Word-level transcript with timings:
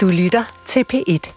Du 0.00 0.08
lytter 0.08 0.62
til 0.66 0.84
P1. 0.92 1.32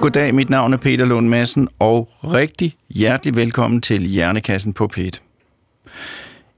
Goddag, 0.00 0.34
mit 0.34 0.50
navn 0.50 0.72
er 0.72 0.76
Peter 0.76 1.04
Lund 1.04 1.28
Madsen, 1.28 1.68
og 1.78 2.08
rigtig 2.24 2.76
hjertelig 2.88 3.36
velkommen 3.36 3.80
til 3.80 4.02
Hjernekassen 4.02 4.72
på 4.72 4.88
P1. 4.96 5.10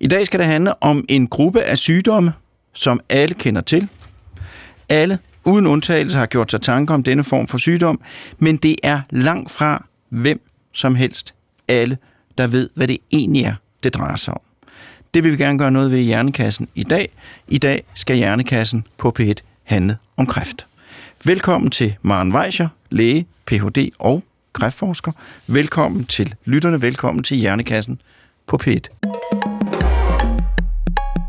I 0.01 0.07
dag 0.07 0.27
skal 0.27 0.41
det 0.41 0.47
handle 0.47 0.83
om 0.83 1.05
en 1.09 1.27
gruppe 1.27 1.61
af 1.63 1.79
sygdomme, 1.79 2.33
som 2.73 3.01
alle 3.09 3.35
kender 3.35 3.61
til. 3.61 3.89
Alle, 4.89 5.19
uden 5.49 5.67
undtagelse, 5.67 6.19
har 6.19 6.27
gjort 6.27 6.51
sig 6.51 6.61
tanker 6.61 6.95
om 6.95 7.03
denne 7.03 7.25
form 7.25 7.49
for 7.49 7.59
sygdom, 7.59 8.01
men 8.39 8.57
det 8.57 8.77
er 8.83 9.01
langt 9.11 9.51
fra 9.51 9.85
hvem 10.09 10.41
som 10.73 10.95
helst 10.95 11.35
alle, 11.69 11.99
der 12.39 12.47
ved, 12.47 12.71
hvad 12.75 12.89
det 12.89 12.99
egentlig 13.13 13.45
er, 13.45 13.55
det 13.83 13.95
drejer 13.95 14.17
sig 14.17 14.35
om. 14.35 14.41
Det 15.15 15.25
vil 15.25 15.33
vi 15.33 15.37
gerne 15.37 15.59
gøre 15.59 15.71
noget 15.71 15.91
ved 15.91 15.99
i 15.99 16.03
Hjernekassen 16.03 16.69
i 16.75 16.83
dag. 16.83 17.09
I 17.49 17.59
dag 17.59 17.83
skal 17.95 18.17
Hjernekassen 18.17 18.85
på 18.97 19.17
P1 19.21 19.35
handle 19.65 19.97
om 20.17 20.27
kræft. 20.27 20.67
Velkommen 21.25 21.71
til 21.71 21.97
Maren 22.03 22.35
Weischer, 22.35 22.69
læge, 22.91 23.27
Ph.D. 23.47 23.91
og 23.99 24.23
kræftforsker. 24.53 25.13
Velkommen 25.47 26.05
til 26.05 26.35
lytterne, 26.45 26.83
velkommen 26.83 27.25
til 27.25 27.37
Hjernekassen 27.37 28.01
på 28.47 28.59
P1. 28.63 28.89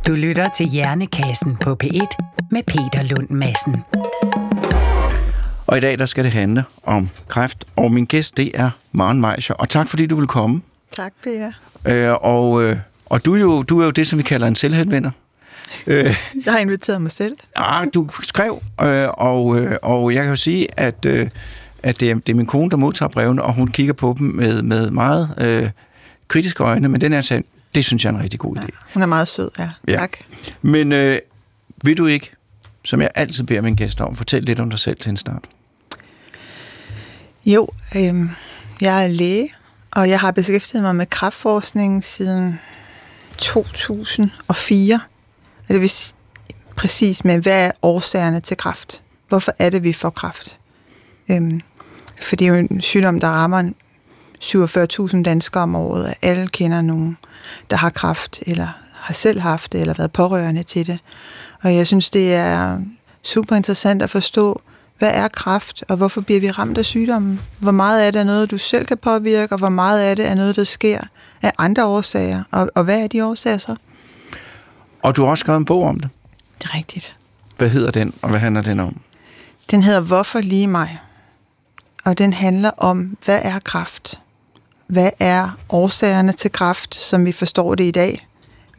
Du 0.08 0.14
lytter 0.14 0.50
til 0.58 0.66
Hjernekassen 0.70 1.56
på 1.56 1.78
P1 1.84 2.29
med 2.52 2.64
Peter 2.64 3.04
Lund 3.04 3.30
Madsen. 3.30 3.76
Og 5.68 5.78
i 5.78 5.80
dag 5.80 6.00
der 6.00 6.06
skal 6.06 6.24
det 6.24 6.32
handle 6.32 6.64
om 6.84 7.10
kræft, 7.28 7.66
og 7.76 7.92
min 7.92 8.06
gæst 8.06 8.38
det 8.38 8.52
er 8.54 8.70
Maren 8.92 9.26
Weiser. 9.26 9.54
Og 9.54 9.70
tak 9.70 9.88
fordi 9.88 10.06
du 10.06 10.16
vil 10.16 10.28
komme. 10.28 10.62
Tak, 10.96 11.14
Peter. 11.24 11.52
Øh, 11.88 12.14
og, 12.22 12.64
øh, 12.64 12.78
og 13.06 13.26
du 13.26 13.36
er, 13.36 13.40
jo, 13.40 13.64
du 13.64 13.80
er 13.80 13.86
jo 13.86 13.92
det, 13.92 14.08
som 14.08 14.18
vi 14.18 14.24
kalder 14.24 14.48
en 14.48 14.56
selvhenvender. 14.56 15.12
Øh, 15.88 16.06
jeg 16.46 16.54
har 16.54 16.60
inviteret 16.60 17.02
mig 17.02 17.12
selv. 17.12 17.38
Ah, 17.56 17.88
du 17.94 18.10
skrev, 18.24 18.62
øh, 18.82 19.08
og, 19.14 19.60
øh, 19.60 19.78
og 19.82 20.14
jeg 20.14 20.24
kan 20.24 20.30
jo 20.30 20.36
sige, 20.36 20.68
at, 20.80 21.06
øh, 21.06 21.30
at 21.84 22.00
det, 22.00 22.12
er, 22.12 22.16
det 22.16 22.30
er 22.30 22.36
min 22.36 22.46
kone, 22.46 22.70
der 22.70 22.78
modtager 22.78 23.10
brevene, 23.10 23.42
og 23.42 23.54
hun 23.54 23.68
kigger 23.68 23.94
på 23.94 24.16
dem 24.20 24.28
med, 24.28 24.62
med 24.62 24.92
meget 24.92 25.30
øh, 25.38 25.70
kritiske 26.28 26.64
øjne, 26.64 26.90
men 26.90 27.02
den 27.02 27.14
er 27.14 27.22
sand. 27.22 27.44
Det 27.76 27.86
synes 27.86 28.04
jeg 28.04 28.12
er 28.12 28.16
en 28.16 28.24
rigtig 28.24 28.40
god 28.40 28.58
idé. 28.58 28.62
Ja, 28.62 28.94
hun 28.94 29.04
er 29.04 29.08
meget 29.08 29.28
sød, 29.28 29.52
ja. 29.60 29.70
ja. 29.88 29.96
Tak. 29.98 30.18
Men 30.62 30.92
øh, 30.92 31.20
vil 31.84 31.98
du 31.98 32.06
ikke, 32.06 32.32
som 32.90 33.02
jeg 33.02 33.10
altid 33.16 33.44
beder 33.44 33.62
mine 33.62 33.76
gæster 33.76 34.06
om, 34.06 34.16
Fortæl 34.16 34.44
lidt 34.44 34.60
om 34.60 34.70
dig 34.70 34.80
selv 34.80 34.98
til 34.98 35.10
en 35.10 35.18
start? 35.18 35.50
Jo, 37.46 37.68
øh, 37.96 38.30
jeg 38.82 39.04
er 39.04 39.08
læge, 39.08 39.50
og 39.92 40.10
jeg 40.10 40.20
har 40.20 40.32
beskæftiget 40.32 40.84
mig 40.84 40.96
med 40.96 41.06
kraftforskning 41.06 42.04
siden 42.04 42.60
2004. 43.38 45.00
Og 45.68 45.74
det 45.74 45.82
vil 45.82 45.90
sige 45.90 46.16
præcis 46.76 47.26
med, 47.26 47.40
hvad 47.40 47.66
er 47.66 47.72
årsagerne 47.82 48.40
til 48.40 48.58
kræft? 48.58 49.04
Hvorfor 49.28 49.54
er 49.60 49.70
det, 49.70 49.84
vi 49.84 49.94
får 49.94 50.10
kræft? 50.10 50.58
Øhm, 51.32 51.62
for 52.22 52.36
det 52.36 52.48
er 52.48 52.50
jo 52.50 52.56
en 52.56 52.82
sygdom, 52.82 53.20
der 53.20 53.28
rammer 53.28 53.72
47.000 54.44 55.24
danskere 55.24 55.64
om 55.64 55.76
året, 55.76 56.06
og 56.06 56.16
alle 56.22 56.48
kender 56.48 56.82
nogen, 56.82 57.18
der 57.70 57.78
har 57.78 57.90
kræft, 57.90 58.40
eller 58.48 58.68
har 58.94 59.14
selv 59.14 59.40
haft 59.40 59.72
det, 59.72 59.82
eller 59.82 59.94
været 59.98 60.12
pårørende 60.12 60.64
til 60.64 60.88
det. 60.88 61.00
Og 61.62 61.76
jeg 61.76 61.88
synes, 61.88 62.10
det 62.10 62.34
er 62.34 62.80
super 63.24 63.56
interessant 63.56 64.02
at 64.02 64.10
forstå, 64.10 64.62
hvad 65.00 65.12
er 65.14 65.28
kræft, 65.28 65.84
og 65.88 65.98
hvorfor 65.98 66.22
bliver 66.22 66.40
vi 66.40 66.52
ramt 66.52 66.78
af 66.78 66.86
sygdommen? 66.86 67.42
Hvor 67.60 67.72
meget 67.72 68.02
af 68.02 68.12
det 68.12 68.20
er 68.20 68.24
noget, 68.24 68.52
du 68.52 68.58
selv 68.58 68.86
kan 68.86 68.98
påvirke, 68.98 69.54
og 69.54 69.60
hvor 69.60 69.70
meget 69.70 70.02
af 70.02 70.16
det 70.16 70.28
er 70.28 70.36
noget, 70.36 70.56
der 70.56 70.64
sker 70.64 71.02
af 71.42 71.52
andre 71.58 71.86
årsager? 71.86 72.44
Og, 72.52 72.70
og 72.76 72.84
hvad 72.84 73.04
er 73.04 73.08
de 73.08 73.26
årsager 73.26 73.58
så? 73.58 73.76
Og 75.04 75.16
du 75.16 75.24
har 75.24 75.30
også 75.30 75.42
skrevet 75.42 75.60
en 75.60 75.66
bog 75.66 75.84
om 75.84 76.00
det. 76.00 76.10
Det 76.58 76.66
er 76.66 76.76
rigtigt. 76.76 77.16
Hvad 77.58 77.70
hedder 77.70 77.92
den, 77.92 78.14
og 78.22 78.30
hvad 78.30 78.40
handler 78.40 78.62
den 78.62 78.80
om? 78.80 79.00
Den 79.72 79.84
hedder 79.84 80.00
Hvorfor 80.00 80.40
lige 80.40 80.68
mig? 80.68 81.00
Og 82.06 82.18
den 82.18 82.34
handler 82.34 82.72
om, 82.78 83.18
hvad 83.26 83.40
er 83.44 83.60
kræft? 83.60 84.20
Hvad 84.88 85.10
er 85.20 85.58
årsagerne 85.70 86.32
til 86.32 86.52
kræft, 86.52 86.96
som 86.96 87.26
vi 87.26 87.32
forstår 87.32 87.76
det 87.76 87.84
i 87.84 87.92
dag? 87.92 88.28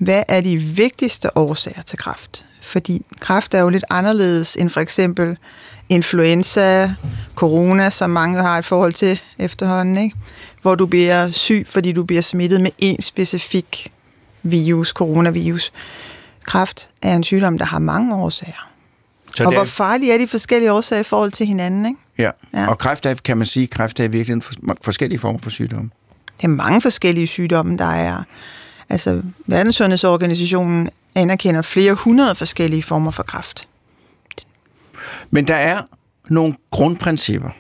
Hvad 0.01 0.23
er 0.29 0.41
de 0.41 0.57
vigtigste 0.57 1.37
årsager 1.37 1.83
til 1.83 1.99
kræft? 1.99 2.45
Fordi 2.63 3.07
kræft 3.21 3.55
er 3.55 3.59
jo 3.59 3.69
lidt 3.69 3.85
anderledes 3.91 4.57
end 4.57 4.71
for 4.71 4.81
eksempel 4.81 5.39
influenza, 5.89 6.95
corona, 7.35 7.91
som 7.91 8.11
mange 8.11 8.43
har 8.43 8.59
i 8.59 8.63
forhold 8.63 8.93
til 8.93 9.21
efterhånden, 9.39 9.97
ikke? 9.97 10.17
hvor 10.63 10.75
du 10.75 10.87
bliver 10.87 11.31
syg, 11.31 11.67
fordi 11.69 11.93
du 11.93 12.05
bliver 12.05 12.23
smittet 12.23 12.61
med 12.61 12.71
en 12.79 13.03
specifik 13.03 13.93
virus, 14.43 14.89
coronavirus. 14.89 15.73
Kræft 16.45 16.89
er 17.03 17.17
en 17.17 17.23
sygdom, 17.23 17.59
der 17.59 17.65
har 17.65 17.79
mange 17.79 18.15
årsager. 18.15 18.69
Så 19.37 19.45
og 19.45 19.53
er... 19.53 19.57
hvor 19.57 19.65
farlige 19.65 20.15
er 20.15 20.19
de 20.19 20.29
forskellige 20.29 20.73
årsager 20.73 21.01
i 21.01 21.05
forhold 21.05 21.33
til 21.33 21.47
hinanden, 21.47 21.87
ikke? 21.87 22.01
Ja, 22.19 22.31
ja. 22.55 22.69
og 22.69 22.79
kræft 22.79 23.07
er, 23.07 23.15
kan 23.15 23.37
man 23.37 23.47
sige, 23.47 23.67
kræft 23.67 24.01
er 24.01 24.09
virkelig 24.09 24.35
en 24.35 24.43
forskellige 24.83 25.19
former 25.19 25.39
for 25.43 25.51
sygdomme. 25.51 25.91
Det 26.37 26.45
er 26.45 26.49
mange 26.49 26.81
forskellige 26.81 27.27
sygdomme, 27.27 27.77
der 27.77 27.85
er. 27.85 28.23
Altså, 28.91 29.23
Verdenssundhedsorganisationen 29.47 30.91
anerkender 31.15 31.63
flere 31.63 31.95
hundrede 31.95 32.35
forskellige 32.35 32.83
former 32.83 33.11
for 33.11 33.23
kræft. 33.23 33.69
Men 35.31 35.49
der 35.49 35.55
er 35.55 35.81
nogle 36.29 36.55
grundprincipper 36.71 37.51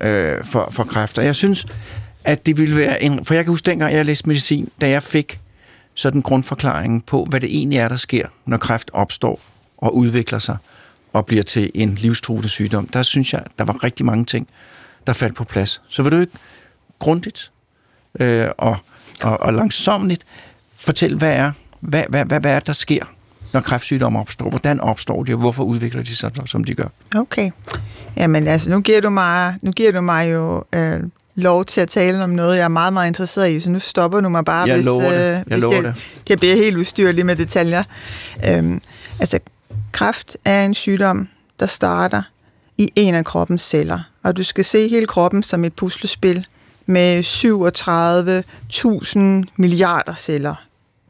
øh, 0.00 0.44
for, 0.44 0.68
for 0.70 0.84
kræft, 0.84 1.18
og 1.18 1.24
jeg 1.24 1.36
synes, 1.36 1.66
at 2.24 2.46
det 2.46 2.56
ville 2.56 2.76
være 2.76 3.02
en... 3.02 3.24
For 3.24 3.34
jeg 3.34 3.44
kan 3.44 3.52
huske 3.52 3.66
dengang, 3.66 3.94
jeg 3.94 4.04
læste 4.04 4.28
medicin, 4.28 4.68
da 4.80 4.88
jeg 4.88 5.02
fik 5.02 5.40
sådan 5.94 6.22
grundforklaringen 6.22 7.00
på, 7.00 7.24
hvad 7.24 7.40
det 7.40 7.56
egentlig 7.56 7.78
er, 7.78 7.88
der 7.88 7.96
sker, 7.96 8.28
når 8.46 8.56
kræft 8.56 8.90
opstår 8.92 9.40
og 9.76 9.96
udvikler 9.96 10.38
sig 10.38 10.56
og 11.12 11.26
bliver 11.26 11.42
til 11.42 11.70
en 11.74 11.94
livstruende 11.94 12.48
sygdom. 12.48 12.86
Der 12.86 13.02
synes 13.02 13.32
jeg, 13.32 13.42
der 13.58 13.64
var 13.64 13.84
rigtig 13.84 14.06
mange 14.06 14.24
ting, 14.24 14.48
der 15.06 15.12
faldt 15.12 15.34
på 15.34 15.44
plads. 15.44 15.82
Så 15.88 16.02
vil 16.02 16.12
du 16.12 16.18
ikke 16.18 16.32
grundigt 16.98 17.52
øh, 18.20 18.48
og, 18.58 18.76
og, 19.22 19.40
og 19.40 19.52
langsomligt 19.52 20.24
fortælle, 20.80 21.18
hvad 21.18 21.32
er, 21.32 21.52
hvad, 21.80 22.04
hvad, 22.08 22.24
hvad, 22.24 22.40
hvad 22.40 22.50
er 22.50 22.60
der 22.60 22.72
sker, 22.72 23.04
når 23.52 23.60
kræftsygdomme 23.60 24.18
opstår? 24.18 24.48
Hvordan 24.48 24.80
opstår 24.80 25.24
de, 25.24 25.32
og 25.32 25.38
hvorfor 25.38 25.64
udvikler 25.64 26.02
de 26.02 26.16
sig, 26.16 26.32
som 26.46 26.64
de 26.64 26.74
gør? 26.74 26.88
Okay. 27.16 27.50
Jamen 28.16 28.46
altså, 28.46 28.70
nu 28.70 28.80
giver 28.80 29.00
du 29.00 29.10
mig, 29.10 29.54
nu 29.62 29.70
giver 29.72 29.92
du 29.92 30.00
mig 30.00 30.32
jo 30.32 30.64
øh, 30.74 31.00
lov 31.34 31.64
til 31.64 31.80
at 31.80 31.88
tale 31.88 32.24
om 32.24 32.30
noget, 32.30 32.56
jeg 32.56 32.64
er 32.64 32.68
meget, 32.68 32.92
meget 32.92 33.08
interesseret 33.08 33.50
i, 33.50 33.60
så 33.60 33.70
nu 33.70 33.78
stopper 33.78 34.20
du 34.20 34.28
mig 34.28 34.44
bare, 34.44 34.66
jeg 34.66 34.74
hvis, 34.74 34.86
lover 34.86 35.10
det. 35.10 35.12
Øh, 35.12 35.16
jeg 35.18 35.44
hvis 35.46 35.60
lover 35.60 35.74
jeg, 35.74 35.84
det. 35.84 36.22
jeg 36.28 36.38
bliver 36.38 36.54
helt 36.54 36.76
ustyrlig 36.76 37.26
med 37.26 37.36
detaljer. 37.36 37.84
Øhm, 38.48 38.80
altså, 39.20 39.38
kræft 39.92 40.36
er 40.44 40.64
en 40.64 40.74
sygdom, 40.74 41.28
der 41.60 41.66
starter 41.66 42.22
i 42.78 42.92
en 42.96 43.14
af 43.14 43.24
kroppens 43.24 43.62
celler, 43.62 44.00
og 44.22 44.36
du 44.36 44.44
skal 44.44 44.64
se 44.64 44.88
hele 44.88 45.06
kroppen 45.06 45.42
som 45.42 45.64
et 45.64 45.72
puslespil 45.72 46.46
med 46.86 47.24
37.000 49.46 49.52
milliarder 49.56 50.14
celler. 50.14 50.54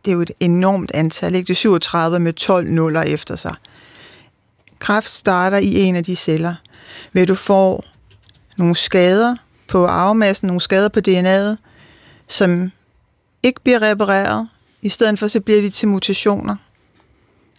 Det 0.04 0.10
er 0.10 0.14
jo 0.14 0.20
et 0.20 0.30
enormt 0.40 0.90
antal, 0.94 1.34
ikke? 1.34 1.46
Det 1.46 1.52
er 1.52 1.56
37 1.56 2.20
med 2.20 2.32
12 2.32 2.70
nuller 2.70 3.02
efter 3.02 3.36
sig. 3.36 3.54
Kræft 4.78 5.10
starter 5.10 5.58
i 5.58 5.74
en 5.74 5.96
af 5.96 6.04
de 6.04 6.16
celler, 6.16 6.54
ved 7.12 7.26
du 7.26 7.34
får 7.34 7.84
nogle 8.56 8.76
skader 8.76 9.36
på 9.68 9.86
arvemassen, 9.86 10.46
nogle 10.46 10.60
skader 10.60 10.88
på 10.88 11.00
DNA'et, 11.08 11.56
som 12.28 12.70
ikke 13.42 13.60
bliver 13.60 13.82
repareret. 13.82 14.48
I 14.82 14.88
stedet 14.88 15.18
for, 15.18 15.28
så 15.28 15.40
bliver 15.40 15.60
de 15.60 15.70
til 15.70 15.88
mutationer. 15.88 16.56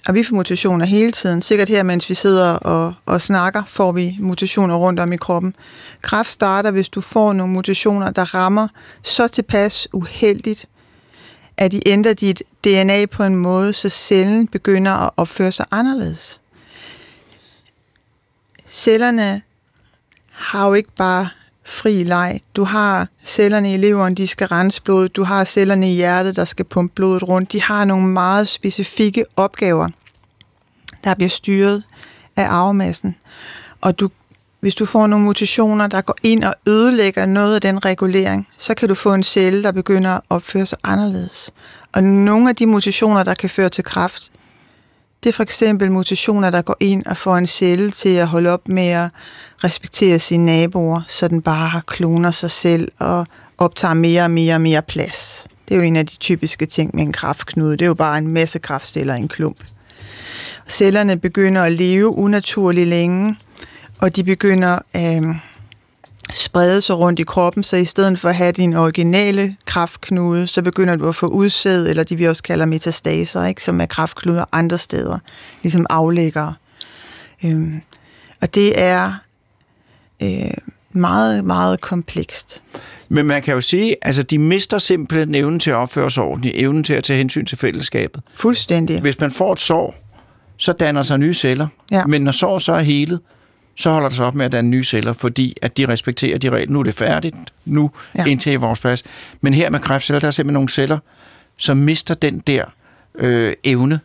Og 0.07 0.13
vi 0.13 0.23
får 0.23 0.35
mutationer 0.35 0.85
hele 0.85 1.11
tiden. 1.11 1.41
Sikkert 1.41 1.69
her, 1.69 1.83
mens 1.83 2.09
vi 2.09 2.13
sidder 2.13 2.49
og, 2.49 2.93
og 3.05 3.21
snakker, 3.21 3.63
får 3.67 3.91
vi 3.91 4.17
mutationer 4.19 4.75
rundt 4.75 4.99
om 4.99 5.13
i 5.13 5.17
kroppen. 5.17 5.55
Kræft 6.01 6.29
starter, 6.29 6.71
hvis 6.71 6.89
du 6.89 7.01
får 7.01 7.33
nogle 7.33 7.53
mutationer, 7.53 8.11
der 8.11 8.35
rammer 8.35 8.67
så 9.03 9.27
tilpas 9.27 9.87
uheldigt, 9.93 10.65
at 11.61 11.71
de 11.71 11.87
ændrer 11.87 12.13
dit 12.13 12.43
DNA 12.63 13.05
på 13.05 13.23
en 13.23 13.35
måde, 13.35 13.73
så 13.73 13.89
cellen 13.89 14.47
begynder 14.47 14.91
at 14.91 15.09
opføre 15.17 15.51
sig 15.51 15.65
anderledes. 15.71 16.41
Cellerne 18.67 19.41
har 20.31 20.67
jo 20.67 20.73
ikke 20.73 20.91
bare 20.95 21.29
fri 21.65 22.03
leg. 22.03 22.41
Du 22.55 22.63
har 22.63 23.07
cellerne 23.23 23.73
i 23.73 23.77
leveren, 23.77 24.15
de 24.15 24.27
skal 24.27 24.47
rense 24.47 24.81
blodet. 24.81 25.15
Du 25.15 25.23
har 25.23 25.43
cellerne 25.45 25.91
i 25.91 25.95
hjertet, 25.95 26.35
der 26.35 26.45
skal 26.45 26.65
pumpe 26.65 26.95
blodet 26.95 27.27
rundt. 27.27 27.51
De 27.51 27.61
har 27.61 27.85
nogle 27.85 28.07
meget 28.07 28.47
specifikke 28.47 29.25
opgaver, 29.35 29.89
der 31.03 31.13
bliver 31.15 31.29
styret 31.29 31.83
af 32.35 32.45
arvemassen. 32.49 33.15
Og 33.81 33.99
du, 33.99 34.09
hvis 34.61 34.75
du 34.75 34.85
får 34.85 35.07
nogle 35.07 35.25
mutationer, 35.25 35.87
der 35.87 36.01
går 36.01 36.15
ind 36.23 36.43
og 36.43 36.53
ødelægger 36.67 37.25
noget 37.25 37.55
af 37.55 37.61
den 37.61 37.85
regulering, 37.85 38.47
så 38.57 38.73
kan 38.73 38.89
du 38.89 38.95
få 38.95 39.13
en 39.13 39.23
celle, 39.23 39.63
der 39.63 39.71
begynder 39.71 40.11
at 40.11 40.21
opføre 40.29 40.65
sig 40.65 40.77
anderledes. 40.83 41.51
Og 41.91 42.03
nogle 42.03 42.49
af 42.49 42.55
de 42.55 42.65
mutationer, 42.67 43.23
der 43.23 43.33
kan 43.33 43.49
føre 43.49 43.69
til 43.69 43.83
kræft, 43.83 44.31
Det 45.23 45.29
er 45.29 45.33
for 45.33 45.43
eksempel 45.43 45.91
mutationer, 45.91 46.49
der 46.49 46.61
går 46.61 46.77
ind 46.79 47.05
og 47.05 47.17
får 47.17 47.37
en 47.37 47.47
celle 47.47 47.91
til 47.91 48.09
at 48.09 48.27
holde 48.27 48.49
op 48.49 48.67
med 48.67 48.87
at 48.87 49.09
respektere 49.63 50.19
sine 50.19 50.45
naboer, 50.45 51.01
så 51.07 51.27
den 51.27 51.41
bare 51.41 51.81
kloner 51.87 52.31
sig 52.31 52.51
selv 52.51 52.91
og 52.99 53.27
optager 53.57 53.93
mere 53.93 54.23
og 54.23 54.31
mere 54.31 54.55
og 54.55 54.61
mere 54.61 54.81
plads. 54.81 55.47
Det 55.67 55.73
er 55.73 55.77
jo 55.77 55.83
en 55.83 55.95
af 55.95 56.05
de 56.05 56.15
typiske 56.15 56.65
ting 56.65 56.95
med 56.95 57.03
en 57.03 57.13
kraftknude. 57.13 57.71
Det 57.71 57.81
er 57.81 57.87
jo 57.87 57.93
bare 57.93 58.17
en 58.17 58.27
masse 58.27 58.59
kraftceller 58.59 59.15
i 59.15 59.19
en 59.19 59.27
klump. 59.27 59.57
Cellerne 60.69 61.17
begynder 61.17 61.63
at 61.63 61.71
leve 61.71 62.07
unaturligt 62.07 62.87
længe, 62.87 63.35
og 64.01 64.15
de 64.15 64.23
begynder 64.23 64.79
at 64.93 65.23
øh, 65.23 65.35
sprede 66.29 66.81
sig 66.81 66.97
rundt 66.97 67.19
i 67.19 67.23
kroppen, 67.23 67.63
så 67.63 67.75
i 67.77 67.85
stedet 67.85 68.19
for 68.19 68.29
at 68.29 68.35
have 68.35 68.51
din 68.51 68.73
originale 68.73 69.55
kraftknude, 69.65 70.47
så 70.47 70.61
begynder 70.61 70.95
du 70.95 71.09
at 71.09 71.15
få 71.15 71.27
udsæd, 71.27 71.87
eller 71.87 72.03
de 72.03 72.15
vi 72.15 72.27
også 72.27 72.43
kalder 72.43 72.65
metastaser, 72.65 73.45
ikke? 73.45 73.63
som 73.63 73.81
er 73.81 73.85
kraftknuder 73.85 74.45
andre 74.51 74.77
steder, 74.77 75.19
ligesom 75.63 75.85
aflæggere. 75.89 76.53
Øhm, 77.45 77.81
og 78.41 78.55
det 78.55 78.79
er 78.79 79.13
øh, 80.23 80.51
meget, 80.91 81.45
meget 81.45 81.81
komplekst. 81.81 82.63
Men 83.09 83.25
man 83.25 83.41
kan 83.41 83.53
jo 83.53 83.61
sige, 83.61 83.95
altså 84.01 84.23
de 84.23 84.37
mister 84.37 84.77
simpelthen 84.77 85.35
evnen 85.35 85.59
til 85.59 85.69
at 85.69 85.75
opføre 85.75 86.11
sig 86.11 86.23
ordentligt, 86.23 86.55
evnen 86.57 86.83
til 86.83 86.93
at 86.93 87.03
tage 87.03 87.17
hensyn 87.17 87.45
til 87.45 87.57
fællesskabet. 87.57 88.21
Fuldstændig. 88.33 89.01
Hvis 89.01 89.19
man 89.19 89.31
får 89.31 89.53
et 89.53 89.59
sår, 89.59 89.95
så 90.57 90.73
danner 90.73 91.03
sig 91.03 91.17
nye 91.17 91.33
celler. 91.33 91.67
Ja. 91.91 92.05
Men 92.05 92.21
når 92.21 92.31
sår 92.31 92.59
så 92.59 92.73
er 92.73 92.81
helet, 92.81 93.19
så 93.75 93.91
holder 93.91 94.07
det 94.07 94.15
sig 94.15 94.25
op 94.25 94.35
med 94.35 94.45
at 94.45 94.51
danne 94.51 94.69
nye 94.69 94.83
celler, 94.83 95.13
fordi 95.13 95.55
at 95.61 95.77
de 95.77 95.87
respekterer 95.87 96.37
de 96.37 96.49
regler. 96.49 96.73
Nu 96.73 96.79
er 96.79 96.83
det 96.83 96.95
færdigt, 96.95 97.35
nu 97.65 97.91
ja. 98.15 98.23
Ja. 98.25 98.31
indtager 98.31 98.57
vores 98.57 98.79
plads. 98.79 99.03
Men 99.41 99.53
her 99.53 99.69
med 99.69 99.79
kræftceller, 99.79 100.19
der 100.19 100.27
er 100.27 100.31
simpelthen 100.31 100.53
nogle 100.53 100.69
celler, 100.69 100.99
som 101.57 101.77
mister 101.77 102.13
den 102.13 102.39
der 102.39 102.65
øh, 103.15 103.53
evne 103.63 103.99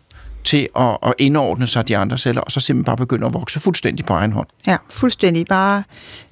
til 0.44 0.68
at, 0.76 0.96
at 1.02 1.14
indordne 1.18 1.66
sig 1.66 1.88
de 1.88 1.96
andre 1.96 2.18
celler, 2.18 2.40
og 2.40 2.52
så 2.52 2.60
simpelthen 2.60 2.84
bare 2.84 2.96
begynder 2.96 3.26
at 3.26 3.34
vokse 3.34 3.60
fuldstændig 3.60 4.06
på 4.06 4.12
egen 4.12 4.32
hånd. 4.32 4.46
Ja, 4.66 4.76
fuldstændig. 4.90 5.46
Bare, 5.46 5.82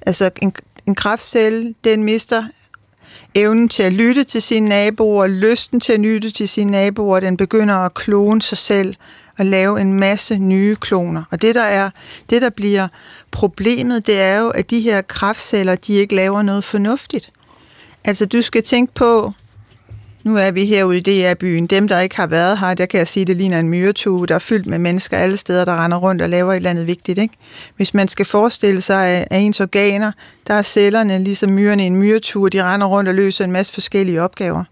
altså 0.01 0.29
en, 0.41 0.53
en 0.85 0.95
kraftcelle, 0.95 1.73
den 1.83 2.03
mister 2.03 2.43
evnen 3.35 3.69
til 3.69 3.83
at 3.83 3.93
lytte 3.93 4.23
til 4.23 4.41
sine 4.41 4.69
naboer, 4.69 5.27
lysten 5.27 5.79
til 5.79 5.93
at 5.93 5.99
lytte 5.99 6.31
til 6.31 6.49
sine 6.49 6.71
naboer, 6.71 7.19
den 7.19 7.37
begynder 7.37 7.75
at 7.75 7.93
klone 7.93 8.41
sig 8.41 8.57
selv 8.57 8.95
og 9.37 9.45
lave 9.45 9.81
en 9.81 9.93
masse 9.93 10.37
nye 10.37 10.75
kloner. 10.75 11.23
Og 11.31 11.41
det 11.41 11.55
der 11.55 11.63
er, 11.63 11.89
det 12.29 12.41
der 12.41 12.49
bliver 12.49 12.87
problemet, 13.35 14.07
det 14.07 14.19
er 14.21 14.39
jo, 14.39 14.49
at 14.49 14.69
de 14.69 14.79
her 14.81 15.01
kraftceller, 15.01 15.75
de 15.75 15.93
ikke 15.93 16.15
laver 16.15 16.41
noget 16.41 16.63
fornuftigt. 16.63 17.31
Altså 18.03 18.25
du 18.25 18.41
skal 18.41 18.63
tænke 18.63 18.93
på, 18.93 19.33
nu 20.23 20.37
er 20.37 20.51
vi 20.51 20.65
herude 20.65 20.97
i 20.97 21.01
DR-byen. 21.01 21.67
Dem, 21.67 21.87
der 21.87 21.99
ikke 21.99 22.15
har 22.15 22.27
været 22.27 22.59
her, 22.59 22.73
der 22.73 22.85
kan 22.85 22.97
jeg 22.97 23.07
sige, 23.07 23.25
det 23.25 23.37
ligner 23.37 23.59
en 23.59 23.69
myretue, 23.69 24.27
der 24.27 24.35
er 24.35 24.39
fyldt 24.39 24.65
med 24.65 24.79
mennesker 24.79 25.17
alle 25.17 25.37
steder, 25.37 25.65
der 25.65 25.83
render 25.83 25.97
rundt 25.97 26.21
og 26.21 26.29
laver 26.29 26.51
et 26.51 26.55
eller 26.55 26.69
andet 26.69 26.87
vigtigt. 26.87 27.17
Ikke? 27.17 27.33
Hvis 27.75 27.93
man 27.93 28.07
skal 28.07 28.25
forestille 28.25 28.81
sig, 28.81 29.07
at 29.07 29.27
ens 29.31 29.59
organer, 29.59 30.11
der 30.47 30.53
er 30.53 30.61
cellerne, 30.61 31.23
ligesom 31.23 31.49
myrerne 31.51 31.83
i 31.83 31.87
en 31.87 31.95
myretue, 31.95 32.49
de 32.49 32.63
render 32.63 32.87
rundt 32.87 33.09
og 33.09 33.15
løser 33.15 33.45
en 33.45 33.51
masse 33.51 33.73
forskellige 33.73 34.21
opgaver. 34.21 34.63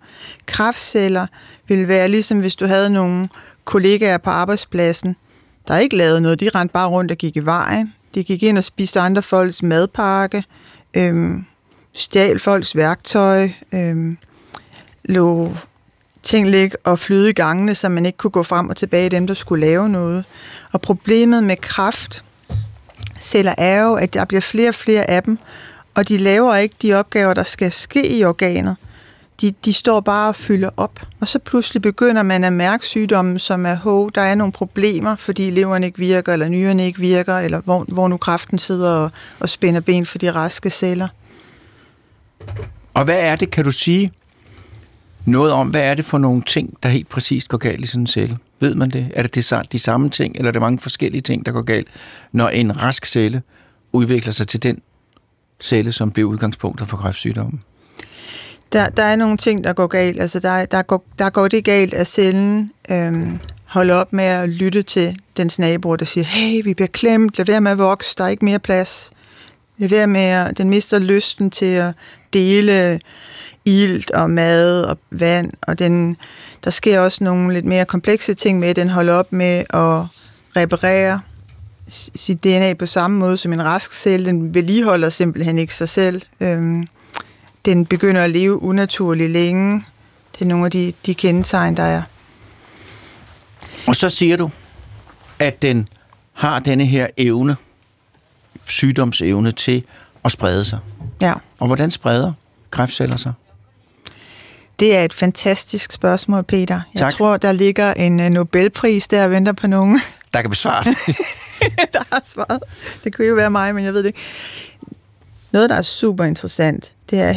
Kraftceller 0.45 1.27
vil 1.67 1.87
være 1.87 2.07
ligesom, 2.07 2.39
hvis 2.39 2.55
du 2.55 2.65
havde 2.65 2.89
nogle 2.89 3.29
kollegaer 3.65 4.17
på 4.17 4.29
arbejdspladsen, 4.29 5.15
der 5.67 5.77
ikke 5.77 5.97
lavede 5.97 6.21
noget. 6.21 6.39
De 6.39 6.49
rendte 6.49 6.73
bare 6.73 6.87
rundt 6.87 7.11
og 7.11 7.17
gik 7.17 7.37
i 7.37 7.39
vejen. 7.39 7.93
De 8.15 8.23
gik 8.23 8.43
ind 8.43 8.57
og 8.57 8.63
spiste 8.63 8.99
andre 8.99 9.21
folks 9.21 9.63
madpakke, 9.63 10.43
øhm, 10.93 11.45
stjal 11.93 12.39
folks 12.39 12.75
værktøj, 12.75 13.49
øhm, 13.73 14.17
lå 15.05 15.51
ting 16.23 16.49
ligge 16.49 16.77
og 16.83 16.99
flyde 16.99 17.29
i 17.29 17.33
gangene, 17.33 17.75
så 17.75 17.89
man 17.89 18.05
ikke 18.05 18.17
kunne 18.17 18.31
gå 18.31 18.43
frem 18.43 18.69
og 18.69 18.75
tilbage 18.75 19.09
dem, 19.09 19.27
der 19.27 19.33
skulle 19.33 19.65
lave 19.65 19.89
noget. 19.89 20.25
Og 20.71 20.81
problemet 20.81 21.43
med 21.43 21.57
kraft 21.57 22.23
celler 23.19 23.55
er 23.57 23.81
jo, 23.81 23.93
at 23.93 24.13
der 24.13 24.25
bliver 24.25 24.41
flere 24.41 24.69
og 24.69 24.75
flere 24.75 25.09
af 25.09 25.23
dem, 25.23 25.37
og 25.93 26.09
de 26.09 26.17
laver 26.17 26.55
ikke 26.55 26.75
de 26.81 26.93
opgaver, 26.93 27.33
der 27.33 27.43
skal 27.43 27.71
ske 27.71 28.17
i 28.17 28.23
organet. 28.23 28.75
De, 29.41 29.53
de 29.65 29.73
står 29.73 29.99
bare 29.99 30.29
og 30.29 30.35
fylder 30.35 30.69
op, 30.77 30.99
og 31.19 31.27
så 31.27 31.39
pludselig 31.39 31.81
begynder 31.81 32.23
man 32.23 32.43
at 32.43 32.53
mærke 32.53 32.85
sygdommen, 32.85 33.39
som 33.39 33.65
er, 33.65 33.75
hov, 33.75 34.11
der 34.15 34.21
er 34.21 34.35
nogle 34.35 34.53
problemer, 34.53 35.15
fordi 35.15 35.49
leveren 35.49 35.83
ikke 35.83 35.99
virker, 35.99 36.33
eller 36.33 36.49
nyrerne 36.49 36.85
ikke 36.85 36.99
virker, 36.99 37.37
eller 37.37 37.61
hvor, 37.61 37.85
hvor 37.87 38.07
nu 38.07 38.17
kraften 38.17 38.59
sidder 38.59 38.91
og, 38.91 39.11
og 39.39 39.49
spænder 39.49 39.81
ben 39.81 40.05
for 40.05 40.17
de 40.17 40.31
raske 40.31 40.69
celler. 40.69 41.07
Og 42.93 43.03
hvad 43.03 43.19
er 43.19 43.35
det, 43.35 43.51
kan 43.51 43.63
du 43.63 43.71
sige 43.71 44.09
noget 45.25 45.51
om, 45.51 45.69
hvad 45.69 45.81
er 45.81 45.93
det 45.93 46.05
for 46.05 46.17
nogle 46.17 46.41
ting, 46.41 46.83
der 46.83 46.89
helt 46.89 47.09
præcist 47.09 47.49
går 47.49 47.57
galt 47.57 47.83
i 47.83 47.87
sådan 47.87 48.01
en 48.01 48.07
celle? 48.07 48.37
Ved 48.59 48.75
man 48.75 48.89
det? 48.89 49.11
Er 49.13 49.21
det 49.21 49.71
de 49.71 49.79
samme 49.79 50.09
ting, 50.09 50.35
eller 50.35 50.47
er 50.47 50.51
det 50.51 50.61
mange 50.61 50.79
forskellige 50.79 51.21
ting, 51.21 51.45
der 51.45 51.51
går 51.51 51.61
galt, 51.61 51.87
når 52.31 52.49
en 52.49 52.81
rask 52.81 53.05
celle 53.05 53.41
udvikler 53.91 54.33
sig 54.33 54.47
til 54.47 54.63
den 54.63 54.81
celle, 55.61 55.91
som 55.91 56.11
bliver 56.11 56.29
udgangspunktet 56.29 56.89
for 56.89 56.97
kræftsygdommen? 56.97 57.63
Der, 58.73 58.89
der 58.89 59.03
er 59.03 59.15
nogle 59.15 59.37
ting, 59.37 59.63
der 59.63 59.73
går 59.73 59.87
galt. 59.87 60.21
Altså, 60.21 60.39
der, 60.39 60.65
der, 60.65 60.81
går, 60.81 61.05
der 61.19 61.29
går 61.29 61.47
det 61.47 61.63
galt, 61.63 61.93
at 61.93 62.07
cellen 62.07 62.71
øhm, 62.89 63.39
holder 63.65 63.95
op 63.95 64.13
med 64.13 64.23
at 64.23 64.49
lytte 64.49 64.83
til 64.83 65.17
dens 65.37 65.59
naboer, 65.59 65.95
der 65.95 66.05
siger, 66.05 66.25
hey, 66.25 66.63
vi 66.63 66.73
bliver 66.73 66.87
klemt, 66.87 67.37
lad 67.37 67.45
være 67.45 67.61
med 67.61 67.71
at 67.71 67.77
vokse, 67.77 68.15
der 68.17 68.23
er 68.23 68.27
ikke 68.27 68.45
mere 68.45 68.59
plads. 68.59 69.11
Lad 69.77 69.89
være 69.89 70.07
med 70.07 70.21
at, 70.21 70.57
den 70.57 70.69
mister 70.69 70.99
lysten 70.99 71.51
til 71.51 71.65
at 71.65 71.93
dele 72.33 72.99
ilt 73.65 74.11
og 74.11 74.29
mad 74.29 74.83
og 74.83 74.97
vand, 75.11 75.51
og 75.61 75.79
den, 75.79 76.17
der 76.63 76.69
sker 76.69 76.99
også 76.99 77.23
nogle 77.23 77.53
lidt 77.53 77.65
mere 77.65 77.85
komplekse 77.85 78.33
ting 78.33 78.59
med, 78.59 78.67
at 78.67 78.75
den 78.75 78.89
holder 78.89 79.13
op 79.13 79.33
med 79.33 79.63
at 79.69 80.05
reparere 80.55 81.19
sit 82.15 82.43
DNA 82.43 82.73
på 82.73 82.85
samme 82.85 83.17
måde 83.17 83.37
som 83.37 83.53
en 83.53 83.63
rask 83.63 83.93
celle. 83.93 84.25
Den 84.25 84.53
vedligeholder 84.53 85.09
simpelthen 85.09 85.57
ikke 85.57 85.73
sig 85.73 85.89
selv. 85.89 86.21
Øhm, 86.39 86.87
den 87.65 87.85
begynder 87.85 88.23
at 88.23 88.29
leve 88.29 88.63
unaturligt 88.63 89.31
længe. 89.31 89.85
Det 90.33 90.41
er 90.41 90.45
nogle 90.45 90.65
af 90.65 90.71
de, 90.71 90.93
de 91.05 91.15
kendetegn, 91.15 91.77
der 91.77 91.83
er. 91.83 92.01
Og 93.87 93.95
så 93.95 94.09
siger 94.09 94.37
du, 94.37 94.49
at 95.39 95.61
den 95.61 95.87
har 96.33 96.59
denne 96.59 96.85
her 96.85 97.07
evne, 97.17 97.55
sygdomsevne 98.65 99.51
til 99.51 99.83
at 100.25 100.31
sprede 100.31 100.65
sig. 100.65 100.79
Ja, 101.21 101.33
Og 101.59 101.67
hvordan 101.67 101.91
spreder 101.91 102.33
kræftceller 102.71 103.17
sig? 103.17 103.33
det 104.79 104.95
er 104.97 105.05
et 105.05 105.13
fantastisk 105.13 105.91
spørgsmål, 105.91 106.43
Peter. 106.43 106.81
Jeg 106.93 106.99
Tak. 106.99 107.11
tror, 107.11 107.37
der 107.37 107.51
ligger 107.51 107.93
en 107.93 108.19
øh, 108.19 108.29
Nobelpris 108.29 109.07
der 109.07 109.23
og 109.23 109.31
venter 109.31 109.51
på 109.51 109.67
nogen, 109.67 110.01
Der 110.33 110.41
kan 110.41 110.49
besvare 110.49 110.83
det. 110.83 110.97
der 111.93 112.03
har 112.11 112.21
svaret. 112.25 112.59
Det 113.03 113.15
kunne 113.15 113.27
jo 113.27 113.33
være 113.35 113.49
mig, 113.51 113.75
men 113.75 113.83
jeg 113.85 113.93
ved 113.93 114.03
det 114.03 114.07
ikke. 114.07 114.19
Noget, 115.51 115.69
der 115.69 115.75
er 115.75 115.81
super 115.81 116.23
interessant, 116.23 116.91
det 117.09 117.19
er 117.19 117.35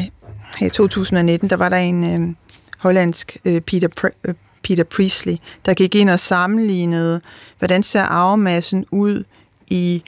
i 0.61 0.69
2019, 0.69 1.51
der 1.51 1.57
var 1.57 1.69
der 1.69 1.77
en 1.77 2.05
øh, 2.05 2.35
hollandsk 2.79 3.37
øh, 3.45 3.61
Peter, 3.61 3.89
Pre- 4.01 4.19
øh, 4.25 4.35
Peter 4.63 4.85
Priestley, 4.85 5.37
der 5.67 5.75
gik 5.75 5.95
ind 5.95 6.11
og 6.11 6.21
sammenlignede, 6.21 7.21
hvordan 7.59 7.83
ser 7.83 8.03
arvemassen 8.03 8.87
ud 8.91 9.25
i 9.67 10.03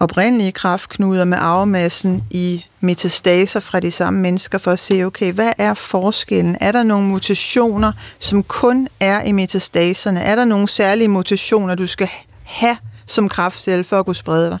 oprindelige 0.00 0.52
kraftknuder 0.52 1.24
med 1.24 1.38
arvemassen 1.40 2.24
i 2.30 2.64
metastaser 2.80 3.60
fra 3.60 3.80
de 3.80 3.90
samme 3.90 4.20
mennesker 4.20 4.58
for 4.58 4.70
at 4.70 4.78
se, 4.78 5.04
okay, 5.04 5.32
hvad 5.32 5.52
er 5.58 5.74
forskellen? 5.74 6.56
Er 6.60 6.72
der 6.72 6.82
nogle 6.82 7.08
mutationer, 7.08 7.92
som 8.18 8.42
kun 8.42 8.88
er 9.00 9.22
i 9.22 9.32
metastaserne? 9.32 10.20
Er 10.20 10.34
der 10.34 10.44
nogle 10.44 10.68
særlige 10.68 11.08
mutationer, 11.08 11.74
du 11.74 11.86
skal 11.86 12.08
have 12.42 12.76
som 13.06 13.28
kraftcelle 13.28 13.84
for 13.84 13.98
at 13.98 14.04
kunne 14.04 14.16
sprede 14.16 14.50
dig? 14.50 14.58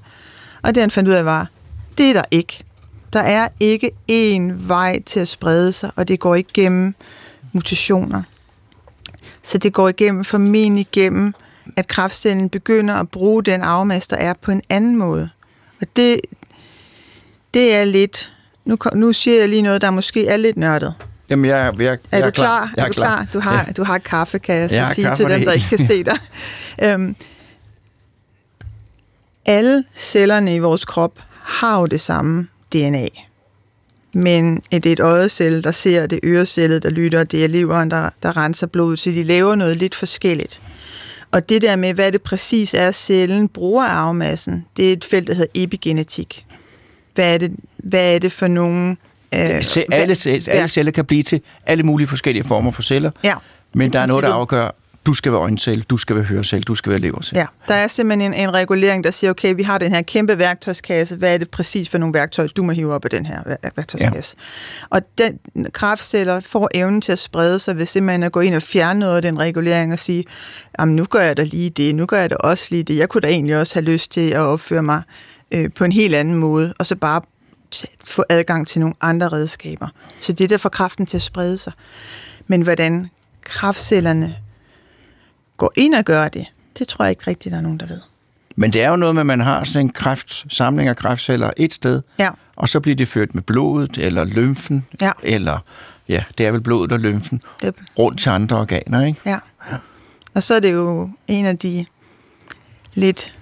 Og 0.62 0.74
det 0.74 0.80
han 0.80 0.90
fandt 0.90 1.08
ud 1.08 1.14
af 1.14 1.24
var, 1.24 1.46
det 1.98 2.08
er 2.08 2.12
der 2.12 2.24
ikke. 2.30 2.64
Der 3.12 3.20
er 3.20 3.48
ikke 3.60 3.90
én 4.10 4.52
vej 4.56 5.02
til 5.06 5.20
at 5.20 5.28
sprede 5.28 5.72
sig, 5.72 5.90
og 5.96 6.08
det 6.08 6.20
går 6.20 6.34
ikke 6.34 6.50
gennem 6.54 6.94
mutationer. 7.52 8.22
Så 9.42 9.58
det 9.58 9.72
går 9.72 9.88
igennem, 9.88 10.24
formentlig 10.24 10.80
igennem, 10.92 11.34
at 11.76 11.86
kraftcellen 11.88 12.48
begynder 12.48 12.94
at 12.94 13.08
bruge 13.08 13.42
den 13.44 13.62
arvemasse, 13.62 14.10
der 14.10 14.16
er 14.16 14.34
på 14.42 14.50
en 14.50 14.62
anden 14.68 14.96
måde. 14.96 15.28
Og 15.80 15.86
det, 15.96 16.20
det 17.54 17.74
er 17.74 17.84
lidt... 17.84 18.32
Nu, 18.64 18.76
nu 18.94 19.12
siger 19.12 19.38
jeg 19.40 19.48
lige 19.48 19.62
noget, 19.62 19.80
der 19.80 19.90
måske 19.90 20.26
er 20.28 20.36
lidt 20.36 20.56
nørdet. 20.56 20.94
Jamen, 21.30 21.44
jeg, 21.44 21.74
jeg, 21.78 21.80
jeg, 21.80 21.98
Er, 22.20 22.24
du 22.24 22.30
klar? 22.30 22.72
Jeg 22.76 22.82
er 22.82 22.86
du 22.86 22.92
klar? 22.92 23.26
Du 23.32 23.40
har, 23.40 23.64
Ja. 23.66 23.72
du 23.72 23.84
har 23.84 23.98
kaffe, 23.98 24.38
kan 24.38 24.54
jeg, 24.54 24.72
Jeg 24.72 24.92
sige 24.94 25.16
til 25.16 25.28
dem, 25.28 25.40
der 25.44 25.52
ikke 25.52 25.64
skal 25.66 25.86
se 25.86 26.04
dig. 26.04 26.18
øhm, 26.82 27.16
alle 29.46 29.84
cellerne 29.96 30.54
i 30.54 30.58
vores 30.58 30.84
krop 30.84 31.12
har 31.42 31.78
jo 31.80 31.86
det 31.86 32.00
samme 32.00 32.48
DNA. 32.72 33.06
Men 34.14 34.62
det 34.72 34.86
er 34.86 34.92
et 34.92 35.00
øjecelle, 35.00 35.62
der 35.62 35.70
ser, 35.70 36.06
det 36.06 36.16
er 36.16 36.20
ørecellet, 36.24 36.82
der 36.82 36.90
lytter, 36.90 37.24
det 37.24 37.44
er 37.44 37.48
leveren, 37.48 37.90
der, 37.90 38.10
der 38.22 38.36
renser 38.36 38.66
blodet, 38.66 38.98
så 38.98 39.10
de 39.10 39.22
laver 39.24 39.54
noget 39.54 39.76
lidt 39.76 39.94
forskelligt. 39.94 40.60
Og 41.30 41.48
det 41.48 41.62
der 41.62 41.76
med, 41.76 41.94
hvad 41.94 42.12
det 42.12 42.22
præcis 42.22 42.74
er, 42.74 42.92
cellen 42.92 43.48
bruger 43.48 43.84
arvemassen, 43.84 44.64
det 44.76 44.88
er 44.88 44.92
et 44.92 45.04
felt, 45.04 45.28
der 45.28 45.34
hedder 45.34 45.50
epigenetik. 45.62 46.44
Hvad 47.14 47.34
er 47.34 47.38
det, 47.38 47.52
hvad 47.76 48.14
er 48.14 48.18
det 48.18 48.32
for 48.32 48.46
nogle... 48.46 48.96
Øh, 49.34 49.62
Se, 49.64 49.84
alle, 49.92 50.14
ce- 50.14 50.50
alle 50.50 50.68
celler 50.68 50.92
kan 50.92 51.04
blive 51.04 51.22
til 51.22 51.40
alle 51.66 51.82
mulige 51.84 52.06
forskellige 52.08 52.44
former 52.44 52.70
for 52.70 52.82
celler, 52.82 53.10
Ja, 53.24 53.34
men 53.74 53.92
der 53.92 54.00
er 54.00 54.06
noget, 54.06 54.22
der 54.24 54.32
afgør, 54.32 54.70
du 55.06 55.14
skal 55.14 55.32
være 55.32 55.40
øjncelle, 55.40 55.82
du 55.82 55.96
skal 55.96 56.16
være 56.16 56.24
hørecelle, 56.24 56.62
du 56.62 56.74
skal 56.74 56.90
være 56.90 57.00
levercelle. 57.00 57.40
Ja, 57.40 57.46
der 57.68 57.74
er 57.74 57.88
simpelthen 57.88 58.34
en, 58.34 58.40
en 58.40 58.54
regulering, 58.54 59.04
der 59.04 59.10
siger, 59.10 59.30
okay, 59.30 59.54
vi 59.54 59.62
har 59.62 59.78
den 59.78 59.92
her 59.92 60.02
kæmpe 60.02 60.38
værktøjskasse, 60.38 61.16
hvad 61.16 61.34
er 61.34 61.38
det 61.38 61.50
præcis 61.50 61.88
for 61.88 61.98
nogle 61.98 62.14
værktøjer, 62.14 62.48
du 62.48 62.62
må 62.62 62.72
hive 62.72 62.94
op 62.94 63.04
af 63.04 63.10
den 63.10 63.26
her 63.26 63.42
værktøjskasse? 63.76 64.36
Ja. 64.38 64.86
Og 64.90 65.02
den 65.18 65.38
kraftceller 65.72 66.40
får 66.40 66.68
evnen 66.74 67.00
til 67.00 67.12
at 67.12 67.18
sprede 67.18 67.58
sig 67.58 67.78
ved 67.78 67.86
simpelthen 67.86 68.22
at 68.22 68.32
gå 68.32 68.40
ind 68.40 68.54
og 68.54 68.62
fjerne 68.62 69.00
noget 69.00 69.16
af 69.16 69.22
den 69.22 69.38
regulering 69.38 69.92
og 69.92 69.98
sige, 69.98 70.24
jamen 70.78 70.96
nu 70.96 71.04
gør 71.04 71.20
jeg 71.20 71.36
da 71.36 71.42
lige 71.42 71.70
det, 71.70 71.94
nu 71.94 72.06
gør 72.06 72.20
jeg 72.20 72.30
da 72.30 72.36
også 72.36 72.66
lige 72.70 72.82
det, 72.82 72.96
jeg 72.96 73.08
kunne 73.08 73.20
da 73.20 73.28
egentlig 73.28 73.56
også 73.56 73.74
have 73.74 73.84
lyst 73.84 74.10
til 74.10 74.30
at 74.30 74.40
opføre 74.40 74.82
mig 74.82 75.02
øh, 75.50 75.70
på 75.76 75.84
en 75.84 75.92
helt 75.92 76.14
anden 76.14 76.34
måde, 76.34 76.74
og 76.78 76.86
så 76.86 76.96
bare 76.96 77.20
få 78.04 78.24
adgang 78.28 78.68
til 78.68 78.80
nogle 78.80 78.94
andre 79.00 79.28
redskaber. 79.28 79.88
Så 80.20 80.32
det 80.32 80.44
er 80.44 80.48
der 80.48 80.56
får 80.56 80.68
kraften 80.68 81.06
til 81.06 81.16
at 81.16 81.22
sprede 81.22 81.58
sig. 81.58 81.72
Men 82.46 82.62
hvordan 82.62 83.10
kraftcellerne 83.44 84.36
går 85.56 85.72
ind 85.76 85.94
og 85.94 86.04
gør 86.04 86.28
det, 86.28 86.46
det 86.78 86.88
tror 86.88 87.04
jeg 87.04 87.10
ikke 87.10 87.22
rigtigt, 87.26 87.52
der 87.52 87.58
er 87.58 87.62
nogen, 87.62 87.80
der 87.80 87.86
ved. 87.86 88.00
Men 88.56 88.72
det 88.72 88.82
er 88.82 88.90
jo 88.90 88.96
noget 88.96 89.14
med, 89.14 89.20
at 89.22 89.26
man 89.26 89.40
har 89.40 89.64
sådan 89.64 89.86
en 89.86 89.92
kraft, 89.92 90.44
samling 90.48 90.88
af 90.88 90.96
kræftceller 90.96 91.50
et 91.56 91.72
sted, 91.72 92.02
ja. 92.18 92.30
og 92.56 92.68
så 92.68 92.80
bliver 92.80 92.96
det 92.96 93.08
ført 93.08 93.34
med 93.34 93.42
blodet, 93.42 93.98
eller 93.98 94.24
lymfen, 94.24 94.86
ja. 95.00 95.10
eller, 95.22 95.58
ja, 96.08 96.24
det 96.38 96.46
er 96.46 96.50
vel 96.50 96.60
blodet 96.60 96.92
og 96.92 97.00
lymfen, 97.00 97.42
det. 97.62 97.74
rundt 97.98 98.20
til 98.20 98.30
andre 98.30 98.56
organer, 98.56 99.06
ikke? 99.06 99.20
Ja. 99.26 99.38
ja. 99.70 99.76
Og 100.34 100.42
så 100.42 100.54
er 100.54 100.60
det 100.60 100.72
jo 100.72 101.10
en 101.28 101.46
af 101.46 101.58
de 101.58 101.86
lidt 102.94 103.34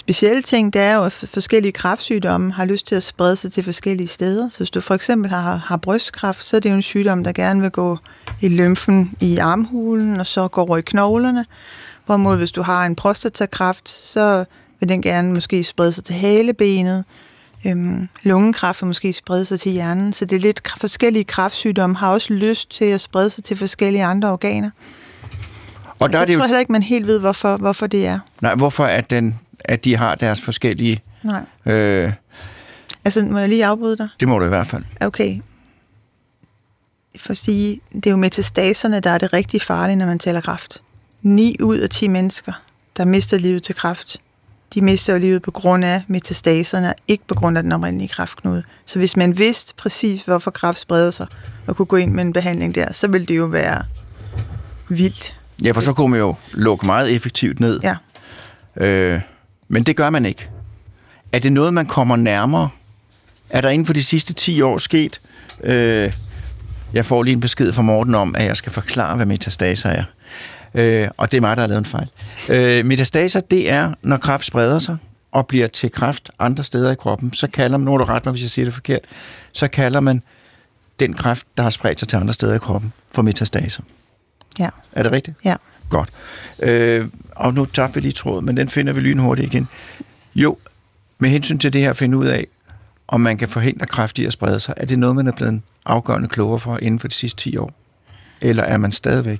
specielle 0.00 0.42
ting, 0.42 0.72
det 0.72 0.82
er 0.82 0.94
jo, 0.94 1.04
at 1.04 1.12
forskellige 1.12 1.72
kræftsygdomme 1.72 2.52
har 2.52 2.64
lyst 2.64 2.86
til 2.86 2.94
at 2.94 3.02
sprede 3.02 3.36
sig 3.36 3.52
til 3.52 3.64
forskellige 3.64 4.08
steder. 4.08 4.48
Så 4.50 4.58
hvis 4.58 4.70
du 4.70 4.80
for 4.80 4.94
eksempel 4.94 5.30
har, 5.30 5.56
har 5.56 5.76
brystkræft, 5.76 6.44
så 6.44 6.56
er 6.56 6.60
det 6.60 6.70
jo 6.70 6.74
en 6.74 6.82
sygdom, 6.82 7.24
der 7.24 7.32
gerne 7.32 7.60
vil 7.60 7.70
gå 7.70 7.98
i 8.40 8.48
lymfen 8.48 9.14
i 9.20 9.38
armhulen, 9.38 10.20
og 10.20 10.26
så 10.26 10.48
går 10.48 10.62
over 10.62 10.76
i 10.76 10.82
knoglerne. 10.82 11.46
Hvorimod 12.06 12.36
hvis 12.36 12.52
du 12.52 12.62
har 12.62 12.86
en 12.86 12.96
prostatakræft, 12.96 13.90
så 13.90 14.44
vil 14.80 14.88
den 14.88 15.02
gerne 15.02 15.32
måske 15.32 15.64
sprede 15.64 15.92
sig 15.92 16.04
til 16.04 16.14
halebenet. 16.14 17.04
Øhm, 17.66 18.08
lungekræft 18.22 18.82
vil 18.82 18.86
måske 18.86 19.12
sprede 19.12 19.44
sig 19.44 19.60
til 19.60 19.72
hjernen. 19.72 20.12
Så 20.12 20.24
det 20.24 20.36
er 20.36 20.40
lidt 20.40 20.60
forskellige 20.78 21.24
kræftsygdomme 21.24 21.96
har 21.96 22.12
også 22.12 22.32
lyst 22.32 22.70
til 22.70 22.84
at 22.84 23.00
sprede 23.00 23.30
sig 23.30 23.44
til 23.44 23.56
forskellige 23.56 24.04
andre 24.04 24.30
organer. 24.30 24.70
Og 25.98 26.12
der 26.12 26.18
jeg 26.18 26.22
er 26.22 26.26
det 26.26 26.34
tror 26.34 26.44
jo... 26.44 26.46
heller 26.46 26.60
ikke, 26.60 26.72
man 26.72 26.82
helt 26.82 27.06
ved, 27.06 27.18
hvorfor, 27.18 27.56
hvorfor 27.56 27.86
det 27.86 28.06
er. 28.06 28.18
Nej, 28.40 28.54
hvorfor 28.54 28.84
er 28.84 29.00
den 29.00 29.38
at 29.64 29.84
de 29.84 29.96
har 29.96 30.14
deres 30.14 30.42
forskellige... 30.42 31.00
Nej. 31.22 31.72
Øh, 31.74 32.12
altså, 33.04 33.22
må 33.22 33.38
jeg 33.38 33.48
lige 33.48 33.66
afbryde 33.66 33.96
dig? 33.96 34.08
Det 34.20 34.28
må 34.28 34.38
du 34.38 34.44
i 34.44 34.48
hvert 34.48 34.66
fald. 34.66 34.84
Okay. 35.00 35.40
For 37.18 37.30
at 37.30 37.38
sige, 37.38 37.80
det 37.94 38.06
er 38.06 38.10
jo 38.10 38.16
metastaserne, 38.16 39.00
der 39.00 39.10
er 39.10 39.18
det 39.18 39.32
rigtig 39.32 39.62
farlige, 39.62 39.96
når 39.96 40.06
man 40.06 40.18
taler 40.18 40.40
kræft. 40.40 40.82
9 41.22 41.56
ud 41.62 41.78
af 41.78 41.88
10 41.88 42.08
mennesker, 42.08 42.52
der 42.96 43.04
mister 43.04 43.38
livet 43.38 43.62
til 43.62 43.74
kræft, 43.74 44.20
de 44.74 44.80
mister 44.80 45.12
jo 45.12 45.18
livet 45.18 45.42
på 45.42 45.50
grund 45.50 45.84
af 45.84 46.02
metastaserne, 46.08 46.94
ikke 47.08 47.24
på 47.26 47.34
grund 47.34 47.56
af 47.56 47.62
den 47.62 47.72
oprindelige 47.72 48.08
kræftknude. 48.08 48.62
Så 48.86 48.98
hvis 48.98 49.16
man 49.16 49.38
vidste 49.38 49.74
præcis, 49.76 50.22
hvorfor 50.22 50.50
kræft 50.50 50.78
spreder 50.78 51.10
sig, 51.10 51.26
og 51.66 51.76
kunne 51.76 51.86
gå 51.86 51.96
ind 51.96 52.12
med 52.12 52.24
en 52.24 52.32
behandling 52.32 52.74
der, 52.74 52.92
så 52.92 53.08
ville 53.08 53.26
det 53.26 53.36
jo 53.36 53.44
være 53.44 53.82
vildt. 54.88 55.36
Ja, 55.64 55.70
for 55.70 55.80
så 55.80 55.92
kunne 55.92 56.08
man 56.10 56.20
jo 56.20 56.34
lukke 56.52 56.86
meget 56.86 57.14
effektivt 57.14 57.60
ned. 57.60 57.80
Ja. 57.82 57.96
Øh, 58.76 59.20
men 59.70 59.82
det 59.82 59.96
gør 59.96 60.10
man 60.10 60.26
ikke. 60.26 60.48
Er 61.32 61.38
det 61.38 61.52
noget, 61.52 61.74
man 61.74 61.86
kommer 61.86 62.16
nærmere? 62.16 62.68
Er 63.50 63.60
der 63.60 63.68
inden 63.68 63.86
for 63.86 63.92
de 63.92 64.04
sidste 64.04 64.32
10 64.32 64.62
år 64.62 64.78
sket... 64.78 65.20
Øh, 65.62 66.12
jeg 66.92 67.06
får 67.06 67.22
lige 67.22 67.32
en 67.32 67.40
besked 67.40 67.72
fra 67.72 67.82
Morten 67.82 68.14
om, 68.14 68.34
at 68.34 68.44
jeg 68.44 68.56
skal 68.56 68.72
forklare, 68.72 69.16
hvad 69.16 69.26
metastaser 69.26 69.88
er. 69.88 70.04
Øh, 70.74 71.08
og 71.16 71.30
det 71.30 71.36
er 71.36 71.40
mig, 71.40 71.56
der 71.56 71.62
har 71.62 71.68
lavet 71.68 71.78
en 71.78 71.84
fejl. 71.84 72.10
Øh, 72.48 72.86
metastaser, 72.86 73.40
det 73.40 73.70
er, 73.70 73.94
når 74.02 74.16
kræft 74.16 74.44
spreder 74.44 74.78
sig 74.78 74.96
og 75.32 75.46
bliver 75.46 75.66
til 75.66 75.92
kræft 75.92 76.30
andre 76.38 76.64
steder 76.64 76.92
i 76.92 76.94
kroppen, 76.94 77.32
så 77.32 77.46
kalder 77.46 77.78
man, 77.78 77.84
nu 77.84 77.94
er 77.94 77.98
du 77.98 78.04
ret 78.04 78.24
mig, 78.24 78.32
hvis 78.32 78.42
jeg 78.42 78.50
siger 78.50 78.64
det 78.64 78.74
forkert, 78.74 79.00
så 79.52 79.68
kalder 79.68 80.00
man 80.00 80.22
den 81.00 81.14
kræft, 81.14 81.46
der 81.56 81.62
har 81.62 81.70
spredt 81.70 82.00
sig 82.00 82.08
til 82.08 82.16
andre 82.16 82.34
steder 82.34 82.54
i 82.54 82.58
kroppen, 82.58 82.92
for 83.10 83.22
metastaser. 83.22 83.82
Ja. 84.58 84.68
Er 84.92 85.02
det 85.02 85.12
rigtigt? 85.12 85.36
Ja. 85.44 85.54
Godt. 85.90 86.10
Øh, 86.62 87.06
og 87.30 87.54
nu 87.54 87.64
tager 87.64 87.88
vi 87.88 88.00
lige 88.00 88.12
tråd, 88.12 88.42
men 88.42 88.56
den 88.56 88.68
finder 88.68 88.92
vi 88.92 89.00
lynhurtigt 89.00 89.54
igen. 89.54 89.68
Jo, 90.34 90.56
med 91.18 91.30
hensyn 91.30 91.58
til 91.58 91.72
det 91.72 91.80
her 91.80 91.90
at 91.90 91.96
finde 91.96 92.16
ud 92.16 92.26
af, 92.26 92.46
om 93.08 93.20
man 93.20 93.36
kan 93.38 93.48
forhindre 93.48 93.86
kræft 93.86 94.18
i 94.18 94.24
at 94.24 94.32
sprede 94.32 94.60
sig, 94.60 94.74
er 94.76 94.86
det 94.86 94.98
noget, 94.98 95.16
man 95.16 95.26
er 95.26 95.32
blevet 95.32 95.60
afgørende 95.86 96.28
klogere 96.28 96.60
for 96.60 96.78
inden 96.82 96.98
for 96.98 97.08
de 97.08 97.14
sidste 97.14 97.42
10 97.42 97.56
år? 97.56 97.72
Eller 98.40 98.62
er 98.62 98.76
man 98.76 98.92
stadigvæk? 98.92 99.38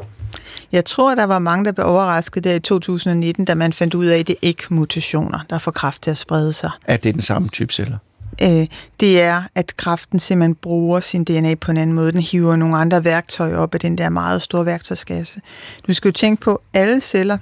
Jeg 0.73 0.85
tror, 0.85 1.15
der 1.15 1.25
var 1.25 1.39
mange, 1.39 1.65
der 1.65 1.73
blev 1.73 1.87
overrasket 1.87 2.45
der 2.45 2.55
i 2.55 2.61
2019, 2.61 3.45
da 3.45 3.55
man 3.55 3.73
fandt 3.73 3.95
ud 3.95 4.07
af, 4.07 4.19
at 4.19 4.29
det 4.29 4.37
ikke 4.43 4.63
mutationer, 4.71 5.39
der 5.51 5.59
får 5.59 5.71
kræft 5.71 6.03
til 6.03 6.11
at 6.11 6.19
sprede 6.19 6.53
sig. 6.53 6.71
Er 6.85 6.97
det 6.97 7.15
den 7.15 7.23
samme 7.23 7.49
type 7.49 7.73
celler? 7.73 7.99
Øh, 8.43 8.67
det 9.01 9.21
er, 9.21 9.43
at 9.55 9.77
kraften 9.77 10.19
simpelthen 10.19 10.55
bruger 10.55 11.01
sin 11.01 11.25
DNA 11.25 11.55
på 11.55 11.71
en 11.71 11.77
anden 11.77 11.97
måde. 11.97 12.13
Den 12.13 12.21
hiver 12.21 12.57
nogle 12.57 12.77
andre 12.77 13.05
værktøjer 13.05 13.57
op 13.57 13.75
af 13.75 13.81
den 13.81 13.99
der 13.99 14.09
meget 14.09 14.43
store 14.43 14.67
værktøjskasse. 14.67 15.41
Du 15.87 15.93
skal 15.93 16.09
jo 16.09 16.13
tænke 16.13 16.43
på, 16.43 16.63
at 16.73 16.81
alle 16.81 17.01
celler 17.01 17.39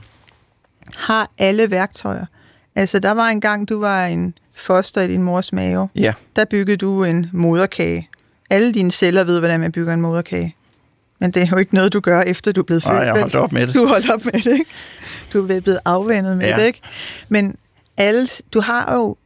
har 0.97 1.31
alle 1.38 1.71
værktøjer. 1.71 2.26
Altså, 2.75 2.99
der 2.99 3.11
var 3.11 3.28
en 3.28 3.40
gang, 3.40 3.69
du 3.69 3.81
var 3.81 4.07
en 4.07 4.35
foster 4.55 5.02
i 5.02 5.09
din 5.09 5.23
mors 5.23 5.52
mave. 5.52 5.88
Ja. 5.97 6.12
Der 6.37 6.45
byggede 6.45 6.76
du 6.76 7.05
en 7.05 7.26
moderkage. 7.33 8.09
Alle 8.50 8.73
dine 8.73 8.90
celler 8.90 9.25
ved, 9.25 9.38
hvordan 9.38 9.61
man 9.61 9.73
bygger 9.73 9.95
en 9.95 10.00
moderkage. 10.00 10.55
Men 11.21 11.31
det 11.31 11.43
er 11.43 11.47
jo 11.52 11.57
ikke 11.57 11.75
noget, 11.75 11.93
du 11.93 12.00
gør, 12.00 12.21
efter 12.21 12.52
du 12.52 12.61
er 12.61 12.64
blevet 12.64 12.83
født. 12.83 12.95
Nej, 12.95 13.02
jeg 13.02 13.21
holdt 13.21 13.35
op 13.35 13.52
med 13.52 13.67
det. 13.67 13.75
Du 13.75 13.87
holdt 13.87 14.11
op 14.11 14.25
med 14.25 14.33
det, 14.33 14.52
ikke? 14.52 14.64
Du 15.33 15.43
er 15.43 15.61
blevet 15.61 15.78
afvendet 15.85 16.37
med 16.37 16.47
ja. 16.47 16.57
det, 16.57 16.67
ikke? 16.67 16.81
Men 17.28 17.57
alle, 17.99 18.26
du 18.52 18.61
har 18.61 18.95
jo 18.95 19.17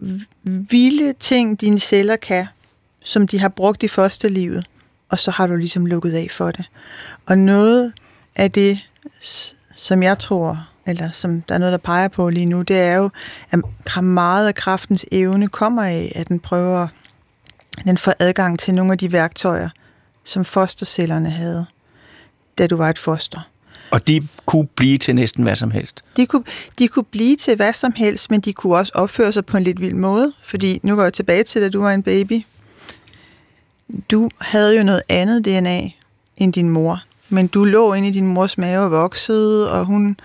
vilde 0.44 1.12
ting, 1.12 1.60
dine 1.60 1.78
celler 1.78 2.16
kan, 2.16 2.46
som 3.04 3.26
de 3.26 3.40
har 3.40 3.48
brugt 3.48 3.82
i 3.82 3.88
første 3.88 4.28
livet, 4.28 4.66
og 5.08 5.18
så 5.18 5.30
har 5.30 5.46
du 5.46 5.56
ligesom 5.56 5.86
lukket 5.86 6.12
af 6.12 6.28
for 6.30 6.50
det. 6.50 6.70
Og 7.26 7.38
noget 7.38 7.92
af 8.36 8.50
det, 8.50 8.88
som 9.74 10.02
jeg 10.02 10.18
tror, 10.18 10.68
eller 10.86 11.10
som 11.10 11.42
der 11.42 11.54
er 11.54 11.58
noget, 11.58 11.72
der 11.72 11.78
peger 11.78 12.08
på 12.08 12.30
lige 12.30 12.46
nu, 12.46 12.62
det 12.62 12.80
er 12.80 12.94
jo, 12.94 13.10
at 13.50 14.04
meget 14.04 14.48
af 14.48 14.54
kraftens 14.54 15.06
evne 15.12 15.48
kommer 15.48 15.82
af, 15.82 16.12
at 16.14 16.28
den 16.28 16.40
prøver, 16.40 16.88
at 17.78 17.84
den 17.84 17.98
får 17.98 18.14
adgang 18.18 18.58
til 18.58 18.74
nogle 18.74 18.92
af 18.92 18.98
de 18.98 19.12
værktøjer, 19.12 19.68
som 20.24 20.44
fostercellerne 20.44 21.30
havde, 21.30 21.66
da 22.58 22.66
du 22.66 22.76
var 22.76 22.90
et 22.90 22.98
foster. 22.98 23.51
Og 23.92 24.08
de 24.08 24.28
kunne 24.46 24.66
blive 24.66 24.98
til 24.98 25.14
næsten 25.14 25.42
hvad 25.42 25.56
som 25.56 25.70
helst? 25.70 26.04
De 26.16 26.26
kunne, 26.26 26.44
de 26.78 26.88
kunne 26.88 27.04
blive 27.04 27.36
til 27.36 27.56
hvad 27.56 27.72
som 27.72 27.92
helst, 27.96 28.30
men 28.30 28.40
de 28.40 28.52
kunne 28.52 28.76
også 28.76 28.92
opføre 28.94 29.32
sig 29.32 29.46
på 29.46 29.56
en 29.56 29.64
lidt 29.64 29.80
vild 29.80 29.94
måde. 29.94 30.32
Fordi 30.44 30.80
nu 30.82 30.96
går 30.96 31.02
jeg 31.02 31.12
tilbage 31.12 31.42
til, 31.42 31.62
da 31.62 31.68
du 31.68 31.80
var 31.80 31.92
en 31.92 32.02
baby. 32.02 32.42
Du 34.10 34.30
havde 34.40 34.76
jo 34.76 34.82
noget 34.82 35.02
andet 35.08 35.44
DNA 35.44 35.90
end 36.36 36.52
din 36.52 36.70
mor. 36.70 37.02
Men 37.28 37.46
du 37.46 37.64
lå 37.64 37.92
inde 37.92 38.08
i 38.08 38.12
din 38.12 38.26
mors 38.26 38.58
mave 38.58 38.84
og 38.84 38.90
voksede, 38.90 39.72
og 39.72 39.84
hun 39.84 40.16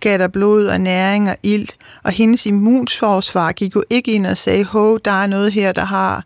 gav 0.00 0.18
dig 0.18 0.32
blod 0.32 0.66
og 0.66 0.80
næring 0.80 1.30
og 1.30 1.36
ilt. 1.42 1.76
Og 2.02 2.12
hendes 2.12 2.46
immunforsvar 2.46 3.52
gik 3.52 3.74
jo 3.74 3.84
ikke 3.90 4.12
ind 4.12 4.26
og 4.26 4.36
sagde, 4.36 4.64
hov, 4.64 5.00
der 5.04 5.10
er 5.10 5.26
noget 5.26 5.52
her, 5.52 5.72
der 5.72 5.84
har 5.84 6.24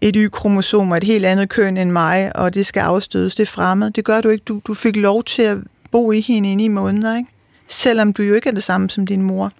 et 0.00 0.16
Y-kromosom 0.16 0.90
og 0.90 0.96
et 0.96 1.04
helt 1.04 1.24
andet 1.24 1.48
køn 1.48 1.76
end 1.76 1.90
mig, 1.90 2.36
og 2.36 2.54
det 2.54 2.66
skal 2.66 2.80
afstødes, 2.80 3.34
det 3.34 3.42
er 3.42 3.46
fremmed. 3.46 3.90
Det 3.90 4.04
gør 4.04 4.20
du 4.20 4.28
ikke. 4.28 4.44
Du, 4.44 4.60
du 4.66 4.74
fik 4.74 4.96
lov 4.96 5.24
til 5.24 5.42
at 5.42 5.58
bo 5.90 6.12
i 6.12 6.20
hende 6.20 6.52
inde 6.52 6.64
i 6.64 6.68
måneder, 6.68 7.16
ikke? 7.16 7.30
selvom 7.68 8.12
du 8.12 8.22
jo 8.22 8.34
ikke 8.34 8.48
er 8.48 8.52
det 8.52 8.62
samme 8.62 8.90
som 8.90 9.06
din 9.06 9.22
mor. 9.22 9.52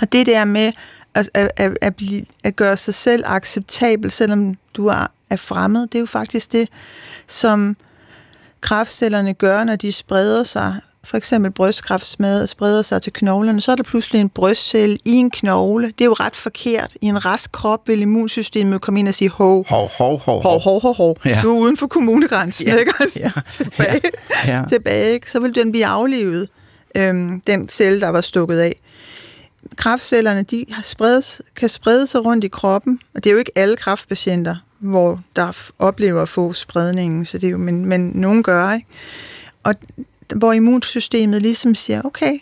Og 0.00 0.12
det 0.12 0.26
der 0.26 0.44
med 0.44 0.72
at, 1.14 1.30
at, 1.34 1.50
at, 1.56 1.78
at, 1.80 1.96
blive, 1.96 2.24
at 2.44 2.56
gøre 2.56 2.76
sig 2.76 2.94
selv 2.94 3.24
acceptabel, 3.26 4.10
selvom 4.10 4.56
du 4.74 4.86
er, 4.86 5.06
er 5.30 5.36
fremmed, 5.36 5.82
det 5.82 5.94
er 5.94 6.00
jo 6.00 6.06
faktisk 6.06 6.52
det, 6.52 6.68
som 7.26 7.76
kraftcellerne 8.60 9.34
gør, 9.34 9.64
når 9.64 9.76
de 9.76 9.92
spreder 9.92 10.44
sig 10.44 10.80
for 11.04 11.16
eksempel 11.16 11.50
brystkræft 11.50 12.06
spreder 12.46 12.82
sig 12.82 13.02
til 13.02 13.12
knoglerne, 13.12 13.60
så 13.60 13.72
er 13.72 13.76
der 13.76 13.82
pludselig 13.82 14.20
en 14.20 14.28
brystcelle 14.28 14.98
i 15.04 15.12
en 15.12 15.30
knogle. 15.30 15.86
Det 15.86 16.00
er 16.00 16.04
jo 16.04 16.12
ret 16.12 16.36
forkert. 16.36 16.96
I 17.00 17.06
en 17.06 17.24
rask 17.24 17.52
krop 17.52 17.88
vil 17.88 18.00
immunsystemet 18.00 18.80
komme 18.80 19.00
ind 19.00 19.08
og 19.08 19.14
sige, 19.14 19.30
hov, 19.30 19.66
hov, 19.68 19.90
hov, 19.98 20.18
hov, 20.18 20.42
hov, 20.42 20.60
hov, 20.60 20.80
hov, 20.80 20.94
hov. 20.94 21.16
Ja. 21.24 21.40
Du 21.42 21.56
er 21.56 21.60
uden 21.60 21.76
for 21.76 21.86
kommunegrænsen, 21.86 22.66
ja. 22.66 22.76
ikke? 22.76 22.92
Altså, 23.00 23.18
ja. 23.18 23.30
tilbage, 23.50 24.00
ja. 24.46 24.56
Ja. 24.56 24.64
tilbage 24.68 25.12
ikke? 25.12 25.30
så 25.30 25.40
vil 25.40 25.54
den 25.54 25.70
blive 25.70 25.86
aflevet, 25.86 26.48
øhm, 26.94 27.40
den 27.40 27.68
celle, 27.68 28.00
der 28.00 28.08
var 28.08 28.20
stukket 28.20 28.58
af. 28.58 28.80
Kræftcellerne, 29.76 30.42
de 30.42 30.64
har 30.70 30.82
spredt, 30.82 31.40
kan 31.56 31.68
sprede 31.68 32.06
sig 32.06 32.24
rundt 32.24 32.44
i 32.44 32.48
kroppen, 32.48 33.00
og 33.14 33.24
det 33.24 33.30
er 33.30 33.32
jo 33.32 33.38
ikke 33.38 33.52
alle 33.56 33.76
kræftpatienter, 33.76 34.56
hvor 34.78 35.20
der 35.36 35.56
oplever 35.78 36.22
at 36.22 36.28
få 36.28 36.52
spredningen, 36.52 37.26
så 37.26 37.38
det 37.38 37.46
er 37.46 37.50
jo, 37.50 37.58
men, 37.58 37.84
men 37.84 38.10
nogen 38.14 38.42
gør, 38.42 38.72
ikke? 38.72 38.86
Og 39.64 39.74
hvor 40.36 40.52
immunsystemet 40.52 41.42
ligesom 41.42 41.74
siger, 41.74 42.02
okay, 42.02 42.38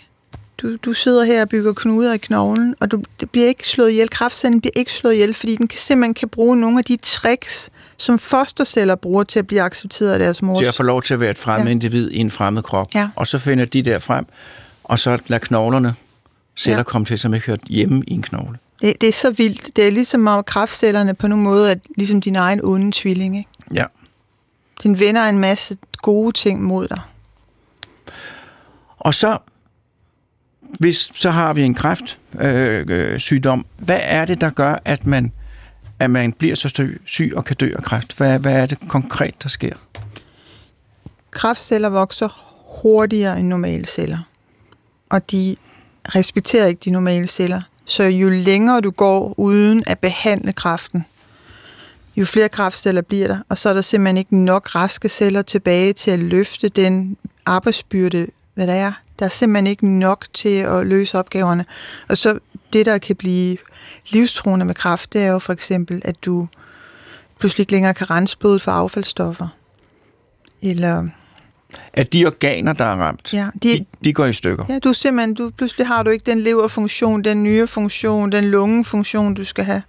du, 0.63 0.77
du 0.77 0.93
sidder 0.93 1.25
her 1.25 1.43
og 1.43 1.49
bygger 1.49 1.73
knuder 1.73 2.13
i 2.13 2.19
knoglen, 2.19 2.75
og 2.81 2.91
du, 2.91 3.03
det 3.21 3.31
bliver 3.31 3.47
ikke 3.47 3.69
slået 3.69 3.91
ihjel. 3.91 4.11
Kraftcellen 4.11 4.61
bliver 4.61 4.73
ikke 4.77 4.93
slået 4.93 5.15
ihjel, 5.15 5.35
fordi 5.35 5.57
den 5.57 5.69
kan, 5.69 5.79
simpelthen 5.79 6.15
kan 6.15 6.29
bruge 6.29 6.57
nogle 6.57 6.79
af 6.79 6.85
de 6.85 6.97
tricks, 6.97 7.71
som 7.97 8.19
fosterceller 8.19 8.95
bruger 8.95 9.25
til 9.25 9.39
at 9.39 9.47
blive 9.47 9.63
accepteret 9.63 10.13
af 10.13 10.19
deres 10.19 10.43
mors. 10.43 10.59
Til 10.59 10.67
at 10.67 10.75
få 10.75 10.83
lov 10.83 11.03
til 11.03 11.15
at 11.15 11.21
være 11.21 11.31
et 11.31 11.39
fremmed 11.39 11.67
ja. 11.67 11.71
individ 11.71 12.11
i 12.11 12.19
en 12.19 12.31
fremmed 12.31 12.63
krop. 12.63 12.87
Ja. 12.95 13.09
Og 13.17 13.27
så 13.27 13.39
finder 13.39 13.65
de 13.65 13.83
der 13.83 13.99
frem, 13.99 14.27
og 14.85 14.99
så 14.99 15.19
lader 15.27 15.39
knoglerne 15.39 15.95
celler 16.57 16.79
ja. 16.79 16.83
komme 16.83 17.05
til, 17.05 17.19
som 17.19 17.35
ikke 17.35 17.47
hørt 17.47 17.61
hjemme 17.69 18.03
i 18.07 18.13
en 18.13 18.23
knogle. 18.23 18.59
Det, 18.83 19.01
det 19.01 19.09
er 19.09 19.13
så 19.13 19.31
vildt. 19.31 19.77
Det 19.77 19.87
er 19.87 19.91
ligesom 19.91 20.27
om 20.27 20.45
kraftcellerne 20.45 21.15
på 21.15 21.29
nogle 21.29 21.45
måde 21.45 21.71
er 21.71 21.75
ligesom 21.97 22.21
din 22.21 22.37
egen 22.37 22.61
onde 22.65 22.93
tvilling. 22.95 23.37
Ikke? 23.37 23.51
Ja. 23.75 23.85
Den 24.83 24.99
vender 24.99 25.23
en 25.23 25.39
masse 25.39 25.77
gode 26.03 26.33
ting 26.33 26.63
mod 26.63 26.89
dig. 26.89 27.01
Og 28.99 29.15
så, 29.15 29.39
hvis 30.79 31.11
så 31.15 31.31
har 31.31 31.55
vi 31.55 31.63
en 31.63 31.75
kræftsygdom, 31.75 32.47
øh, 32.47 32.87
øh, 32.89 33.19
sygdom, 33.19 33.67
hvad 33.79 34.01
er 34.03 34.25
det, 34.25 34.41
der 34.41 34.51
gør, 34.51 34.79
at 34.85 35.07
man, 35.07 35.33
at 35.99 36.11
man 36.11 36.33
bliver 36.33 36.55
så 36.55 36.69
syg, 36.69 37.01
syg 37.05 37.33
og 37.37 37.45
kan 37.45 37.57
dø 37.57 37.73
af 37.77 37.83
kræft? 37.83 38.17
Hvad, 38.17 38.39
hvad 38.39 38.53
er 38.63 38.67
det 38.67 38.79
konkret, 38.89 39.43
der 39.43 39.49
sker? 39.49 39.75
Kræftceller 41.31 41.89
vokser 41.89 42.29
hurtigere 42.83 43.41
end 43.41 43.49
normale 43.49 43.87
celler. 43.87 44.19
Og 45.11 45.31
de 45.31 45.57
respekterer 46.05 46.67
ikke 46.67 46.81
de 46.85 46.91
normale 46.91 47.27
celler. 47.27 47.63
Så 47.85 48.03
jo 48.03 48.29
længere 48.29 48.81
du 48.81 48.91
går 48.91 49.35
uden 49.37 49.83
at 49.87 49.99
behandle 49.99 50.53
kræften, 50.53 51.05
jo 52.17 52.25
flere 52.25 52.49
kræftceller 52.49 53.03
bliver 53.03 53.29
der, 53.29 53.39
og 53.49 53.59
så 53.59 53.69
er 53.69 53.75
der 53.75 53.83
simpelthen 53.83 54.17
ikke 54.17 54.37
nok 54.37 54.75
raske 54.75 55.09
celler 55.09 55.43
tilbage 55.43 55.93
til 55.93 56.11
at 56.11 56.19
løfte 56.19 56.69
den 56.69 57.17
arbejdsbyrde, 57.47 58.27
hvad 58.59 58.67
der 58.67 58.73
er. 58.75 58.93
Der 59.19 59.25
er 59.27 59.31
simpelthen 59.31 59.67
ikke 59.67 59.87
nok 59.89 60.25
til 60.35 60.49
at 60.59 60.87
løse 60.87 61.19
opgaverne. 61.19 61.65
Og 62.09 62.19
så 62.19 62.39
det, 62.73 62.87
der 62.87 62.99
kan 62.99 63.17
blive 63.17 63.57
livstruende 64.11 64.67
med 64.67 64.75
kræft, 64.75 65.13
det 65.13 65.23
er 65.23 65.27
jo 65.27 65.39
for 65.39 65.53
eksempel, 65.53 66.03
at 66.05 66.17
du 66.25 66.49
pludselig 67.39 67.63
ikke 67.63 67.73
længere 67.73 67.95
kan 67.95 68.11
rense 68.11 68.39
blodet 68.39 68.63
for 68.63 68.71
affaldsstoffer. 68.71 69.49
Eller 70.63 71.09
At 71.93 72.13
de 72.13 72.27
organer, 72.27 72.73
der 72.73 72.85
er 72.85 72.97
ramt, 72.97 73.33
Ja, 73.35 73.49
de, 73.63 73.79
de- 73.79 73.85
de, 74.05 74.13
går 74.13 74.25
i 74.27 74.33
stykker. 74.33 74.65
Ja, 74.69 74.79
du 74.79 74.93
simpelthen, 74.93 75.35
du, 75.35 75.51
pludselig 75.57 75.87
har 75.87 76.03
du 76.03 76.11
ikke 76.11 76.31
den 76.31 76.41
leverfunktion, 76.41 77.25
den 77.25 77.43
nyrefunktion, 77.43 78.33
den 78.33 78.45
lungefunktion, 78.45 79.35
du 79.35 79.45
skal 79.45 79.65
have. 79.65 79.83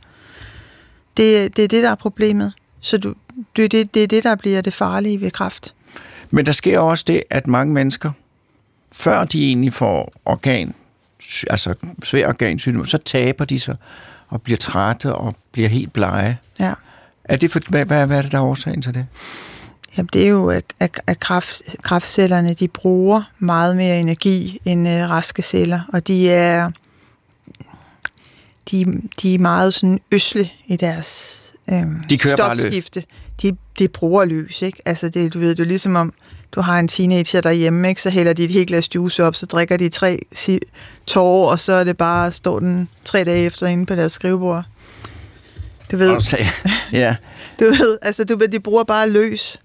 Det, 1.18 1.56
det 1.58 1.64
er 1.64 1.68
det, 1.68 1.84
der 1.84 1.90
er 1.92 1.96
problemet. 1.96 2.54
Så 2.80 2.98
du, 2.98 3.14
det, 3.56 3.72
det, 3.72 3.94
det 3.94 4.04
er 4.04 4.08
det, 4.08 4.24
der 4.24 4.36
bliver 4.36 4.62
det 4.62 4.74
farlige 4.74 5.22
ved 5.22 5.32
kræft. 5.32 5.76
Men 6.32 6.46
der 6.46 6.52
sker 6.52 6.80
også 6.80 7.04
det, 7.08 7.24
at 7.30 7.48
mange 7.48 7.74
mennesker, 7.74 8.12
før 8.92 9.24
de 9.26 9.48
egentlig 9.48 9.74
får 9.74 10.14
organ, 10.26 10.74
altså 11.50 11.74
svær 12.04 12.28
organsygdom, 12.28 12.86
så 12.86 12.98
taber 12.98 13.46
de 13.46 13.60
sig 13.60 13.76
og 14.28 14.42
bliver 14.42 14.58
trætte 14.58 15.16
og 15.16 15.36
bliver 15.52 15.70
helt 15.70 15.94
blege. 15.94 16.38
Ja. 16.60 16.74
Er 17.24 17.38
det 17.38 17.52
for, 17.52 17.60
hvad, 17.70 17.86
hvad, 17.86 18.08
hvad 18.08 18.18
er 18.18 18.22
det, 18.22 18.32
der 18.32 18.38
er 18.38 18.44
årsagen 18.44 18.82
til 18.82 18.94
det? 18.94 19.06
Jamen, 19.98 20.10
det 20.14 20.24
er 20.24 20.28
jo, 20.28 20.50
at, 20.50 20.64
at, 20.80 21.02
at 21.08 21.20
kræft, 21.20 21.62
kræftcellerne, 21.82 22.54
de 22.54 22.68
bruger 22.68 23.22
meget 23.40 23.78
mere 23.78 24.00
energi 24.00 24.62
end 24.66 24.90
øh, 24.90 25.10
raske 25.10 25.42
celler, 25.42 25.82
og 25.94 26.08
de 26.08 26.30
er, 26.30 26.72
de, 28.72 29.02
de 29.22 29.36
er 29.36 29.40
meget 29.40 29.74
sådan 29.74 30.00
øsle 30.12 30.50
i 30.66 30.76
deres 30.76 31.42
øhm, 31.72 32.04
De 32.10 32.18
kører 32.18 32.38
bare 32.38 32.56
løs. 32.56 32.60
stofskifte. 32.60 33.04
De, 33.42 33.58
de 33.80 33.88
bruger 33.88 34.26
løs, 34.26 34.62
ikke? 34.62 34.82
Altså, 34.86 35.10
det, 35.10 35.34
du 35.34 35.40
ved, 35.40 35.56
det 35.56 35.64
er 35.64 35.68
ligesom 35.68 35.96
om, 35.96 36.14
du 36.52 36.62
har 36.62 36.80
en 36.80 36.88
teenager 36.88 37.42
derhjemme, 37.42 37.90
ikke? 37.90 38.02
så 38.02 38.10
hælder 38.10 38.34
de 38.34 38.44
et 38.44 38.52
helt 38.52 38.68
glas 38.68 38.96
juice 38.96 39.24
op, 39.24 39.36
så 39.36 39.46
drikker 39.46 39.78
de 39.78 39.90
tre 39.90 40.20
tårer, 41.08 41.52
og 41.52 41.60
så 41.60 41.74
er 41.74 41.84
det 41.84 41.98
bare, 41.98 42.32
står 42.32 42.60
den 42.60 42.90
tre 43.06 43.24
dage 43.24 43.46
efter 43.46 43.68
inde 43.68 43.86
på 43.86 43.96
deres 43.96 44.12
skrivebord. 44.12 44.64
Du 45.92 45.98
ved, 45.98 46.10
Og 46.10 46.22
så, 46.22 46.38
ja. 46.92 47.16
du 47.60 47.66
ved, 47.66 47.98
altså, 48.02 48.24
du 48.24 48.38
ved, 48.38 48.48
de 48.48 48.60
bruger 48.60 48.84
bare 48.84 49.10
løs. 49.10 49.60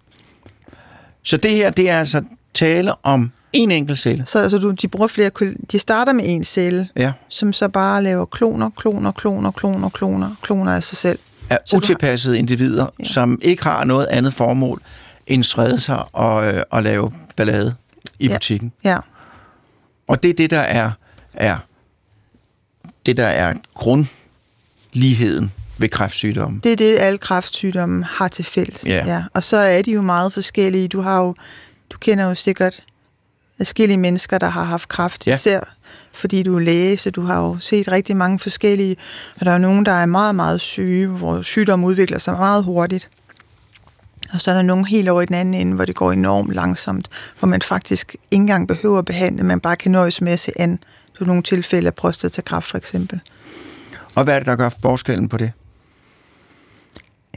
Så 1.22 1.36
det 1.36 1.50
her, 1.50 1.70
det 1.70 1.90
er 1.90 1.98
altså 1.98 2.22
tale 2.54 2.92
om 3.02 3.30
en 3.52 3.70
enkelt 3.70 3.98
celle. 3.98 4.26
Så 4.26 4.38
altså, 4.42 4.58
du, 4.58 4.70
de 4.70 4.88
bruger 4.88 5.06
flere, 5.08 5.30
de 5.72 5.78
starter 5.78 6.12
med 6.12 6.24
en 6.26 6.44
celle, 6.44 6.88
Ja. 6.96 7.12
som 7.28 7.52
så 7.52 7.68
bare 7.68 8.02
laver 8.02 8.24
kloner, 8.24 8.70
kloner, 8.76 9.12
kloner, 9.12 9.50
kloner, 9.50 9.88
kloner, 9.90 10.30
kloner 10.42 10.72
af 10.72 10.82
sig 10.82 10.98
selv. 10.98 11.18
Af 11.50 11.58
Så 11.64 11.70
du 11.70 11.76
har- 11.76 11.78
utilpassede 11.78 12.38
individer, 12.38 12.86
Ja. 12.98 13.04
som 13.04 13.38
ikke 13.42 13.62
har 13.62 13.84
noget 13.84 14.06
andet 14.06 14.34
formål 14.34 14.82
end 15.26 15.42
sprede 15.44 15.80
sig 15.80 16.04
og, 16.14 16.54
øh, 16.54 16.62
og 16.70 16.82
lave 16.82 17.12
ballade 17.36 17.74
i 18.18 18.26
Ja. 18.28 18.34
butikken. 18.34 18.72
Ja, 18.84 18.98
Og 20.08 20.22
det 20.22 20.30
er 20.30 20.34
det, 20.34 20.50
der 20.50 20.60
er, 20.60 20.90
er 21.34 21.56
det, 23.06 23.16
der 23.16 23.26
er 23.26 23.54
grundligheden 24.92 25.52
ved 25.78 25.88
kræftsygdommen. 25.88 26.60
det 26.64 26.72
er 26.72 26.76
det, 26.76 26.98
alle 26.98 27.18
kræftsygdomme 27.18 28.04
har 28.04 28.28
til 28.28 28.44
fælles. 28.44 28.84
Ja. 28.86 29.06
ja. 29.06 29.24
Og 29.34 29.44
så 29.44 29.56
er 29.56 29.82
de 29.82 29.92
jo 29.92 30.02
meget 30.02 30.32
forskellige. 30.32 30.88
Du 30.88 31.00
har 31.00 31.18
jo, 31.20 31.34
du 31.90 31.98
kender 31.98 32.24
jo 32.24 32.34
sikkert 32.34 32.82
forskellige 33.56 33.98
mennesker, 33.98 34.38
der 34.38 34.46
har 34.48 34.64
haft 34.64 34.88
kræft, 34.88 35.26
Ja. 35.26 35.34
især 35.34 35.60
fordi 36.12 36.42
du 36.42 36.56
er 36.56 36.60
læge, 36.60 36.96
så 36.98 37.10
du 37.10 37.22
har 37.22 37.40
jo 37.40 37.56
set 37.60 37.88
rigtig 37.92 38.16
mange 38.16 38.38
forskellige, 38.38 38.96
og 39.40 39.46
der 39.46 39.52
er 39.52 39.58
nogen, 39.58 39.86
der 39.86 39.92
er 39.92 40.06
meget, 40.06 40.34
meget 40.34 40.60
syge, 40.60 41.06
hvor 41.08 41.42
sygdommen 41.42 41.86
udvikler 41.86 42.18
sig 42.18 42.34
meget 42.34 42.64
hurtigt. 42.64 43.08
Og 44.32 44.40
så 44.40 44.50
er 44.50 44.54
der 44.54 44.62
nogen 44.62 44.84
helt 44.84 45.08
over 45.08 45.22
i 45.22 45.26
den 45.26 45.34
anden 45.34 45.54
ende, 45.54 45.74
hvor 45.74 45.84
det 45.84 45.94
går 45.94 46.12
enormt 46.12 46.54
langsomt, 46.54 47.08
hvor 47.38 47.48
man 47.48 47.62
faktisk 47.62 48.16
ikke 48.30 48.42
engang 48.42 48.68
behøver 48.68 48.98
at 48.98 49.04
behandle, 49.04 49.42
man 49.42 49.60
bare 49.60 49.76
kan 49.76 49.92
nøjes 49.92 50.20
med 50.20 50.32
at 50.32 50.40
se 50.40 50.52
an. 50.60 50.78
Du 51.18 51.24
har 51.24 51.26
nogle 51.26 51.42
tilfælde 51.42 51.86
af 51.86 51.94
prostatakræft 51.94 52.66
for 52.66 52.78
eksempel. 52.78 53.20
Og 54.14 54.24
hvad 54.24 54.34
er 54.34 54.38
det, 54.38 54.46
der 54.46 54.56
gør 54.56 54.68
forskellen 54.82 55.28
på 55.28 55.36
det? 55.36 55.52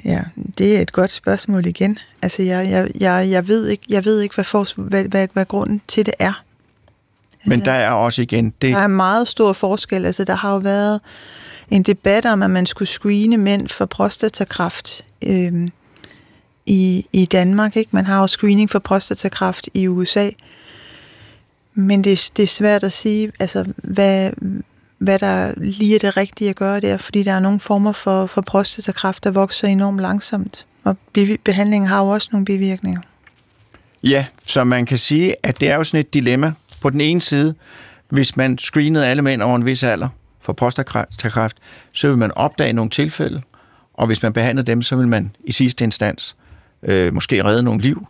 Ja, 0.06 0.24
det 0.58 0.78
er 0.78 0.82
et 0.82 0.92
godt 0.92 1.12
spørgsmål 1.12 1.66
igen. 1.66 2.00
Altså, 2.22 2.44
jeg, 2.44 2.70
jeg, 2.70 2.92
jeg, 3.00 3.30
jeg, 3.32 3.48
ved, 3.48 3.68
ikke, 3.68 3.84
jeg 3.90 4.06
ved 4.06 4.22
ikke, 4.22 4.36
hvad, 4.36 4.46
for, 4.46 4.68
hvad, 4.76 5.04
hvad, 5.04 5.28
hvad 5.34 5.46
grunden 5.46 5.82
til 5.88 6.06
det 6.06 6.14
er. 6.20 6.44
Men 7.46 7.66
der 7.66 7.72
er 7.72 7.92
også 7.92 8.22
igen 8.22 8.54
det, 8.62 8.74
Der 8.74 8.80
er 8.80 8.88
meget 8.88 9.28
stor 9.28 9.54
forskel. 9.54 10.06
Altså, 10.06 10.24
der 10.24 10.36
har 10.36 10.52
jo 10.52 10.58
været 10.58 11.00
en 11.70 11.84
debat 11.84 12.26
om, 12.26 12.44
at 12.44 12.50
man 12.50 12.66
skulle 12.66 12.90
screene 12.90 13.38
mænd 13.38 13.68
for 13.68 13.86
prostatakræft 13.86 15.06
øhm, 15.22 15.72
i, 16.68 17.06
i 17.14 17.26
Danmark. 17.26 17.78
Ikke? 17.78 17.90
Man 17.94 18.06
har 18.06 18.22
jo 18.22 18.28
screening 18.28 18.70
for 18.70 18.80
prostatakræft 18.80 19.70
i 19.74 19.88
USA. 19.88 20.30
Men 21.74 22.04
det, 22.04 22.32
det 22.38 22.44
er 22.44 22.48
svært 22.48 22.84
at 22.84 22.94
sige, 22.94 23.32
altså, 23.40 23.66
hvad, 23.78 24.32
hvad 24.98 25.20
der 25.20 25.54
lige 25.58 25.96
er 25.96 26.00
det 26.00 26.18
rigtige 26.18 26.50
at 26.50 26.56
gøre 26.56 26.80
der, 26.80 26.98
fordi 26.98 27.24
der 27.24 27.34
er 27.34 27.40
nogle 27.40 27.60
former 27.60 27.92
for, 27.92 28.26
for 28.26 28.42
prostatakræft, 28.42 29.24
der 29.24 29.32
vokser 29.32 29.68
enormt 29.68 30.00
langsomt. 30.00 30.66
Og 30.84 30.98
behandlingen 31.44 31.88
har 31.88 32.00
jo 32.04 32.08
også 32.08 32.30
nogle 32.32 32.46
bivirkninger. 32.46 33.02
Ja, 34.04 34.26
så 34.46 34.64
man 34.64 34.86
kan 34.86 34.98
sige, 34.98 35.36
at 35.44 35.60
det 35.60 35.70
er 35.70 35.76
jo 35.76 35.84
sådan 35.84 36.00
et 36.00 36.14
dilemma. 36.14 36.54
På 36.82 36.90
den 36.90 37.02
ene 37.02 37.22
side, 37.22 37.56
hvis 38.10 38.38
man 38.38 38.58
screenede 38.58 39.08
alle 39.08 39.22
mænd 39.22 39.42
over 39.42 39.56
en 39.56 39.66
vis 39.66 39.84
alder 39.84 40.10
for 40.42 40.54
prostatakræft, 40.54 41.58
så 41.94 42.08
vil 42.08 42.18
man 42.18 42.32
opdage 42.32 42.74
nogle 42.74 42.90
tilfælde, 42.90 43.42
og 43.94 44.08
hvis 44.08 44.24
man 44.24 44.34
behandlede 44.34 44.68
dem, 44.68 44.82
så 44.82 44.96
vil 44.96 45.08
man 45.08 45.36
i 45.44 45.52
sidste 45.52 45.84
instans 45.84 46.36
øh, 46.84 47.14
måske 47.14 47.44
redde 47.46 47.64
nogle 47.64 47.82
liv, 47.82 48.08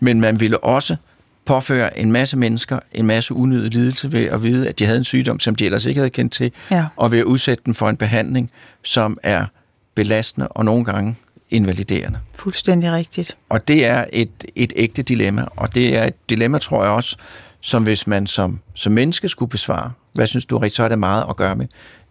men 0.00 0.20
man 0.20 0.40
ville 0.40 0.64
også 0.64 0.96
påføre 1.44 1.98
en 1.98 2.12
masse 2.12 2.36
mennesker 2.36 2.78
en 2.92 3.06
masse 3.06 3.34
unødig 3.34 3.74
lidelse 3.74 4.12
ved 4.12 4.24
at 4.24 4.42
vide, 4.42 4.68
at 4.68 4.78
de 4.78 4.84
havde 4.86 4.98
en 4.98 5.04
sygdom, 5.04 5.40
som 5.40 5.54
de 5.54 5.64
ellers 5.64 5.84
ikke 5.84 5.98
havde 6.00 6.10
kendt 6.10 6.32
til, 6.32 6.52
Ja. 6.70 6.86
og 6.96 7.10
ved 7.10 7.18
at 7.18 7.24
udsætte 7.24 7.62
dem 7.66 7.74
for 7.74 7.88
en 7.88 7.96
behandling, 7.96 8.50
som 8.84 9.18
er 9.22 9.46
belastende 9.94 10.48
og 10.48 10.64
nogle 10.64 10.84
gange 10.84 11.16
invaliderende. 11.50 12.18
Fuldstændig 12.34 12.92
rigtigt. 12.92 13.36
Og 13.48 13.68
det 13.68 13.86
er 13.86 14.04
et, 14.12 14.44
et 14.54 14.72
ægte 14.76 15.02
dilemma, 15.02 15.44
og 15.56 15.74
det 15.74 15.96
er 15.96 16.04
et 16.04 16.30
dilemma, 16.30 16.58
tror 16.58 16.82
jeg 16.84 16.92
også, 16.92 17.16
som 17.60 17.82
hvis 17.82 18.06
man 18.06 18.26
som, 18.26 18.58
som 18.74 18.92
menneske 18.92 19.28
skulle 19.28 19.50
besvare, 19.50 19.90
hvad 20.12 20.26
synes 20.26 20.46
du, 20.46 20.58
Rik, 20.58 20.72
så 20.72 20.84
er 20.84 20.88
det 20.88 20.98
meget 20.98 21.24
at 21.30 21.36
gøre 21.36 21.56
med 21.56 21.66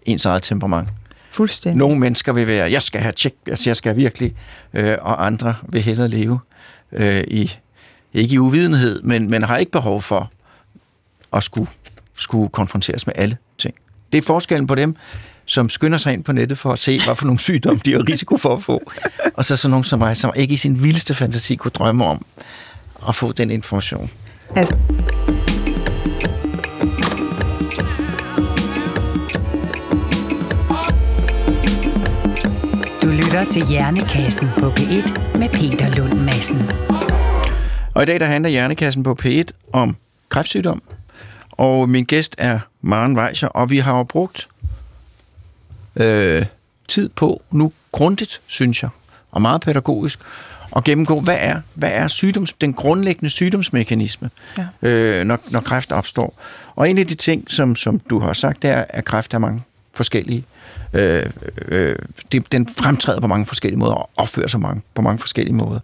ens 0.05 0.25
eget 0.25 0.43
temperament. 0.43 0.89
Fuldstændig. 1.35 1.77
Nogle 1.77 1.99
mennesker 1.99 2.33
vil 2.33 2.47
være, 2.47 2.71
jeg 2.71 2.81
skal 2.81 3.01
have 3.01 3.11
tjek, 3.11 3.33
altså 3.47 3.69
jeg 3.69 3.75
skal 3.75 3.95
virkelig, 3.95 4.35
øh, 4.73 4.97
og 5.01 5.25
andre 5.25 5.55
vil 5.69 5.81
hellere 5.81 6.07
leve 6.07 6.39
øh, 6.91 7.23
i, 7.27 7.51
ikke 8.13 8.35
i 8.35 8.37
uvidenhed, 8.37 9.01
men, 9.01 9.29
men 9.29 9.43
har 9.43 9.57
ikke 9.57 9.71
behov 9.71 10.01
for 10.01 10.31
at 11.33 11.43
skulle, 11.43 11.69
skulle 12.15 12.49
konfronteres 12.49 13.07
med 13.07 13.13
alle 13.17 13.37
ting. 13.57 13.75
Det 14.11 14.17
er 14.17 14.21
forskellen 14.21 14.67
på 14.67 14.75
dem, 14.75 14.95
som 15.45 15.69
skynder 15.69 15.97
sig 15.97 16.13
ind 16.13 16.23
på 16.23 16.31
nettet 16.31 16.57
for 16.57 16.71
at 16.71 16.79
se, 16.79 17.03
hvad 17.05 17.15
for 17.15 17.25
nogle 17.25 17.39
sygdomme 17.39 17.81
de 17.85 17.91
har 17.91 18.09
risiko 18.09 18.37
for 18.37 18.53
at 18.55 18.63
få, 18.63 18.91
og 19.33 19.45
så 19.45 19.57
sådan 19.57 19.71
nogen 19.71 19.83
som 19.83 19.99
mig, 19.99 20.17
som 20.17 20.33
ikke 20.35 20.53
i 20.53 20.57
sin 20.57 20.83
vildeste 20.83 21.15
fantasi 21.15 21.55
kunne 21.55 21.71
drømme 21.71 22.05
om 22.05 22.25
at 23.07 23.15
få 23.15 23.31
den 23.31 23.51
information. 23.51 24.11
Altså, 24.55 24.75
lytter 33.35 33.51
til 33.51 33.67
Hjernekassen 33.67 34.47
på 34.59 34.69
P1 34.69 35.37
med 35.37 35.49
Peter 35.49 35.89
Lund 35.89 36.13
Madsen. 36.13 36.69
Og 37.93 38.03
i 38.03 38.05
dag 38.05 38.19
der 38.19 38.25
handler 38.25 38.49
Hjernekassen 38.49 39.03
på 39.03 39.17
P1 39.21 39.43
om 39.73 39.95
kræftsygdom. 40.29 40.81
og 41.51 41.89
min 41.89 42.05
gæst 42.05 42.35
er 42.37 42.59
Maren 42.81 43.17
Weiser, 43.17 43.47
og 43.47 43.69
vi 43.69 43.77
har 43.77 43.97
jo 43.97 44.03
brugt 44.03 44.47
øh, 45.95 46.45
tid 46.87 47.09
på 47.09 47.41
nu 47.51 47.71
grundigt, 47.91 48.41
synes 48.47 48.83
jeg, 48.83 48.89
og 49.31 49.41
meget 49.41 49.61
pædagogisk, 49.61 50.19
at 50.75 50.83
gennemgå, 50.83 51.19
hvad 51.19 51.37
er, 51.39 51.61
hvad 51.73 51.91
er 51.91 52.07
sygdoms, 52.07 52.53
den 52.53 52.73
grundlæggende 52.73 53.29
sygdomsmekanisme, 53.29 54.29
ja. 54.57 54.89
øh, 54.89 55.25
når, 55.25 55.39
når 55.49 55.59
kræft 55.59 55.91
opstår. 55.91 56.39
Og 56.75 56.89
en 56.89 56.97
af 56.97 57.07
de 57.07 57.15
ting, 57.15 57.51
som, 57.51 57.75
som 57.75 57.99
du 57.99 58.19
har 58.19 58.33
sagt, 58.33 58.61
det 58.61 58.69
er, 58.69 58.85
at 58.89 59.05
kræft 59.05 59.33
er 59.33 59.37
mange 59.37 59.63
forskellige. 59.93 60.45
Øh, 60.93 61.25
øh, 61.67 61.95
det, 62.31 62.51
den 62.51 62.67
fremtræder 62.67 63.19
på 63.19 63.27
mange 63.27 63.45
forskellige 63.45 63.79
måder 63.79 63.93
og 63.93 64.09
opfører 64.17 64.47
sig 64.47 64.59
mange, 64.59 64.81
på 64.93 65.01
mange 65.01 65.19
forskellige 65.19 65.55
måder. 65.55 65.79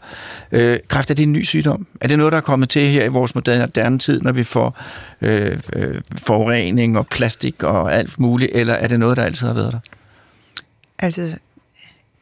Øh, 0.51 0.79
kræft, 0.87 1.11
er 1.11 1.13
det 1.13 1.23
en 1.23 1.31
ny 1.31 1.43
sygdom? 1.43 1.87
Er 2.01 2.07
det 2.07 2.17
noget, 2.17 2.31
der 2.31 2.37
er 2.37 2.41
kommet 2.41 2.69
til 2.69 2.81
her 2.81 3.05
i 3.05 3.07
vores 3.07 3.35
moderne, 3.35 3.99
tid, 3.99 4.21
når 4.21 4.31
vi 4.31 4.43
får 4.43 4.79
øh, 5.21 5.59
øh, 5.73 6.01
forurening 6.17 6.97
og 6.97 7.07
plastik 7.07 7.63
og 7.63 7.93
alt 7.93 8.19
muligt, 8.19 8.51
eller 8.53 8.73
er 8.73 8.87
det 8.87 8.99
noget, 8.99 9.17
der 9.17 9.23
altid 9.23 9.47
har 9.47 9.53
været 9.53 9.71
der? 9.71 9.79
Altså, 10.99 11.35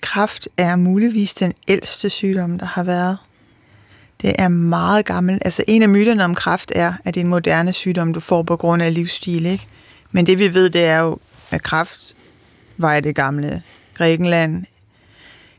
kræft 0.01 0.47
er 0.57 0.75
muligvis 0.75 1.33
den 1.33 1.53
ældste 1.67 2.09
sygdom, 2.09 2.59
der 2.59 2.65
har 2.65 2.83
været. 2.83 3.17
Det 4.21 4.35
er 4.39 4.47
meget 4.47 5.05
gammel. 5.05 5.39
Altså 5.45 5.63
en 5.67 5.81
af 5.81 5.89
myterne 5.89 6.23
om 6.23 6.35
kræft 6.35 6.71
er, 6.75 6.93
at 7.05 7.13
det 7.13 7.21
er 7.21 7.23
en 7.23 7.29
moderne 7.29 7.73
sygdom, 7.73 8.13
du 8.13 8.19
får 8.19 8.43
på 8.43 8.55
grund 8.55 8.81
af 8.81 8.93
livsstil. 8.93 9.45
Ikke? 9.45 9.67
Men 10.11 10.25
det 10.25 10.39
vi 10.39 10.53
ved, 10.53 10.69
det 10.69 10.85
er 10.85 10.97
jo, 10.97 11.17
at 11.51 11.63
kræft 11.63 12.15
var 12.81 12.95
i 12.95 13.01
det 13.01 13.15
gamle 13.15 13.61
Grækenland. 13.93 14.65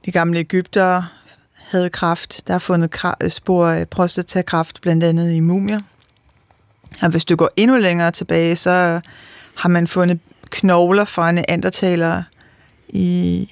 De 0.05 0.13
gamle 0.13 0.39
Ægypter 0.39 1.03
havde 1.55 1.91
kraft. 1.91 2.43
Der 2.47 2.55
er 2.55 2.59
fundet 2.59 2.97
øh, 3.23 3.31
spor 3.31 3.67
af 3.67 3.89
prostatakræft, 3.89 4.81
blandt 4.81 5.05
andet 5.05 5.33
i 5.33 5.41
mumier. 5.41 5.81
Og 7.03 7.11
hvis 7.11 7.25
du 7.25 7.37
går 7.37 7.51
endnu 7.57 7.79
længere 7.79 8.11
tilbage, 8.11 8.57
så 8.57 9.01
har 9.55 9.69
man 9.69 9.87
fundet 9.87 10.19
knogler 10.51 11.05
fra 11.05 11.33
neandertalere 11.33 12.25
i 12.89 13.49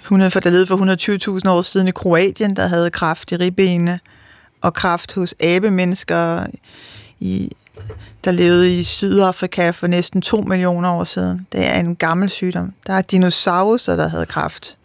100, 0.00 0.30
for 0.30 0.40
der 0.40 0.50
levede 0.50 0.66
for 0.66 1.38
120.000 1.40 1.48
år 1.48 1.62
siden 1.62 1.88
i 1.88 1.90
Kroatien, 1.90 2.56
der 2.56 2.66
havde 2.66 2.90
kraft 2.90 3.32
i 3.32 3.36
ribbenene, 3.36 4.00
og 4.60 4.74
kraft 4.74 5.14
hos 5.14 5.34
abemennesker, 5.40 6.46
i, 7.20 7.52
der 8.24 8.30
levede 8.30 8.78
i 8.78 8.82
Sydafrika 8.82 9.70
for 9.70 9.86
næsten 9.86 10.22
2 10.22 10.40
millioner 10.40 10.90
år 10.90 11.04
siden. 11.04 11.46
Det 11.52 11.66
er 11.66 11.80
en 11.80 11.96
gammel 11.96 12.30
sygdom. 12.30 12.72
Der 12.86 12.92
er 12.92 13.02
dinosaurer, 13.02 13.96
der 13.96 14.08
havde 14.08 14.26
kraft. 14.26 14.78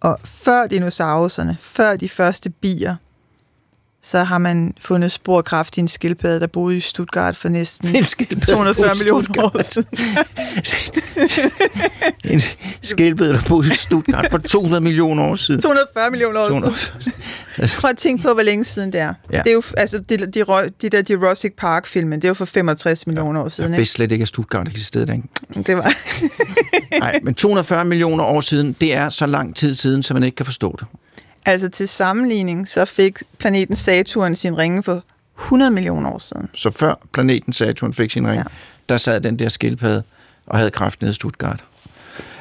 Og 0.00 0.20
før 0.24 0.66
dinosaurerne, 0.66 1.56
før 1.60 1.96
de 1.96 2.08
første 2.08 2.50
bier, 2.50 2.96
så 4.04 4.22
har 4.22 4.38
man 4.38 4.74
fundet 4.80 5.12
spor 5.12 5.38
af 5.38 5.44
kraft 5.44 5.76
i 5.76 5.80
en 5.80 5.88
skildpadde, 5.88 6.40
der 6.40 6.46
boede 6.46 6.76
i 6.76 6.80
Stuttgart 6.80 7.36
for 7.36 7.48
næsten 7.48 7.94
240 8.48 8.94
millioner 8.98 9.44
år 9.44 9.62
siden. 9.62 9.88
en 12.34 12.40
skildpadde, 12.82 13.32
der 13.32 13.42
boede 13.48 13.68
i 13.68 13.76
Stuttgart 13.76 14.26
for 14.30 14.38
200 14.38 14.80
millioner 14.80 15.24
år 15.24 15.34
siden. 15.34 15.62
240 15.62 16.10
millioner 16.10 16.40
år 16.40 16.48
200. 16.48 16.74
siden. 16.76 17.12
Prøv 17.80 17.90
at 17.90 17.96
tænke 17.96 18.22
på, 18.22 18.32
hvor 18.32 18.42
længe 18.42 18.64
siden 18.64 18.92
det 18.92 19.00
er. 19.00 19.14
Ja. 19.32 19.38
Det 19.38 19.46
er 19.46 19.52
jo, 19.52 19.62
altså, 19.76 19.98
de, 19.98 20.16
de, 20.16 20.44
de 20.82 20.88
der 20.88 21.02
Jurassic 21.10 21.52
Park-filmen, 21.58 22.18
det 22.18 22.24
er 22.24 22.30
jo 22.30 22.34
for 22.34 22.44
65 22.44 23.06
millioner 23.06 23.40
år 23.40 23.48
siden. 23.48 23.70
Jeg 23.70 23.78
vidste 23.78 23.94
slet 23.94 24.12
ikke, 24.12 24.22
at 24.22 24.28
Stuttgart 24.28 24.68
eksisterede 24.68 25.06
dengang. 25.06 25.66
Det 25.66 25.76
var... 25.76 25.94
Nej, 26.98 27.20
men 27.22 27.34
240 27.34 27.84
millioner 27.84 28.24
år 28.24 28.40
siden, 28.40 28.76
det 28.80 28.94
er 28.94 29.08
så 29.08 29.26
lang 29.26 29.56
tid 29.56 29.74
siden, 29.74 30.02
så 30.02 30.14
man 30.14 30.22
ikke 30.22 30.36
kan 30.36 30.46
forstå 30.46 30.76
det. 30.80 30.86
Altså 31.46 31.68
til 31.68 31.88
sammenligning, 31.88 32.68
så 32.68 32.84
fik 32.84 33.18
planeten 33.38 33.76
Saturn 33.76 34.36
sin 34.36 34.58
ringe 34.58 34.82
for 34.82 35.02
100 35.38 35.70
millioner 35.70 36.10
år 36.10 36.18
siden. 36.18 36.48
Så 36.54 36.70
før 36.70 36.94
planeten 37.12 37.52
Saturn 37.52 37.92
fik 37.92 38.10
sin 38.10 38.28
ring, 38.28 38.36
ja. 38.36 38.44
der 38.88 38.96
sad 38.96 39.20
den 39.20 39.38
der 39.38 39.48
skildpadde 39.48 40.02
og 40.46 40.58
havde 40.58 40.70
kraft 40.70 41.00
nede 41.00 41.10
i 41.10 41.14
Stuttgart. 41.14 41.64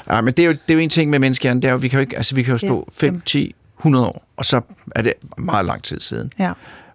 Ja, 0.08 0.22
men 0.22 0.34
det 0.34 0.44
er, 0.44 0.48
jo, 0.48 0.52
det 0.52 0.70
er 0.70 0.74
jo 0.74 0.80
en 0.80 0.90
ting 0.90 1.10
med 1.10 1.20
menneskehjernen, 1.20 1.62
det 1.62 1.68
er 1.68 1.72
jo, 1.72 1.78
vi 1.78 1.88
kan 1.88 1.98
jo, 1.98 2.02
ikke, 2.02 2.18
altså, 2.18 2.36
vi 2.36 2.44
kan 2.44 2.52
jo 2.52 2.58
stå 2.58 2.90
ja. 3.02 3.08
5, 3.08 3.22
10, 3.22 3.56
100 3.80 4.06
år, 4.06 4.28
og 4.38 4.46
så 4.46 4.62
er 4.96 5.02
det 5.02 5.14
meget 5.38 5.66
lang 5.66 5.84
tid 5.84 6.00
siden. 6.00 6.34
Ja. 6.40 6.52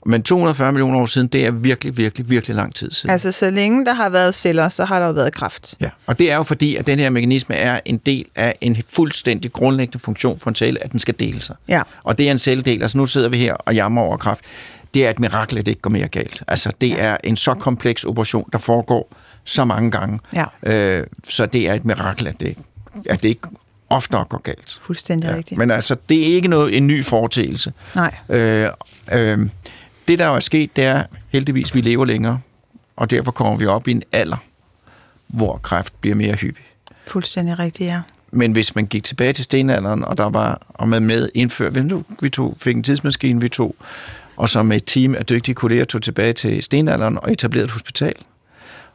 Men 0.07 0.23
240 0.23 0.73
millioner 0.73 0.99
år 0.99 1.07
siden, 1.07 1.27
det 1.27 1.47
er 1.47 1.51
virkelig, 1.51 1.97
virkelig, 1.97 2.31
virkelig 2.31 2.57
lang 2.57 2.75
tid 2.75 2.91
siden. 2.91 3.11
Altså, 3.11 3.33
så 3.33 3.51
længe 3.51 3.85
der 3.85 3.93
har 3.93 4.09
været 4.09 4.35
celler, 4.35 4.69
så 4.69 4.85
har 4.85 4.99
der 4.99 5.07
jo 5.07 5.13
været 5.13 5.33
kraft. 5.33 5.75
Ja, 5.81 5.91
og 6.07 6.19
det 6.19 6.31
er 6.31 6.37
jo 6.37 6.43
fordi, 6.43 6.77
at 6.77 6.87
den 6.87 6.99
her 6.99 7.11
mekanisme 7.11 7.55
er 7.55 7.81
en 7.85 7.97
del 7.97 8.27
af 8.35 8.55
en 8.61 8.77
fuldstændig 8.93 9.53
grundlæggende 9.53 9.99
funktion 9.99 10.39
for 10.41 10.51
en 10.51 10.55
celle, 10.55 10.85
at 10.85 10.93
den 10.93 11.01
skal 11.01 11.15
dele 11.19 11.41
sig. 11.41 11.57
Ja. 11.69 11.83
Og 12.05 12.19
det 12.19 12.27
er 12.27 12.31
en 12.31 12.39
celledel. 12.39 12.83
Altså, 12.83 12.99
nu 12.99 13.07
sidder 13.07 13.29
vi 13.29 13.39
her 13.39 13.55
og 13.55 13.75
jammer 13.75 14.03
over 14.03 14.17
kraft. 14.17 14.41
Det 14.95 15.07
er 15.07 15.11
et 15.11 15.19
mirakel, 15.19 15.59
at 15.59 15.67
det 15.67 15.73
ikke 15.73 15.83
går 15.83 15.91
mere 15.91 16.09
galt. 16.09 16.43
Altså, 16.49 16.73
det 16.81 16.89
ja. 16.89 16.97
er 16.97 17.17
en 17.25 17.37
så 17.37 17.55
kompleks 17.55 18.05
operation, 18.05 18.49
der 18.53 18.59
foregår 18.59 19.09
så 19.45 19.65
mange 19.65 19.91
gange. 19.91 20.19
Ja. 20.35 20.45
Øh, 20.73 21.07
så 21.29 21.47
det 21.47 21.69
er 21.69 21.75
et 21.75 21.85
mirakel, 21.85 22.27
at 22.27 22.41
det, 22.41 22.59
at 23.07 23.23
det 23.23 23.29
ikke 23.29 23.49
ofte 23.91 24.13
nok 24.13 24.29
går 24.29 24.39
galt. 24.39 24.81
Fuldstændig 24.83 25.29
ja. 25.29 25.37
rigtigt. 25.37 25.59
Men 25.59 25.71
altså, 25.71 25.97
det 26.09 26.23
er 26.23 26.35
ikke 26.35 26.49
noget 26.49 26.77
en 26.77 26.87
ny 26.87 27.05
foretagelse. 27.05 27.73
Nej. 27.95 28.15
Øh, 28.29 28.69
øh, 29.13 29.49
det, 30.09 30.19
der 30.19 30.27
jo 30.27 30.35
er 30.35 30.41
sket, 30.41 30.77
det 30.77 30.85
er 30.85 31.05
heldigvis, 31.29 31.75
vi 31.75 31.81
lever 31.81 32.05
længere, 32.05 32.41
og 32.97 33.11
derfor 33.11 33.31
kommer 33.31 33.57
vi 33.57 33.67
op 33.67 33.89
i 33.89 33.91
en 33.91 34.03
alder, 34.13 34.37
hvor 35.27 35.57
kræft 35.57 36.01
bliver 36.01 36.17
mere 36.17 36.35
hyppig. 36.35 36.65
Fuldstændig 37.07 37.59
rigtigt, 37.59 37.89
ja. 37.89 38.01
Men 38.31 38.53
hvis 38.53 38.75
man 38.75 38.87
gik 38.87 39.05
tilbage 39.05 39.33
til 39.33 39.45
stenalderen, 39.45 40.05
og 40.05 40.19
der 40.19 40.25
var 40.25 40.63
og 40.69 40.89
man 40.89 41.03
med 41.03 41.29
indfør, 41.35 41.71
vi, 41.71 41.83
nu, 41.83 42.05
vi 42.21 42.29
tog, 42.29 42.57
fik 42.61 42.77
en 42.77 42.83
tidsmaskine, 42.83 43.41
vi 43.41 43.49
tog, 43.49 43.77
og 44.37 44.49
så 44.49 44.63
med 44.63 44.77
et 44.77 44.85
team 44.87 45.15
af 45.15 45.27
dygtige 45.27 45.55
kolleger 45.55 45.85
tog 45.85 46.03
tilbage 46.03 46.33
til 46.33 46.63
stenalderen 46.63 47.19
og 47.19 47.33
etablerede 47.33 47.65
et 47.65 47.71
hospital, 47.71 48.15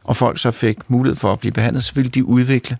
og 0.04 0.16
folk 0.16 0.38
så 0.38 0.50
fik 0.50 0.90
mulighed 0.90 1.16
for 1.16 1.32
at 1.32 1.38
blive 1.38 1.52
behandlet, 1.52 1.84
så 1.84 1.92
ville 1.94 2.10
de 2.10 2.24
udvikle 2.24 2.78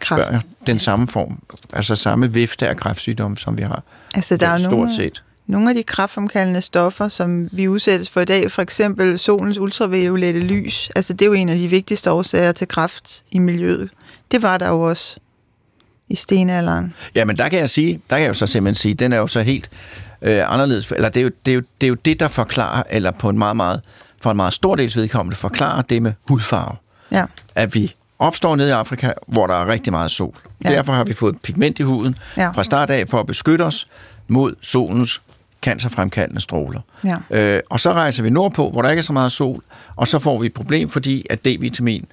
Kræft. 0.00 0.46
den 0.66 0.78
samme 0.78 1.06
form, 1.06 1.42
altså 1.72 1.94
samme 1.94 2.32
vifte 2.32 2.68
af 2.68 2.76
kræftsygdomme, 2.76 3.36
som 3.36 3.58
vi 3.58 3.62
har. 3.62 3.82
Altså, 4.14 4.36
der 4.36 4.48
er 4.48 4.58
stort 4.58 4.70
nogle, 4.70 4.94
set 4.94 5.22
nogle 5.46 5.68
af 5.68 5.74
de 5.74 5.82
kraftfremkaldende 5.82 6.60
stoffer, 6.60 7.08
som 7.08 7.48
vi 7.52 7.68
udsættes 7.68 8.10
for 8.10 8.20
i 8.20 8.24
dag, 8.24 8.52
for 8.52 8.62
eksempel 8.62 9.18
solens 9.18 9.58
ultraviolette 9.58 10.40
lys, 10.40 10.90
altså 10.96 11.12
det 11.12 11.22
er 11.22 11.26
jo 11.26 11.32
en 11.32 11.48
af 11.48 11.56
de 11.56 11.68
vigtigste 11.68 12.10
årsager 12.10 12.52
til 12.52 12.68
kræft 12.68 13.22
i 13.30 13.38
miljøet. 13.38 13.90
Det 14.30 14.42
var 14.42 14.58
der 14.58 14.68
jo 14.68 14.80
også 14.80 15.16
i 16.08 16.16
stenalderen. 16.16 16.94
Ja, 17.14 17.24
men 17.24 17.36
der 17.36 17.48
kan 17.48 17.58
jeg 17.58 17.70
sige, 17.70 18.00
der 18.10 18.16
kan 18.16 18.22
jeg 18.22 18.28
jo 18.28 18.34
så 18.34 18.46
simpelthen 18.46 18.74
sige, 18.74 18.94
den 18.94 19.12
er 19.12 19.16
jo 19.16 19.26
så 19.26 19.40
helt 19.40 19.70
øh, 20.22 20.52
anderledes, 20.52 20.92
eller 20.96 21.08
det 21.08 21.20
er, 21.20 21.24
jo, 21.24 21.30
det, 21.46 21.50
er 21.50 21.54
jo, 21.54 21.62
det 21.80 21.86
er 21.86 21.88
jo 21.88 21.94
det, 21.94 22.20
der 22.20 22.28
forklarer, 22.28 22.82
eller 22.90 23.10
på 23.10 23.28
en 23.28 23.38
meget, 23.38 23.56
meget, 23.56 23.80
for 24.22 24.30
en 24.30 24.36
meget 24.36 24.52
stor 24.52 24.74
dels 24.74 24.96
vedkommende, 24.96 25.36
forklarer 25.36 25.82
det 25.82 26.02
med 26.02 26.12
hudfarve. 26.28 26.76
Ja. 27.12 27.24
At 27.54 27.74
vi 27.74 27.94
opstår 28.18 28.56
nede 28.56 28.68
i 28.68 28.72
Afrika, 28.72 29.12
hvor 29.26 29.46
der 29.46 29.54
er 29.54 29.66
rigtig 29.66 29.92
meget 29.92 30.10
sol. 30.10 30.34
Ja. 30.64 30.70
Derfor 30.70 30.92
har 30.92 31.04
vi 31.04 31.12
fået 31.12 31.40
pigment 31.42 31.78
i 31.78 31.82
huden 31.82 32.18
ja. 32.36 32.50
fra 32.50 32.64
start 32.64 32.90
af 32.90 33.08
for 33.08 33.20
at 33.20 33.26
beskytte 33.26 33.62
os 33.62 33.88
mod 34.28 34.54
solens 34.60 35.20
cancerfremkaldende 35.62 36.40
stråler. 36.40 36.80
Ja. 37.04 37.16
Øh, 37.30 37.60
og 37.70 37.80
så 37.80 37.92
rejser 37.92 38.22
vi 38.22 38.30
nordpå, 38.30 38.70
hvor 38.70 38.82
der 38.82 38.90
ikke 38.90 39.00
er 39.00 39.04
så 39.04 39.12
meget 39.12 39.32
sol, 39.32 39.62
og 39.96 40.08
så 40.08 40.18
får 40.18 40.38
vi 40.38 40.46
et 40.46 40.54
problem, 40.54 40.88
fordi 40.88 41.26
at 41.30 41.46
D-vitamin 41.46 42.04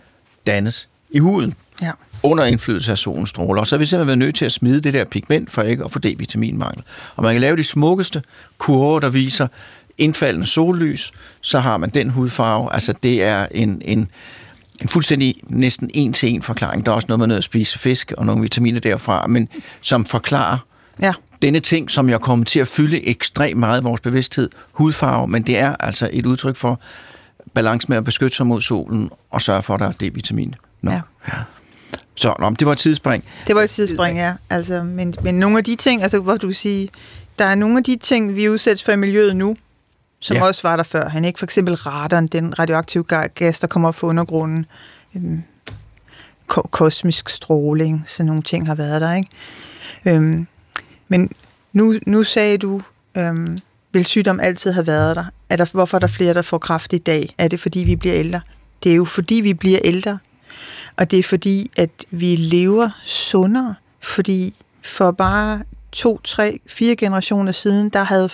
dannes 0.47 0.88
i 1.12 1.19
huden 1.19 1.53
ja. 1.82 1.91
under 2.23 2.43
indflydelse 2.43 2.91
af 2.91 2.97
solens 2.97 3.29
stråler. 3.29 3.62
Og 3.62 3.67
så 3.67 3.75
har 3.75 3.79
vi 3.79 3.86
simpelthen 3.86 4.08
været 4.08 4.17
nødt 4.17 4.36
til 4.36 4.45
at 4.45 4.51
smide 4.51 4.82
det 4.82 4.93
der 4.93 5.06
pigment 5.06 5.51
for 5.51 5.62
ikke 5.62 5.84
at 5.84 5.91
få 5.91 5.99
D-vitaminmangel. 5.99 6.84
Og 7.15 7.23
man 7.23 7.34
kan 7.34 7.41
lave 7.41 7.58
de 7.58 7.63
smukkeste 7.63 8.23
kurver, 8.58 8.99
der 8.99 9.10
viser 9.10 9.47
indfaldende 9.97 10.47
sollys, 10.47 11.12
så 11.41 11.60
har 11.60 11.77
man 11.77 11.89
den 11.89 12.10
hudfarve. 12.10 12.73
Altså 12.73 12.93
det 13.03 13.23
er 13.23 13.47
en, 13.51 13.82
en, 13.86 14.12
en 14.82 14.89
fuldstændig 14.89 15.36
næsten 15.43 15.89
en 15.93 16.13
til 16.13 16.29
en 16.29 16.41
forklaring. 16.41 16.86
Der 16.86 16.91
er 16.91 16.95
også 16.95 17.06
noget 17.10 17.19
med 17.19 17.27
noget 17.27 17.38
at 17.38 17.43
spise 17.43 17.79
fisk 17.79 18.13
og 18.17 18.25
nogle 18.25 18.41
vitaminer 18.41 18.79
derfra, 18.79 19.27
men 19.27 19.49
som 19.82 20.06
forklarer 20.06 20.58
ja 21.01 21.13
denne 21.43 21.60
ting, 21.60 21.91
som 21.91 22.10
jeg 22.10 22.21
kommer 22.21 22.45
til 22.45 22.60
at 22.60 22.67
fylde 22.67 23.08
ekstremt 23.08 23.60
meget 23.60 23.82
i 23.82 23.84
vores 23.84 24.01
bevidsthed, 24.01 24.49
hudfarve, 24.71 25.27
men 25.27 25.43
det 25.43 25.58
er 25.58 25.75
altså 25.79 26.10
et 26.13 26.25
udtryk 26.25 26.56
for 26.56 26.79
balance 27.53 27.89
med 27.89 27.97
at 27.97 28.03
beskytte 28.03 28.38
sig 28.38 28.47
mod 28.47 28.62
solen 28.62 29.10
og 29.32 29.41
sørge 29.41 29.63
for, 29.63 29.73
at 29.73 29.79
der 29.79 29.88
er 29.88 29.91
D-vitamin. 29.91 30.53
Nå. 30.82 30.91
Ja. 30.91 31.01
ja. 31.27 31.34
Så 32.15 32.36
nå, 32.39 32.49
det 32.49 32.65
var 32.65 32.71
et 32.71 32.77
tidsspring. 32.77 33.23
Det 33.47 33.56
var 33.56 33.62
et 33.62 33.69
tidsspring, 33.69 34.17
ja. 34.17 34.34
Altså, 34.49 34.84
men, 34.84 35.15
men 35.23 35.36
nogle 35.36 35.58
af 35.58 35.63
de 35.63 35.75
ting, 35.75 36.03
altså 36.03 36.19
hvor 36.19 36.38
du 36.38 36.51
siger, 36.51 36.88
der 37.39 37.45
er 37.45 37.56
nogle 37.56 37.77
af 37.77 37.84
de 37.84 37.95
ting, 37.95 38.36
vi 38.36 38.49
udsættes 38.49 38.84
for 38.84 38.91
i 38.91 38.95
miljøet 38.95 39.36
nu, 39.36 39.56
som 40.19 40.38
ja. 40.38 40.43
også 40.43 40.62
var 40.63 40.75
der 40.75 40.84
før. 40.84 41.10
Han 41.10 41.25
ikke 41.25 41.39
for 41.39 41.45
eksempel 41.45 41.75
radon, 41.75 42.27
den 42.27 42.60
radioaktive 42.60 43.03
gas, 43.36 43.60
der 43.60 43.67
kommer 43.67 43.88
op 43.89 43.95
fra 43.95 44.08
undergrunden. 44.08 44.65
Øhm, 45.15 45.43
ko- 46.47 46.67
kosmisk 46.71 47.29
stråling, 47.29 48.03
så 48.06 48.23
nogle 48.23 48.41
ting 48.41 48.67
har 48.67 48.75
været 48.75 49.01
der, 49.01 49.13
ikke? 49.13 49.29
Øhm, 50.06 50.47
men 51.07 51.29
nu, 51.73 51.99
nu 52.07 52.23
sagde 52.23 52.57
du, 52.57 52.81
øhm, 53.17 53.57
vil 53.91 54.05
sygdom 54.05 54.39
altid 54.39 54.71
have 54.71 54.87
været 54.87 55.15
der? 55.15 55.25
Er 55.49 55.55
der? 55.55 55.65
Hvorfor 55.71 55.97
er 55.97 55.99
der 55.99 56.07
flere, 56.07 56.33
der 56.33 56.41
får 56.41 56.57
kræft 56.57 56.93
i 56.93 56.97
dag? 56.97 57.35
Er 57.37 57.47
det, 57.47 57.59
fordi 57.59 57.79
vi 57.79 57.95
bliver 57.95 58.15
ældre? 58.15 58.41
Det 58.83 58.91
er 58.91 58.95
jo, 58.95 59.05
fordi 59.05 59.35
vi 59.35 59.53
bliver 59.53 59.79
ældre. 59.83 60.17
Og 60.95 61.11
det 61.11 61.19
er 61.19 61.23
fordi, 61.23 61.71
at 61.77 61.89
vi 62.11 62.35
lever 62.35 62.89
sundere. 63.05 63.75
Fordi 64.01 64.55
for 64.83 65.11
bare 65.11 65.61
to, 65.91 66.19
tre, 66.23 66.59
fire 66.67 66.95
generationer 66.95 67.51
siden, 67.51 67.89
der 67.89 68.03
havde 68.03 68.29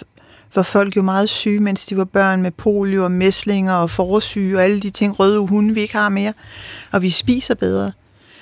var 0.56 0.64
folk 0.64 0.96
jo 0.96 1.02
meget 1.02 1.30
syge, 1.30 1.60
mens 1.60 1.86
de 1.86 1.98
var 1.98 2.04
børn 2.04 2.42
med 2.42 2.52
polio 2.52 3.04
og 3.04 3.12
mæslinger 3.12 3.74
og 3.74 3.90
forsyge 3.90 4.58
og 4.58 4.64
alle 4.64 4.80
de 4.80 4.90
ting, 4.90 5.20
røde 5.20 5.40
hunde, 5.40 5.74
vi 5.74 5.82
ikke 5.82 5.98
har 5.98 6.10
mere. 6.10 6.34
Og 6.92 7.02
vi 7.02 7.10
spiser 7.10 7.56
bedre. 7.56 7.92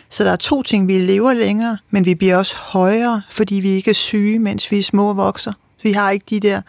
Så 0.09 0.23
der 0.23 0.31
er 0.31 0.35
to 0.35 0.63
ting. 0.63 0.87
Vi 0.87 0.99
lever 0.99 1.33
længere, 1.33 1.77
men 1.89 2.05
vi 2.05 2.15
bliver 2.15 2.37
også 2.37 2.55
højere, 2.57 3.21
fordi 3.29 3.55
vi 3.55 3.69
ikke 3.69 3.89
er 3.89 3.95
syge, 3.95 4.39
mens 4.39 4.71
vi 4.71 4.79
er 4.79 4.83
små 4.83 5.09
og 5.09 5.17
vokser. 5.17 5.53
Vi 5.83 5.91
har 5.91 6.11
ikke 6.11 6.25
de 6.29 6.39
der, 6.39 6.61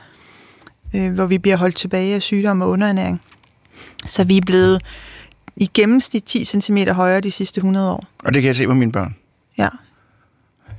øh, 0.94 1.12
hvor 1.12 1.27
vi 1.27 1.38
bliver 1.38 1.57
holdt 1.57 1.77
tilbage 1.77 2.14
af 2.14 2.22
sygdom 2.22 2.61
og 2.61 2.68
underernæring. 2.68 3.20
Så 4.07 4.24
vi 4.24 4.37
er 4.37 4.42
blevet 4.46 4.83
i 5.57 5.70
gennemsnit 5.74 6.24
10 6.24 6.44
cm 6.44 6.79
højere 6.79 7.20
de 7.20 7.31
sidste 7.31 7.59
100 7.59 7.90
år. 7.90 8.05
Og 8.24 8.35
det 8.35 8.42
kan 8.42 8.46
jeg 8.46 8.57
se 8.57 8.66
på 8.66 8.74
mine 8.74 8.92
børn. 8.92 9.14
Ja. 9.59 9.68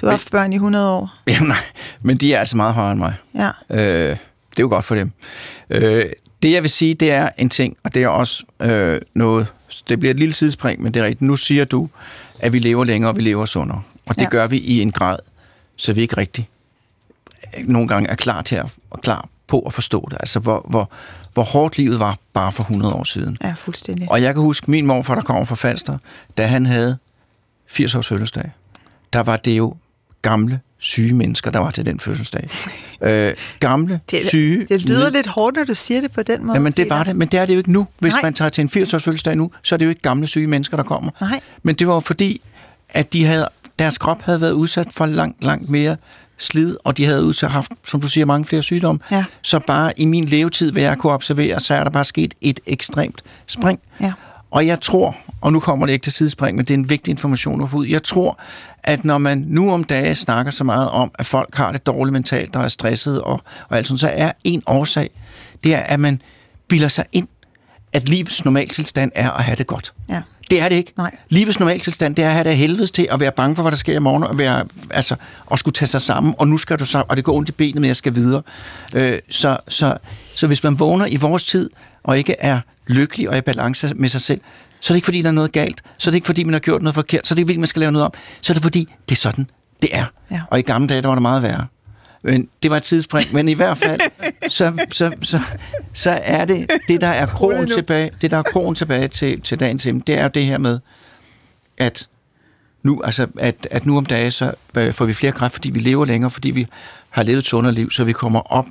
Du 0.01 0.05
har 0.05 0.11
haft 0.11 0.31
børn 0.31 0.53
i 0.53 0.55
100 0.55 0.91
år. 0.91 1.13
Jamen 1.27 1.47
nej, 1.47 1.57
men 2.01 2.17
de 2.17 2.33
er 2.33 2.39
altså 2.39 2.57
meget 2.57 2.73
højere 2.73 2.91
end 2.91 2.99
mig. 2.99 3.13
Ja. 3.35 3.49
Øh, 3.69 4.17
det 4.49 4.59
er 4.59 4.63
jo 4.63 4.67
godt 4.67 4.85
for 4.85 4.95
dem. 4.95 5.11
Øh, 5.69 6.05
det 6.43 6.51
jeg 6.51 6.61
vil 6.61 6.69
sige, 6.69 6.93
det 6.93 7.11
er 7.11 7.29
en 7.37 7.49
ting, 7.49 7.77
og 7.83 7.93
det 7.93 8.03
er 8.03 8.07
også 8.07 8.43
øh, 8.59 9.01
noget, 9.13 9.47
det 9.89 9.99
bliver 9.99 10.13
et 10.13 10.19
lille 10.19 10.33
sidespring, 10.33 10.81
men 10.81 10.93
det 10.93 10.99
er 10.99 11.03
rigtigt. 11.03 11.21
Nu 11.21 11.37
siger 11.37 11.65
du, 11.65 11.89
at 12.39 12.53
vi 12.53 12.59
lever 12.59 12.83
længere, 12.83 13.11
og 13.11 13.15
vi 13.15 13.21
lever 13.21 13.45
sundere. 13.45 13.81
Og 14.05 14.15
det 14.15 14.21
Ja. 14.21 14.29
gør 14.29 14.47
vi 14.47 14.57
i 14.57 14.81
en 14.81 14.91
grad, 14.91 15.17
så 15.75 15.93
vi 15.93 16.01
ikke 16.01 16.17
rigtig 16.17 16.49
nogle 17.63 17.87
gange 17.87 18.09
er 18.09 18.15
klar 18.15 18.41
til 18.41 18.55
at, 18.55 18.65
og 18.89 19.01
klar 19.01 19.27
på 19.47 19.59
at 19.59 19.73
forstå 19.73 20.07
det. 20.09 20.17
Altså, 20.19 20.39
hvor, 20.39 20.65
hvor, 20.69 20.89
hvor 21.33 21.43
hårdt 21.43 21.77
livet 21.77 21.99
var 21.99 22.17
bare 22.33 22.51
for 22.51 22.63
100 22.63 22.93
år 22.93 23.03
siden. 23.03 23.37
Ja, 23.43 23.53
fuldstændig. 23.57 24.11
Og 24.11 24.21
jeg 24.21 24.33
kan 24.33 24.43
huske 24.43 24.71
min 24.71 24.85
morfar, 24.85 25.15
der 25.15 25.21
kommer 25.21 25.45
fra 25.45 25.55
Falster, 25.55 25.97
da 26.37 26.45
han 26.47 26.65
havde 26.65 26.97
80 27.67 27.95
års 27.95 28.07
fødselsdag, 28.07 28.51
der 29.13 29.19
var 29.19 29.37
det 29.37 29.57
jo 29.57 29.75
gamle, 30.21 30.59
syge 30.79 31.13
mennesker, 31.13 31.51
der 31.51 31.59
var 31.59 31.71
til 31.71 31.85
den 31.85 31.99
fødselsdag. 31.99 32.49
Øh, 33.01 33.33
gamle, 33.59 33.99
Det, 34.11 34.19
syge... 34.27 34.65
det 34.69 34.81
lyder 34.81 35.09
lidt 35.09 35.27
hårdt, 35.27 35.55
når 35.57 35.63
du 35.63 35.73
siger 35.73 36.01
det 36.01 36.11
på 36.11 36.23
den 36.23 36.45
måde. 36.45 36.55
Jamen, 36.57 36.71
det 36.73 36.89
var 36.89 36.97
Peter. 36.97 37.03
det, 37.03 37.15
men 37.15 37.27
det 37.27 37.39
er 37.39 37.45
det 37.45 37.53
jo 37.53 37.57
ikke 37.57 37.71
nu. 37.71 37.87
Hvis 37.99 38.13
Nej. 38.13 38.21
man 38.23 38.33
tager 38.33 38.49
til 38.49 38.61
en 38.61 38.69
80 38.69 38.93
års 38.93 39.03
fødselsdag 39.03 39.35
nu, 39.35 39.51
så 39.63 39.75
er 39.75 39.77
det 39.77 39.85
jo 39.85 39.89
ikke 39.89 40.01
gamle, 40.01 40.27
syge 40.27 40.47
mennesker, 40.47 40.77
der 40.77 40.83
kommer. 40.83 41.11
Nej. 41.21 41.39
Men 41.63 41.75
det 41.75 41.87
var 41.87 41.93
jo 41.93 41.99
fordi, 41.99 42.41
at 42.89 43.13
de 43.13 43.25
havde, 43.25 43.47
deres 43.79 43.97
krop 43.97 44.21
havde 44.21 44.41
været 44.41 44.51
udsat 44.51 44.87
for 44.91 45.05
langt, 45.05 45.43
langt 45.43 45.69
mere 45.69 45.97
slid, 46.37 46.77
og 46.83 46.97
de 46.97 47.05
havde 47.05 47.23
udsat, 47.23 47.51
haft, 47.51 47.71
som 47.87 48.01
du 48.01 48.07
siger, 48.09 48.25
mange 48.25 48.45
flere 48.45 48.63
sygdomme. 48.63 48.99
Ja. 49.11 49.25
Så 49.41 49.59
bare 49.59 49.99
i 49.99 50.05
min 50.05 50.25
levetid, 50.25 50.71
hvad 50.71 50.83
jeg 50.83 50.97
kunne 50.97 51.13
observere, 51.13 51.59
så 51.59 51.73
er 51.73 51.83
der 51.83 51.91
bare 51.91 52.03
sket 52.05 52.33
et 52.41 52.59
ekstremt 52.65 53.21
spring. 53.45 53.79
Ja. 54.01 54.11
Og 54.51 54.67
jeg 54.67 54.81
tror, 54.81 55.15
og 55.41 55.53
nu 55.53 55.59
kommer 55.59 55.85
det 55.85 55.93
ikke 55.93 56.03
til 56.03 56.13
sidespring, 56.13 56.55
men 56.55 56.65
det 56.65 56.73
er 56.73 56.77
en 56.77 56.89
vigtig 56.89 57.11
information 57.11 57.63
at 57.63 57.69
få 57.69 57.77
ud. 57.77 57.85
Jeg 57.87 58.03
tror, 58.03 58.39
at 58.83 59.05
når 59.05 59.17
man 59.17 59.43
nu 59.47 59.71
om 59.71 59.83
dage 59.83 60.15
snakker 60.15 60.51
så 60.51 60.63
meget 60.63 60.89
om, 60.89 61.11
at 61.19 61.25
folk 61.25 61.55
har 61.55 61.71
det 61.71 61.85
dårligt 61.85 62.13
mentalt 62.13 62.55
og 62.55 62.63
er 62.63 62.67
stresset 62.67 63.21
og, 63.21 63.41
og 63.69 63.77
alt 63.77 63.87
sådan, 63.87 63.97
så 63.97 64.09
er 64.09 64.31
en 64.43 64.63
årsag, 64.65 65.09
det 65.63 65.73
er, 65.75 65.79
at 65.79 65.99
man 65.99 66.21
bilder 66.67 66.87
sig 66.87 67.05
ind, 67.11 67.27
at 67.93 68.09
livets 68.09 68.45
normaltilstand 68.45 69.11
er 69.15 69.31
at 69.31 69.43
have 69.43 69.55
det 69.55 69.67
godt. 69.67 69.93
Ja. 70.09 70.21
Det 70.49 70.61
er 70.61 70.69
det 70.69 70.75
ikke. 70.75 70.93
Nej. 70.97 71.15
Livets 71.29 71.59
normaltilstand, 71.59 72.15
det 72.15 72.23
er 72.23 72.27
at 72.27 72.33
have 72.33 72.43
det 72.43 72.57
helvedes 72.57 72.91
til 72.91 73.07
at 73.11 73.19
være 73.19 73.31
bange 73.31 73.55
for, 73.55 73.61
hvad 73.61 73.71
der 73.71 73.77
sker 73.77 73.95
i 73.95 73.99
morgen, 73.99 74.23
og, 74.23 74.37
være, 74.37 74.65
altså, 74.89 75.15
og 75.45 75.59
skulle 75.59 75.73
tage 75.73 75.87
sig 75.87 76.01
sammen, 76.01 76.35
og 76.37 76.47
nu 76.47 76.57
skal 76.57 76.79
du 76.79 76.85
så, 76.85 77.03
og 77.07 77.17
det 77.17 77.23
går 77.25 77.33
ondt 77.35 77.49
i 77.49 77.51
benet, 77.51 77.75
men 77.75 77.87
jeg 77.87 77.95
skal 77.95 78.15
videre. 78.15 78.41
Øh, 78.95 79.19
så, 79.29 79.57
så, 79.67 79.97
så 80.35 80.47
hvis 80.47 80.63
man 80.63 80.79
vågner 80.79 81.05
i 81.05 81.15
vores 81.15 81.45
tid, 81.45 81.69
og 82.03 82.17
ikke 82.17 82.35
er 82.39 82.59
lykkelig 82.87 83.29
og 83.29 83.37
i 83.37 83.41
balance 83.41 83.95
med 83.95 84.09
sig 84.09 84.21
selv, 84.21 84.41
så 84.79 84.93
er 84.93 84.95
det 84.95 84.97
ikke, 84.97 85.05
fordi 85.05 85.21
der 85.21 85.27
er 85.27 85.33
noget 85.33 85.51
galt, 85.51 85.81
så 85.97 86.09
er 86.09 86.11
det 86.11 86.15
ikke, 86.15 86.25
fordi 86.25 86.43
man 86.43 86.53
har 86.53 86.59
gjort 86.59 86.81
noget 86.81 86.95
forkert, 86.95 87.27
så 87.27 87.33
er 87.33 87.35
det 87.35 87.39
ikke, 87.39 87.47
fordi 87.47 87.57
man 87.57 87.67
skal 87.67 87.79
lave 87.79 87.91
noget 87.91 88.05
om, 88.05 88.13
så 88.41 88.53
er 88.53 88.55
det, 88.55 88.63
fordi 88.63 88.89
det 89.09 89.15
er 89.15 89.19
sådan, 89.19 89.49
det 89.81 89.89
er. 89.93 90.05
Ja. 90.31 90.41
Og 90.51 90.59
i 90.59 90.61
gamle 90.61 90.87
dage, 90.87 91.01
der 91.01 91.07
var 91.07 91.15
det 91.15 91.21
meget 91.21 91.43
værre. 91.43 91.65
Men 92.21 92.49
det 92.63 92.71
var 92.71 92.77
et 92.77 92.83
tidsspring, 92.83 93.33
men 93.33 93.49
i 93.49 93.53
hvert 93.53 93.77
fald, 93.77 93.99
så, 94.49 94.85
så, 94.91 95.11
så, 95.21 95.41
så 95.93 96.19
er 96.23 96.45
det, 96.45 96.71
det 96.87 97.01
der 97.01 97.07
er 97.07 97.25
krogen 97.25 97.67
tilbage, 97.67 98.11
det 98.21 98.31
der 98.31 98.37
er 98.37 98.43
krogen 98.43 98.75
tilbage 98.75 99.07
til, 99.07 99.41
til 99.41 99.59
dagens 99.59 99.85
emne, 99.85 100.01
det 100.07 100.17
er 100.17 100.23
jo 100.23 100.29
det 100.33 100.45
her 100.45 100.57
med, 100.57 100.79
at 101.77 102.07
nu, 102.83 103.01
altså, 103.03 103.27
at, 103.39 103.67
at 103.71 103.85
nu 103.85 103.97
om 103.97 104.05
dagen, 104.05 104.31
så 104.31 104.53
øh, 104.77 104.93
får 104.93 105.05
vi 105.05 105.13
flere 105.13 105.31
kræft, 105.31 105.53
fordi 105.53 105.69
vi 105.69 105.79
lever 105.79 106.05
længere, 106.05 106.31
fordi 106.31 106.51
vi 106.51 106.67
har 107.09 107.23
levet 107.23 107.39
et 107.39 107.45
sundere 107.45 107.73
liv, 107.73 107.91
så 107.91 108.03
vi 108.03 108.13
kommer 108.13 108.39
op 108.39 108.65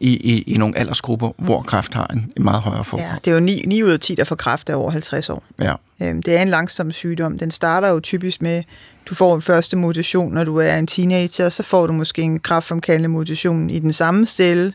i, 0.00 0.10
i, 0.16 0.42
i 0.54 0.56
nogle 0.58 0.78
aldersgrupper, 0.78 1.30
hvor 1.38 1.62
kræft 1.62 1.94
har 1.94 2.06
en, 2.06 2.32
en 2.36 2.44
meget 2.44 2.60
højere 2.62 2.84
forhold. 2.84 3.08
ja. 3.10 3.16
Det 3.24 3.30
er 3.30 3.34
jo 3.34 3.40
9, 3.40 3.62
9 3.66 3.82
ud 3.82 3.90
af 3.90 4.00
10, 4.00 4.14
der 4.14 4.24
får 4.24 4.36
kræft 4.36 4.70
af 4.70 4.74
over 4.74 4.90
50 4.90 5.28
år. 5.30 5.44
Ja. 5.58 5.74
Øhm, 6.02 6.22
Det 6.22 6.36
er 6.36 6.42
en 6.42 6.48
langsom 6.48 6.92
sygdom. 6.92 7.38
Den 7.38 7.50
starter 7.50 7.88
jo 7.88 8.00
typisk 8.00 8.42
med, 8.42 8.62
du 9.06 9.14
får 9.14 9.34
en 9.34 9.42
første 9.42 9.76
mutation, 9.76 10.34
når 10.34 10.44
du 10.44 10.56
er 10.56 10.76
en 10.76 10.86
teenager, 10.86 11.48
så 11.48 11.62
får 11.62 11.86
du 11.86 11.92
måske 11.92 12.22
en 12.22 12.40
kraftfremkaldende 12.40 13.08
mutation 13.08 13.70
i 13.70 13.78
den 13.78 13.92
samme 13.92 14.26
celle. 14.26 14.72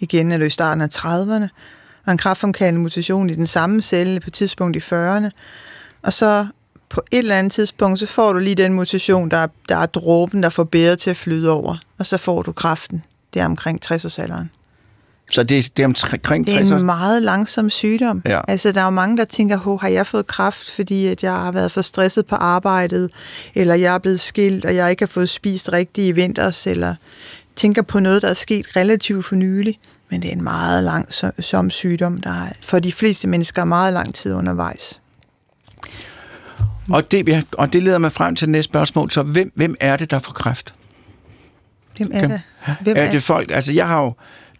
Igen 0.00 0.32
er 0.32 0.38
du 0.38 0.44
i 0.44 0.50
starten 0.50 0.80
af 0.82 0.88
30'erne. 0.96 1.48
Og 2.06 2.12
en 2.12 2.18
kraftfremkaldende 2.18 2.80
mutation 2.80 3.30
i 3.30 3.34
den 3.34 3.46
samme 3.46 3.82
celle 3.82 4.20
på 4.20 4.30
tidspunkt 4.30 4.76
i 4.76 4.80
40'erne. 4.80 5.28
Og 6.02 6.12
så 6.12 6.46
på 6.88 7.02
et 7.10 7.18
eller 7.18 7.38
andet 7.38 7.52
tidspunkt, 7.52 7.98
så 7.98 8.06
får 8.06 8.32
du 8.32 8.38
lige 8.38 8.54
den 8.54 8.72
mutation, 8.72 9.28
der 9.28 9.36
er, 9.36 9.46
der 9.68 9.76
er 9.76 9.86
dråben, 9.86 10.42
der 10.42 10.48
får 10.48 10.64
bedre 10.64 10.96
til 10.96 11.10
at 11.10 11.16
flyde 11.16 11.50
over. 11.50 11.76
Og 11.98 12.06
så 12.06 12.16
får 12.16 12.42
du 12.42 12.52
kræften. 12.52 13.02
Det 13.34 13.42
er 13.42 13.46
omkring 13.46 13.80
60-årsalderen. 13.84 14.46
Så 15.32 15.42
det, 15.42 15.76
det 15.76 15.82
er 15.82 15.86
omkring 15.86 16.46
Det 16.46 16.54
60 16.54 16.70
er 16.70 16.74
år. 16.74 16.78
en 16.78 16.86
meget 16.86 17.22
langsom 17.22 17.70
sygdom. 17.70 18.22
Ja. 18.26 18.40
Altså, 18.48 18.72
der 18.72 18.80
er 18.80 18.84
jo 18.84 18.90
mange, 18.90 19.16
der 19.16 19.24
tænker, 19.24 19.56
Hå, 19.56 19.76
har 19.76 19.88
jeg 19.88 20.06
fået 20.06 20.26
kræft, 20.26 20.70
fordi 20.70 21.06
at 21.06 21.22
jeg 21.22 21.32
har 21.32 21.52
været 21.52 21.72
for 21.72 21.80
stresset 21.82 22.26
på 22.26 22.34
arbejdet, 22.34 23.10
eller 23.54 23.74
jeg 23.74 23.94
er 23.94 23.98
blevet 23.98 24.20
skilt, 24.20 24.64
og 24.64 24.74
jeg 24.74 24.90
ikke 24.90 25.02
har 25.02 25.06
fået 25.06 25.28
spist 25.28 25.72
rigtigt 25.72 26.08
i 26.08 26.12
vinters, 26.12 26.66
eller 26.66 26.94
tænker 27.56 27.82
på 27.82 28.00
noget, 28.00 28.22
der 28.22 28.28
er 28.28 28.34
sket 28.34 28.76
relativt 28.76 29.26
for 29.26 29.34
nylig. 29.34 29.78
Men 30.10 30.22
det 30.22 30.28
er 30.28 30.32
en 30.32 30.42
meget 30.42 30.84
langsom 30.84 31.70
sygdom, 31.70 32.20
der 32.20 32.30
er 32.30 32.48
for 32.62 32.78
de 32.78 32.92
fleste 32.92 33.28
mennesker 33.28 33.62
er 33.62 33.66
meget 33.66 33.92
lang 33.92 34.14
tid 34.14 34.34
undervejs. 34.34 35.00
Og 36.90 37.10
det, 37.10 37.28
ja, 37.28 37.42
og 37.52 37.72
det 37.72 37.82
leder 37.82 37.98
mig 37.98 38.12
frem 38.12 38.36
til 38.36 38.46
det 38.46 38.52
næste 38.52 38.70
spørgsmål. 38.70 39.10
Så 39.10 39.22
hvem, 39.22 39.52
hvem 39.54 39.74
er 39.80 39.96
det, 39.96 40.10
der 40.10 40.18
får 40.18 40.32
kræft? 40.32 40.74
Hvem 41.96 42.10
er 42.12 42.28
det? 42.28 42.40
Hvem 42.80 42.96
er 42.96 43.10
det 43.10 43.22
folk? 43.22 43.50
Altså, 43.50 43.72
jeg 43.72 43.86
har 43.86 44.02
jo, 44.02 44.14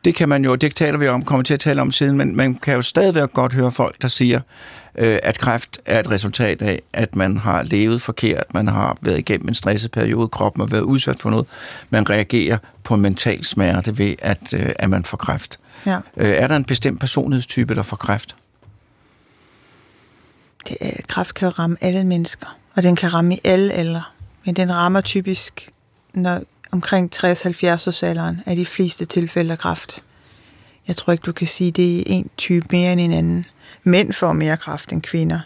det 0.05 0.15
kan 0.15 0.29
man 0.29 0.45
jo, 0.45 0.55
det 0.55 0.75
taler 0.75 0.99
vi 0.99 1.09
om, 1.09 1.23
kommer 1.23 1.43
til 1.43 1.55
at 1.55 1.61
tale 1.61 1.81
om 1.81 1.93
siden, 1.93 2.17
men 2.17 2.37
man 2.37 2.55
kan 2.55 2.75
jo 2.75 2.83
stadigvæk 2.83 3.33
godt 3.33 3.55
høre 3.55 3.73
folk, 3.73 4.03
der 4.03 4.09
siger, 4.09 4.41
øh, 4.99 5.19
at 5.23 5.39
kræft 5.39 5.81
er 5.87 6.01
et 6.01 6.11
resultat 6.11 6.63
af, 6.63 6.83
at 6.93 7.17
man 7.17 7.37
har 7.37 7.63
levet 7.63 8.03
forkert, 8.03 8.55
man 8.55 8.69
har 8.69 8.97
været 9.01 9.19
igennem 9.19 9.49
en 9.49 9.55
stresset 9.55 9.91
periode, 9.91 10.29
kroppen 10.29 10.61
har 10.61 10.67
været 10.67 10.83
udsat 10.83 11.21
for 11.21 11.31
noget, 11.31 11.47
man 11.91 12.11
reagerer 12.11 12.59
på 12.85 12.95
en 12.95 13.01
mental 13.01 13.45
smerte 13.45 13.99
ved, 13.99 14.15
at, 14.19 14.55
øh, 14.55 14.73
at 14.79 14.91
man 14.91 15.05
får 15.05 15.17
kræft. 15.17 15.59
Ja. 15.87 15.99
Øh, 16.17 16.29
er 16.29 16.47
der 16.47 16.57
en 16.57 16.65
bestemt 16.65 17.01
personlighedstype, 17.01 17.75
der 17.75 17.83
får 17.83 17.97
kræft? 17.97 18.37
Det 20.69 20.77
er, 20.81 20.91
kræft 21.09 21.35
kan 21.35 21.47
jo 21.47 21.55
ramme 21.59 21.77
alle 21.81 22.05
mennesker, 22.05 22.57
og 22.75 22.83
den 22.83 22.97
kan 22.97 23.15
ramme 23.15 23.35
i 23.35 23.41
alle 23.45 23.73
aldre. 23.73 24.03
Men 24.47 24.57
den 24.57 24.75
rammer 24.75 25.01
typisk 25.01 25.71
når 26.15 26.43
omkring 26.75 27.11
60-70 27.15 27.27
års 27.27 28.03
alderen 28.03 28.41
er 28.47 28.55
de 28.55 28.67
fleste 28.67 29.05
tilfælde 29.05 29.53
af 29.53 29.59
kræft. 29.59 30.03
Jeg 30.89 30.97
tror 30.97 31.13
ikke, 31.13 31.23
du 31.23 31.33
kan 31.33 31.47
sige, 31.47 31.69
at 31.69 31.77
det 31.77 31.99
er 32.01 32.05
en 32.07 32.31
type 32.37 32.67
mere 32.71 32.93
end 32.93 33.01
en 33.01 33.13
anden. 33.13 33.47
Mænd 33.85 34.13
får 34.13 34.33
mere 34.33 34.57
kræft 34.57 34.93
end 34.93 35.03
kvinder. 35.03 35.41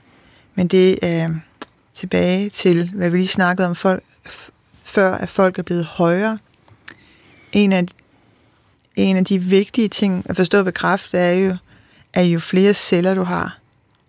Men 0.54 0.68
det 0.68 0.98
er 1.02 1.30
tilbage 1.94 2.50
til, 2.50 2.90
hvad 2.94 3.10
vi 3.10 3.16
lige 3.16 3.28
snakkede 3.28 3.68
om 3.68 3.74
folk, 3.74 4.02
før, 4.84 5.14
at 5.14 5.28
folk 5.28 5.58
er 5.58 5.62
blevet 5.62 5.84
højere. 5.84 6.38
En 7.52 7.72
af, 7.72 7.86
en 8.96 9.16
af 9.16 9.24
de 9.24 9.38
vigtige 9.38 9.88
ting 9.88 10.26
at 10.28 10.36
forstå 10.36 10.62
ved 10.62 10.72
kræft 10.72 11.14
er 11.14 11.30
jo, 11.30 11.56
at 12.12 12.24
jo 12.24 12.38
flere 12.40 12.74
celler 12.74 13.14
du 13.14 13.22
har, 13.22 13.58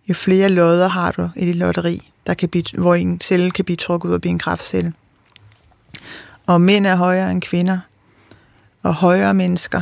jo 0.10 0.14
flere 0.14 0.50
lodder 0.50 0.88
har 0.88 1.12
du 1.12 1.30
i 1.36 1.46
dit 1.46 1.56
lotteri, 1.56 2.12
der 2.28 2.34
kan 2.34 2.50
blive, 2.50 2.64
hvor 2.74 2.96
en 2.96 3.20
celle 3.20 3.52
kan 3.52 3.66
blive 3.66 3.78
trukket 3.78 4.10
ud 4.10 4.14
og 4.14 4.22
blive 4.22 4.32
en 4.32 4.40
kræftcelle. 4.40 4.94
Og 6.50 6.62
mænd 6.62 6.88
er 6.88 6.96
højere 6.96 7.32
end 7.32 7.42
kvinder, 7.42 7.80
og 8.84 8.94
højere 8.94 9.34
mennesker 9.34 9.82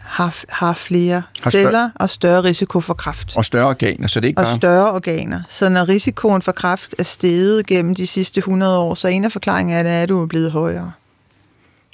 har, 0.00 0.36
har 0.48 0.72
flere 0.72 1.22
Har 1.42 1.50
stør- 1.50 1.50
celler 1.50 1.90
og 1.94 2.10
større 2.10 2.42
risiko 2.44 2.80
for 2.80 2.94
kræft. 2.94 3.36
Og 3.36 3.44
større 3.44 3.68
organer, 3.68 4.06
så 4.08 4.20
det 4.20 4.26
er 4.26 4.28
ikke 4.28 4.40
Og 4.40 4.44
bare... 4.44 4.56
større 4.56 4.90
organer. 4.92 5.40
Så 5.48 5.68
når 5.68 5.88
risikoen 5.88 6.42
for 6.42 6.52
kræft 6.52 6.94
er 6.98 7.02
steget 7.02 7.66
gennem 7.66 7.94
de 7.94 8.06
sidste 8.06 8.38
100 8.38 8.78
år, 8.78 8.94
så 8.94 9.08
en 9.08 9.24
af 9.24 9.32
forklaringerne 9.32 9.88
er, 9.88 10.02
at 10.02 10.08
du 10.08 10.22
er 10.22 10.26
blevet 10.26 10.50
højere. 10.52 10.92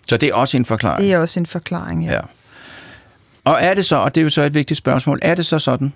Så 0.09 0.17
det 0.17 0.29
er 0.29 0.35
også 0.35 0.57
en 0.57 0.65
forklaring. 0.65 1.03
Det 1.03 1.13
er 1.13 1.19
også 1.19 1.41
en 1.41 1.47
forklaring, 1.47 2.05
ja. 2.05 2.13
Ja. 2.13 2.21
Og 3.45 3.59
er 3.61 3.75
det 3.75 3.85
så, 3.87 3.97
og 3.97 4.15
det 4.15 4.21
er 4.21 4.25
jo 4.25 4.31
så 4.31 4.43
et 4.43 4.55
vigtigt 4.55 4.79
spørgsmål, 4.79 5.19
er 5.23 5.35
det 5.35 5.47
så 5.47 5.59
sådan, 5.59 5.93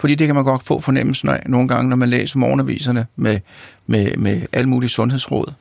fordi 0.00 0.14
det 0.14 0.26
kan 0.26 0.34
man 0.34 0.44
godt 0.44 0.62
få 0.64 0.80
fornemmelsen 0.80 1.28
af 1.28 1.42
nogle 1.46 1.68
gange, 1.68 1.88
når 1.90 1.96
man 1.96 2.08
læser 2.08 2.38
morgenaviserne 2.38 3.06
med, 3.16 3.40
med, 3.86 4.16
med 4.16 4.42
alle 4.52 4.68
mulige 4.68 4.90
sundhedsråd, 4.90 5.52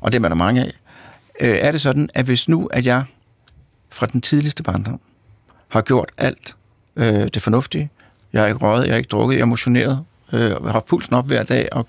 og 0.00 0.12
det 0.12 0.24
er 0.24 0.28
der 0.28 0.34
mange 0.34 0.60
af, 0.60 0.72
øh, 1.40 1.56
er 1.60 1.72
det 1.72 1.80
sådan, 1.80 2.10
at 2.14 2.24
hvis 2.24 2.48
nu, 2.48 2.66
at 2.66 2.86
jeg 2.86 3.04
fra 3.90 4.06
den 4.06 4.20
tidligste 4.20 4.62
barndom 4.62 5.00
har 5.68 5.80
gjort 5.80 6.10
alt 6.18 6.56
øh, 6.96 7.28
det 7.34 7.42
fornuftige, 7.42 7.90
jeg 8.32 8.40
har 8.40 8.48
ikke 8.48 8.58
røget, 8.58 8.86
jeg 8.86 8.92
har 8.92 8.98
ikke 8.98 9.08
drukket, 9.08 9.36
jeg 9.36 9.42
har 9.42 9.46
motioneret, 9.46 10.04
øh, 10.32 10.40
jeg 10.40 10.56
har 10.62 10.72
haft 10.72 10.86
pulsen 10.86 11.14
op 11.14 11.26
hver 11.26 11.42
dag 11.42 11.68
og 11.72 11.88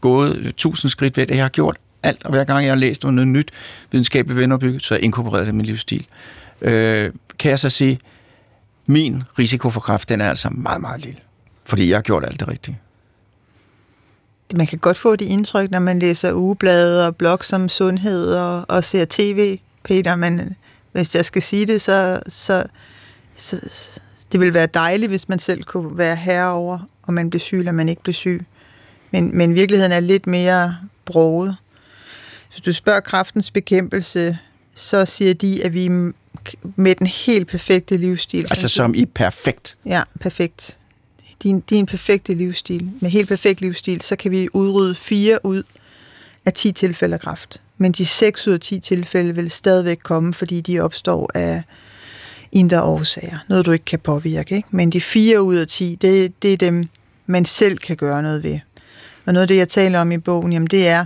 gået 0.00 0.54
tusind 0.56 0.90
skridt 0.90 1.14
hver 1.14 1.24
dag, 1.24 1.36
jeg 1.36 1.44
har 1.44 1.48
gjort 1.48 1.76
alt, 2.02 2.24
og 2.24 2.30
hver 2.30 2.44
gang 2.44 2.64
jeg 2.64 2.70
har 2.70 2.76
læst 2.76 3.02
noget 3.02 3.28
nyt 3.28 3.50
videnskabeligt 3.90 4.40
venopbygget, 4.40 4.82
så 4.82 4.94
har 4.94 4.98
jeg 4.98 5.04
inkorporeret 5.04 5.46
det 5.46 5.52
i 5.52 5.56
min 5.56 5.66
livsstil. 5.66 6.06
øh, 6.60 7.12
kan 7.38 7.50
jeg 7.50 7.58
så 7.58 7.70
sige, 7.70 7.98
min 8.86 9.22
risiko 9.38 9.70
for 9.70 9.80
kræft, 9.80 10.08
den 10.08 10.20
er 10.20 10.28
altså 10.28 10.50
meget, 10.50 10.80
meget 10.80 11.04
lille. 11.04 11.20
Fordi 11.64 11.88
jeg 11.88 11.96
har 11.96 12.02
gjort 12.02 12.24
alt 12.24 12.40
det 12.40 12.48
rigtige. 12.48 12.78
Man 14.56 14.66
kan 14.66 14.78
godt 14.78 14.96
få 14.96 15.16
det 15.16 15.24
indtryk, 15.24 15.70
når 15.70 15.78
man 15.78 15.98
læser 15.98 16.32
ugeblade 16.32 17.06
og 17.06 17.16
blogs 17.16 17.52
om 17.52 17.68
sundhed 17.68 18.34
og, 18.34 18.64
og 18.68 18.84
ser 18.84 19.06
tv, 19.10 19.58
Peter, 19.82 20.16
men 20.16 20.56
hvis 20.92 21.14
jeg 21.14 21.24
skal 21.24 21.42
sige 21.42 21.66
det, 21.66 21.80
så, 21.80 22.20
så, 22.28 22.64
så 23.36 23.56
det 24.32 24.40
ville 24.40 24.54
være 24.54 24.66
dejligt, 24.66 25.10
hvis 25.10 25.28
man 25.28 25.38
selv 25.38 25.62
kunne 25.62 25.98
være 25.98 26.16
herre 26.16 26.52
over, 26.52 26.78
om 27.02 27.14
man 27.14 27.30
bliver 27.30 27.40
syg 27.40 27.58
eller 27.58 27.72
man 27.72 27.88
ikke 27.88 28.02
bliver 28.02 28.14
syg. 28.14 28.44
Men, 29.10 29.36
men 29.36 29.54
virkeligheden 29.54 29.92
er 29.92 30.00
lidt 30.00 30.26
mere 30.26 30.76
broget. 31.04 31.56
Hvis 32.50 32.60
du 32.60 32.72
spørger 32.72 33.00
kraftens 33.00 33.50
bekæmpelse, 33.50 34.38
så 34.74 35.04
siger 35.04 35.34
de, 35.34 35.64
at 35.64 35.74
vi 35.74 35.88
med 36.76 36.94
den 36.94 37.06
helt 37.06 37.48
perfekte 37.48 37.96
livsstil. 37.96 38.44
Altså 38.44 38.68
som 38.68 38.94
i 38.94 39.04
perfekt? 39.04 39.76
Ja, 39.86 40.02
perfekt. 40.20 40.78
Din, 41.42 41.60
din 41.60 41.86
perfekte 41.86 42.34
livsstil. 42.34 42.90
Med 43.00 43.10
helt 43.10 43.28
perfekt 43.28 43.60
livsstil, 43.60 44.00
så 44.00 44.16
kan 44.16 44.30
vi 44.30 44.48
udrydde 44.52 44.94
fire 44.94 45.46
ud 45.46 45.62
af 46.46 46.52
10 46.52 46.72
tilfælde 46.72 47.14
af 47.14 47.20
kræft. 47.20 47.60
Men 47.78 47.92
de 47.92 48.06
6 48.06 48.48
ud 48.48 48.52
af 48.52 48.60
10 48.60 48.80
tilfælde 48.80 49.34
vil 49.34 49.50
stadigvæk 49.50 49.98
komme, 50.02 50.34
fordi 50.34 50.60
de 50.60 50.80
opstår 50.80 51.30
af 51.34 51.62
indre 52.52 52.82
årsager. 52.82 53.38
Noget, 53.48 53.66
du 53.66 53.70
ikke 53.70 53.84
kan 53.84 53.98
påvirke. 53.98 54.56
Ikke? 54.56 54.68
Men 54.70 54.90
de 54.90 55.00
4 55.00 55.42
ud 55.42 55.56
af 55.56 55.66
10, 55.68 55.98
det, 56.02 56.42
det 56.42 56.52
er 56.52 56.56
dem, 56.56 56.88
man 57.26 57.44
selv 57.44 57.78
kan 57.78 57.96
gøre 57.96 58.22
noget 58.22 58.42
ved. 58.42 58.58
Og 59.26 59.32
noget 59.32 59.42
af 59.42 59.48
det, 59.48 59.56
jeg 59.56 59.68
taler 59.68 60.00
om 60.00 60.12
i 60.12 60.18
bogen, 60.18 60.52
jamen 60.52 60.66
det 60.66 60.88
er, 60.88 61.04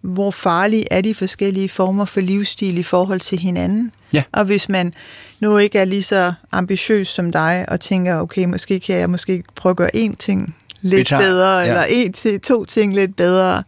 hvor 0.00 0.30
farlige 0.30 0.92
er 0.92 1.00
de 1.00 1.14
forskellige 1.14 1.68
former 1.68 2.04
for 2.04 2.20
livsstil 2.20 2.78
i 2.78 2.82
forhold 2.82 3.20
til 3.20 3.38
hinanden. 3.38 3.92
Ja. 4.12 4.22
Og 4.32 4.44
hvis 4.44 4.68
man 4.68 4.94
nu 5.40 5.58
ikke 5.58 5.78
er 5.78 5.84
lige 5.84 6.02
så 6.02 6.32
ambitiøs 6.52 7.08
som 7.08 7.32
dig, 7.32 7.64
og 7.68 7.80
tænker, 7.80 8.20
okay, 8.20 8.44
måske 8.44 8.80
kan 8.80 8.96
jeg 8.96 9.10
måske 9.10 9.42
prøve 9.54 9.70
at 9.70 9.76
gøre 9.76 9.96
én 9.96 10.16
ting 10.18 10.56
lidt 10.80 11.08
tager, 11.08 11.22
bedre, 11.22 11.58
ja. 11.58 11.68
eller 11.68 11.84
en 11.88 12.12
til 12.12 12.40
to 12.40 12.64
ting 12.64 12.94
lidt 12.94 13.16
bedre, 13.16 13.62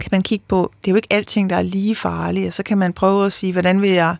kan 0.00 0.08
man 0.12 0.22
kigge 0.22 0.44
på, 0.48 0.72
det 0.84 0.90
er 0.90 0.92
jo 0.92 0.96
ikke 0.96 1.08
alting, 1.10 1.50
der 1.50 1.56
er 1.56 1.62
lige 1.62 1.96
farlige, 1.96 2.48
og 2.48 2.52
så 2.52 2.62
kan 2.62 2.78
man 2.78 2.92
prøve 2.92 3.26
at 3.26 3.32
sige, 3.32 3.52
hvordan 3.52 3.82
vil 3.82 3.90
jeg, 3.90 4.16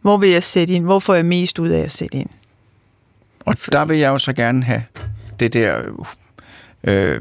hvor 0.00 0.16
vil 0.16 0.30
jeg 0.30 0.42
sætte 0.42 0.74
ind, 0.74 0.84
hvor 0.84 0.98
får 0.98 1.14
jeg 1.14 1.24
mest 1.24 1.58
ud 1.58 1.68
af 1.68 1.80
at 1.80 1.92
sætte 1.92 2.16
ind. 2.16 2.28
Og 3.44 3.54
der 3.72 3.84
vil 3.84 3.98
jeg 3.98 4.08
jo 4.08 4.18
så 4.18 4.32
gerne 4.32 4.62
have 4.62 4.82
det 5.40 5.52
der 5.52 5.82
øh, 6.84 7.20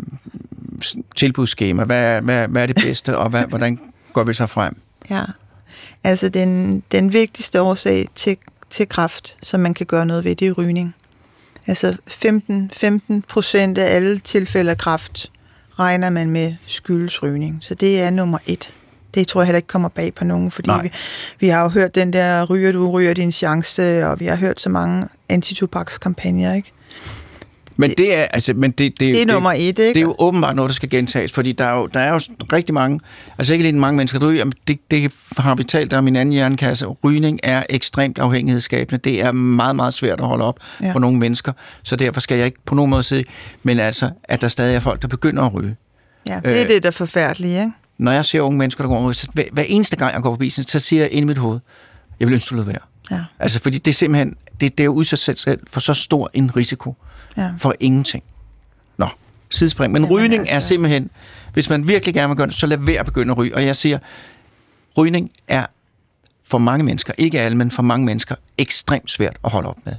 tilbudsskema. 1.16 1.84
Hvad, 1.84 2.22
hvad, 2.22 2.48
hvad 2.48 2.62
er 2.62 2.66
det 2.66 2.76
bedste, 2.76 3.18
og 3.18 3.30
hvad, 3.30 3.46
hvordan 3.46 3.80
går 4.14 4.24
vi 4.24 4.34
så 4.34 4.46
frem? 4.46 4.78
Ja, 5.10 5.24
altså 6.04 6.30
den, 6.30 6.84
den 6.92 7.14
vigtigste 7.14 7.62
årsag 7.62 8.08
til, 8.16 8.38
til 8.70 8.90
kræft, 8.90 9.38
som 9.44 9.60
man 9.60 9.74
kan 9.74 9.86
gøre 9.86 10.06
noget 10.06 10.24
ved, 10.24 10.36
det 10.36 10.48
er 10.48 10.52
rygning. 10.52 10.96
Altså 11.68 11.98
15, 12.08 12.72
15 12.74 13.22
procent 13.22 13.78
af 13.78 13.96
alle 13.96 14.20
tilfælde 14.20 14.72
af 14.72 14.78
kræft 14.78 15.32
regner 15.80 16.10
man 16.10 16.30
med 16.30 16.56
skyldes 16.66 17.24
rygning. 17.24 17.58
Så 17.62 17.76
det 17.76 18.02
er 18.02 18.10
nummer 18.10 18.38
et. 18.46 18.74
Det 19.14 19.28
tror 19.28 19.42
jeg 19.42 19.46
heller 19.46 19.58
ikke 19.58 19.68
kommer 19.68 19.90
bag 19.90 20.14
på 20.14 20.24
nogen, 20.24 20.52
fordi 20.52 20.72
vi, 20.82 20.92
vi 21.40 21.48
har 21.48 21.62
jo 21.62 21.70
hørt 21.70 21.96
den 21.96 22.14
der 22.14 22.46
ryger 22.46 22.72
du, 22.72 22.92
ryger 22.92 23.14
din 23.14 23.32
chance, 23.32 24.08
og 24.08 24.20
vi 24.20 24.26
har 24.26 24.36
hørt 24.36 24.62
så 24.62 24.70
mange 24.70 25.08
antitobakskampagner, 25.30 26.54
ikke? 26.54 26.72
Men 27.78 27.90
det 27.90 28.18
er, 28.18 28.24
altså, 28.24 28.54
men 28.54 28.72
det, 28.72 29.00
det, 29.00 29.00
det 29.00 29.22
er 29.22 29.26
nummer 29.26 29.52
et, 29.52 29.60
ikke? 29.60 29.88
Det 29.88 29.98
er 29.98 30.02
jo 30.02 30.16
åbenbart 30.20 30.56
noget, 30.56 30.70
der 30.70 30.74
skal 30.74 30.90
gentages, 30.90 31.32
fordi 31.32 31.52
der 31.52 31.66
er 31.66 31.78
jo, 31.78 31.88
der 31.88 32.00
er 32.00 32.14
jo 32.14 32.20
rigtig 32.54 32.74
mange, 32.74 33.00
altså 33.38 33.54
ikke 33.54 33.64
lige 33.64 33.80
mange 33.80 33.98
mennesker, 33.98 34.20
der 34.20 34.28
ryger, 34.28 34.46
det, 34.68 34.92
det 34.92 35.14
har 35.38 35.56
vi 35.56 35.64
talt 35.64 35.94
om 35.94 36.08
i 36.08 36.10
en 36.10 36.16
anden 36.16 36.34
hjernekasse, 36.34 36.86
rygning 36.86 37.40
er 37.44 37.64
ekstremt 37.70 38.20
afhængighedsskabende, 38.20 38.98
det 38.98 39.22
er 39.22 39.32
meget, 39.32 39.76
meget 39.76 39.94
svært 39.94 40.20
at 40.20 40.28
holde 40.28 40.44
op 40.44 40.60
ja. 40.82 40.94
for 40.94 41.00
nogle 41.00 41.18
mennesker, 41.18 41.54
så 41.84 41.96
derfor 41.96 42.20
skal 42.20 42.38
jeg 42.38 42.46
ikke 42.46 42.60
på 42.66 42.76
nogen 42.76 42.90
måde 42.90 43.04
sige, 43.04 43.26
men 43.64 43.80
altså, 43.80 44.10
at 44.24 44.42
der 44.42 44.48
stadig 44.48 44.76
er 44.76 44.80
folk, 44.80 45.02
der 45.02 45.08
begynder 45.08 45.44
at 45.44 45.54
ryge. 45.54 45.76
Ja, 46.28 46.40
det 46.46 46.58
er 46.58 46.64
øh, 46.64 46.70
det, 46.70 46.84
der 46.84 46.90
er 46.90 46.92
forfærdeligt, 46.92 47.52
ikke? 47.52 47.72
Når 47.98 48.12
jeg 48.12 48.26
ser 48.26 48.42
unge 48.42 48.58
mennesker, 48.58 48.84
der 48.84 48.90
går 48.90 49.00
over, 49.00 49.12
så 49.12 49.28
hver, 49.34 49.44
hver 49.52 49.64
eneste 49.68 49.96
gang, 49.96 50.14
jeg 50.14 50.22
går 50.22 50.32
forbi, 50.32 50.50
så 50.50 50.80
siger 50.80 51.02
jeg 51.02 51.12
ind 51.12 51.24
i 51.24 51.28
mit 51.28 51.38
hoved, 51.38 51.60
jeg 52.20 52.28
vil 52.28 52.34
ønske, 52.34 52.56
du 52.56 52.62
være. 52.62 52.78
Ja. 53.12 53.20
Altså, 53.40 53.60
fordi 53.60 53.78
det 53.78 53.92
er 53.92 53.96
simpelthen, 53.96 54.36
det, 54.62 54.78
det 54.78 54.80
er 54.80 54.86
jo 54.86 54.94
udsat 54.94 55.20
selv 55.20 55.60
for 55.68 55.80
så 55.80 55.94
stor 55.94 56.30
en 56.34 56.56
risiko 56.56 56.96
ja. 57.38 57.52
for 57.58 57.74
ingenting. 57.80 58.24
Nå, 58.98 59.08
sidespring. 59.50 59.94
Men 59.94 60.04
Jamen 60.04 60.18
rygning 60.18 60.40
altså. 60.40 60.56
er 60.56 60.60
simpelthen, 60.60 61.10
hvis 61.54 61.70
man 61.70 61.88
virkelig 61.88 62.16
gerne 62.16 62.28
vil 62.28 62.38
gøre 62.38 62.48
det, 62.48 62.56
så 62.56 62.68
lad 62.68 62.78
være 62.78 63.00
at 63.00 63.06
begynde 63.06 63.32
at 63.32 63.38
ryge. 63.38 63.56
Og 63.56 63.66
jeg 63.66 63.76
siger, 63.76 64.00
rygning 64.98 65.32
er 65.48 65.66
for 66.44 66.58
mange 66.58 66.86
mennesker, 66.86 67.14
ikke 67.18 67.42
alle, 67.42 67.58
men 67.58 67.72
for 67.72 67.82
mange 67.82 68.06
mennesker, 68.06 68.36
ekstremt 68.58 69.12
svært 69.12 69.38
at 69.44 69.52
holde 69.52 69.70
op 69.70 69.78
med. 69.86 69.94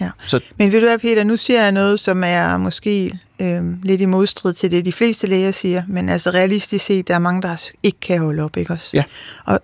Ja. 0.00 0.10
Så, 0.26 0.40
men 0.58 0.72
ved 0.72 0.80
du 0.80 0.86
hvad, 0.86 0.98
Peter, 0.98 1.24
nu 1.24 1.36
siger 1.36 1.62
jeg 1.62 1.72
noget, 1.72 2.00
som 2.00 2.22
er 2.26 2.56
måske 2.56 3.18
øh, 3.38 3.84
lidt 3.84 4.00
i 4.00 4.06
modstrid 4.06 4.52
til 4.52 4.70
det, 4.70 4.84
de 4.84 4.92
fleste 4.92 5.26
læger 5.26 5.50
siger, 5.50 5.82
men 5.88 6.08
altså 6.08 6.30
realistisk 6.30 6.84
set, 6.84 7.08
der 7.08 7.14
er 7.14 7.18
mange, 7.18 7.42
der 7.42 7.70
ikke 7.82 8.00
kan 8.00 8.20
holde 8.20 8.42
op, 8.42 8.56
ikke 8.56 8.72
også? 8.72 8.90
Ja. 8.94 9.04
Og, 9.44 9.60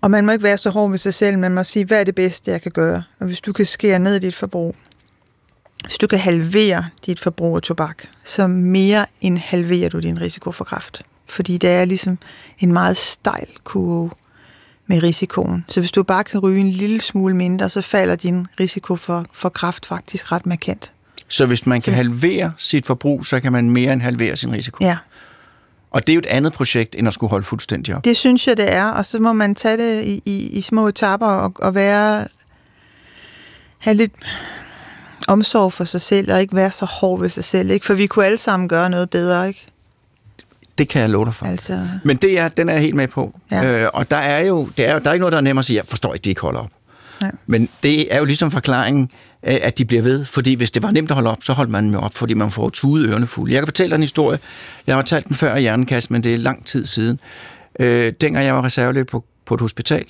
og 0.00 0.10
man 0.10 0.26
må 0.26 0.32
ikke 0.32 0.42
være 0.42 0.58
så 0.58 0.70
hård 0.70 0.90
med 0.90 0.98
sig 0.98 1.14
selv, 1.14 1.38
man 1.38 1.54
må 1.54 1.64
sige, 1.64 1.84
hvad 1.84 2.00
er 2.00 2.04
det 2.04 2.14
bedste, 2.14 2.50
jeg 2.50 2.62
kan 2.62 2.72
gøre? 2.72 3.02
Og 3.20 3.26
hvis 3.26 3.40
du 3.40 3.52
kan 3.52 3.66
skære 3.66 3.98
ned 3.98 4.16
i 4.16 4.18
dit 4.18 4.34
forbrug, 4.34 4.76
hvis 5.84 5.98
du 5.98 6.06
kan 6.06 6.18
halvere 6.18 6.84
dit 7.06 7.18
forbrug 7.18 7.56
af 7.56 7.62
tobak, 7.62 8.02
så 8.24 8.46
mere 8.46 9.06
end 9.20 9.38
halverer 9.38 9.88
du 9.88 10.00
din 10.00 10.20
risiko 10.20 10.52
for 10.52 10.64
kræft. 10.64 11.02
Fordi 11.28 11.58
det 11.58 11.70
er 11.70 11.84
ligesom 11.84 12.18
en 12.58 12.72
meget 12.72 12.96
stejl 12.96 13.48
kurve 13.64 14.10
med 14.86 15.02
risikoen. 15.02 15.64
Så 15.68 15.80
hvis 15.80 15.92
du 15.92 16.02
bare 16.02 16.24
kan 16.24 16.40
ryge 16.40 16.60
en 16.60 16.70
lille 16.70 17.00
smule 17.00 17.36
mindre, 17.36 17.68
så 17.68 17.80
falder 17.80 18.16
din 18.16 18.46
risiko 18.60 18.96
for, 18.96 19.26
for 19.32 19.48
kræft 19.48 19.86
faktisk 19.86 20.32
ret 20.32 20.46
markant. 20.46 20.92
Så 21.28 21.46
hvis 21.46 21.66
man 21.66 21.80
kan 21.80 21.94
halvere 21.94 22.52
sit 22.58 22.86
forbrug, 22.86 23.26
så 23.26 23.40
kan 23.40 23.52
man 23.52 23.70
mere 23.70 23.92
end 23.92 24.02
halvere 24.02 24.36
sin 24.36 24.52
risiko? 24.52 24.78
Ja. 24.80 24.96
Og 25.90 26.06
det 26.06 26.12
er 26.12 26.14
jo 26.14 26.18
et 26.18 26.26
andet 26.26 26.52
projekt, 26.52 26.94
end 26.98 27.08
at 27.08 27.14
skulle 27.14 27.30
holde 27.30 27.44
fuldstændig 27.44 27.96
op. 27.96 28.04
Det 28.04 28.16
synes 28.16 28.46
jeg, 28.46 28.56
det 28.56 28.72
er. 28.72 28.84
Og 28.84 29.06
så 29.06 29.18
må 29.18 29.32
man 29.32 29.54
tage 29.54 29.76
det 29.76 30.04
i, 30.04 30.22
i, 30.24 30.46
i 30.46 30.60
små 30.60 30.88
etapper 30.88 31.26
og, 31.26 31.52
og 31.58 31.74
være 31.74 32.28
have 33.78 33.94
lidt 33.94 34.12
omsorg 35.28 35.72
for 35.72 35.84
sig 35.84 36.00
selv, 36.00 36.32
og 36.32 36.40
ikke 36.40 36.56
være 36.56 36.70
så 36.70 36.84
hård 36.84 37.20
ved 37.20 37.28
sig 37.28 37.44
selv, 37.44 37.70
ikke? 37.70 37.86
For 37.86 37.94
vi 37.94 38.06
kunne 38.06 38.26
alle 38.26 38.38
sammen 38.38 38.68
gøre 38.68 38.90
noget 38.90 39.10
bedre, 39.10 39.48
ikke? 39.48 39.66
Det 40.78 40.88
kan 40.88 41.02
jeg 41.02 41.10
love 41.10 41.24
dig 41.24 41.34
for. 41.34 41.46
Altså... 41.46 41.88
Men 42.04 42.16
det 42.16 42.38
er, 42.38 42.48
den 42.48 42.68
er 42.68 42.72
jeg 42.72 42.82
helt 42.82 42.94
med 42.94 43.08
på. 43.08 43.38
Ja. 43.50 43.82
Øh, 43.82 43.90
og 43.94 44.10
der 44.10 44.16
er 44.16 44.44
jo 44.44 44.68
det 44.76 44.88
er, 44.88 44.98
der 44.98 45.10
er 45.10 45.14
ikke 45.14 45.22
noget, 45.22 45.32
der 45.32 45.36
er 45.36 45.42
nemmere 45.42 45.60
at 45.60 45.64
sige, 45.64 45.76
jeg 45.76 45.86
forstår 45.86 46.14
ikke, 46.14 46.24
de 46.24 46.28
ikke 46.28 46.40
holder 46.40 46.60
op. 46.60 46.70
Ja. 47.22 47.30
Men 47.46 47.68
det 47.82 48.14
er 48.14 48.18
jo 48.18 48.24
ligesom 48.24 48.50
forklaringen, 48.50 49.10
at 49.42 49.78
de 49.78 49.84
bliver 49.84 50.02
ved. 50.02 50.24
Fordi 50.24 50.54
hvis 50.54 50.70
det 50.70 50.82
var 50.82 50.90
nemt 50.90 51.10
at 51.10 51.14
holde 51.14 51.30
op, 51.30 51.42
så 51.42 51.52
holdt 51.52 51.70
man 51.70 51.90
med 51.90 51.98
op, 51.98 52.14
fordi 52.14 52.34
man 52.34 52.50
får 52.50 52.68
tudet 52.68 53.10
ørerne 53.10 53.26
fulde. 53.26 53.54
Jeg 53.54 53.60
kan 53.60 53.66
fortælle 53.66 53.90
dig 53.90 53.96
en 53.96 54.02
historie. 54.02 54.38
Jeg 54.86 54.94
har 54.94 55.02
fortalt 55.02 55.28
den 55.28 55.36
før 55.36 55.56
i 55.56 55.60
Hjernekast, 55.60 56.10
men 56.10 56.22
det 56.22 56.34
er 56.34 56.38
lang 56.38 56.66
tid 56.66 56.86
siden. 56.86 57.20
Øh, 57.80 58.12
dengang 58.20 58.46
jeg 58.46 58.54
var 58.54 58.64
reservelæge 58.64 59.04
på, 59.04 59.24
på 59.46 59.54
et 59.54 59.60
hospital, 59.60 60.04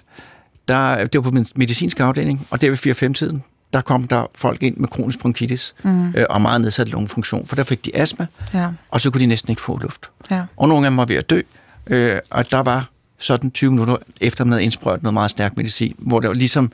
der, 0.68 1.06
det 1.06 1.14
var 1.14 1.22
på 1.22 1.30
min 1.30 1.46
medicinske 1.54 2.02
afdeling, 2.02 2.46
og 2.50 2.60
det 2.60 2.70
var 2.70 2.76
4-5-tiden 2.76 3.42
der 3.72 3.80
kom 3.80 4.04
der 4.04 4.26
folk 4.34 4.62
ind 4.62 4.76
med 4.76 4.88
kronisk 4.88 5.18
bronkitis 5.18 5.74
mm. 5.82 6.14
øh, 6.16 6.26
og 6.30 6.42
meget 6.42 6.60
nedsat 6.60 6.88
lungefunktion, 6.88 7.46
for 7.46 7.56
der 7.56 7.62
fik 7.62 7.84
de 7.84 7.96
astma, 7.96 8.26
ja. 8.54 8.68
og 8.90 9.00
så 9.00 9.10
kunne 9.10 9.20
de 9.20 9.26
næsten 9.26 9.50
ikke 9.50 9.62
få 9.62 9.78
luft. 9.78 10.10
Ja. 10.30 10.44
Og 10.56 10.68
nogle 10.68 10.86
af 10.86 10.90
dem 10.90 10.96
var 10.96 11.04
ved 11.04 11.16
at 11.16 11.30
dø, 11.30 11.40
øh, 11.86 12.18
og 12.30 12.50
der 12.50 12.58
var 12.58 12.88
sådan 13.18 13.50
20 13.50 13.70
minutter 13.70 13.96
efter, 14.20 14.44
man 14.44 14.52
havde 14.52 14.64
indsprøjtet 14.64 15.02
noget 15.02 15.14
meget 15.14 15.30
stærk 15.30 15.56
medicin, 15.56 15.94
hvor 15.98 16.20
det 16.20 16.36
ligesom 16.36 16.72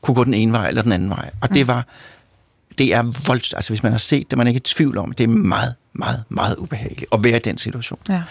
kunne 0.00 0.14
gå 0.14 0.24
den 0.24 0.34
ene 0.34 0.52
vej 0.52 0.68
eller 0.68 0.82
den 0.82 0.92
anden 0.92 1.10
vej. 1.10 1.30
Og 1.40 1.48
mm. 1.50 1.54
det 1.54 1.66
var, 1.66 1.86
det 2.78 2.94
er 2.94 3.02
voldt, 3.26 3.54
altså 3.54 3.70
hvis 3.70 3.82
man 3.82 3.92
har 3.92 3.98
set 3.98 4.30
det, 4.30 4.38
man 4.38 4.46
er 4.46 4.48
ikke 4.48 4.58
i 4.58 4.60
tvivl 4.60 4.98
om, 4.98 5.12
det 5.12 5.24
er 5.24 5.28
meget, 5.28 5.74
meget, 5.92 6.24
meget 6.28 6.56
ubehageligt 6.56 7.04
at 7.12 7.24
være 7.24 7.36
i 7.36 7.40
den 7.40 7.58
situation. 7.58 7.98
Ja. 8.08 8.22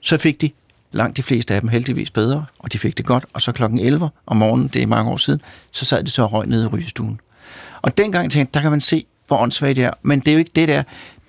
Så 0.00 0.18
fik 0.18 0.40
de 0.40 0.50
langt 0.94 1.16
de 1.16 1.22
fleste 1.22 1.54
af 1.54 1.60
dem 1.60 1.68
heldigvis 1.68 2.10
bedre, 2.10 2.44
og 2.58 2.72
de 2.72 2.78
fik 2.78 2.98
det 2.98 3.06
godt, 3.06 3.24
og 3.32 3.42
så 3.42 3.52
klokken 3.52 3.78
11 3.78 4.10
om 4.26 4.36
morgenen, 4.36 4.68
det 4.68 4.82
er 4.82 4.86
mange 4.86 5.10
år 5.10 5.16
siden, 5.16 5.40
så 5.70 5.84
sad 5.84 6.04
de 6.04 6.10
så 6.10 6.22
og 6.22 6.32
røg 6.32 6.46
nede 6.46 6.64
i 6.64 6.66
rygestuen. 6.66 7.20
Og 7.82 7.98
dengang 7.98 8.32
tænkte 8.32 8.54
der 8.54 8.60
kan 8.60 8.70
man 8.70 8.80
se, 8.80 9.04
hvor 9.26 9.38
åndssvagt 9.38 9.76
det 9.76 9.84
er, 9.84 9.90
men 10.02 10.20
det 10.20 10.28
er 10.28 10.32
jo 10.32 10.38
ikke 10.38 10.50
det 10.56 10.68
der, 10.68 10.82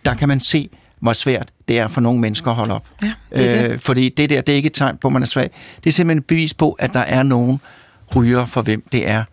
der 0.06 0.14
kan 0.14 0.28
man 0.28 0.40
se, 0.40 0.70
hvor 1.00 1.14
svært 1.14 1.50
det 1.68 1.80
er 1.80 1.88
for 1.88 2.02
nogle 2.02 2.20
mennesker 2.20 2.52
at 2.52 2.56
holde 2.56 2.74
op. 2.74 2.88
Ja, 3.04 3.14
det 3.36 3.50
er 3.50 3.62
det. 3.62 3.72
Øh, 3.72 3.80
fordi 3.80 4.10
det 4.10 4.30
der, 4.30 4.42
det 4.42 4.52
er 4.52 4.56
ikke 4.56 4.68
et 4.68 4.74
tegn 4.74 4.98
på, 4.98 5.08
at 5.08 5.12
man 5.12 5.22
er 5.22 5.26
svag. 5.26 5.50
Det 5.84 5.90
er 5.90 5.94
simpelthen 5.94 6.18
et 6.18 6.26
bevis 6.26 6.54
på, 6.54 6.72
at 6.72 6.94
der 6.94 7.00
er 7.00 7.24
nogen 7.24 7.60
ryger, 8.16 8.46
for 8.46 8.62
hvem 8.62 8.84
det 8.92 9.10
er 9.10 9.24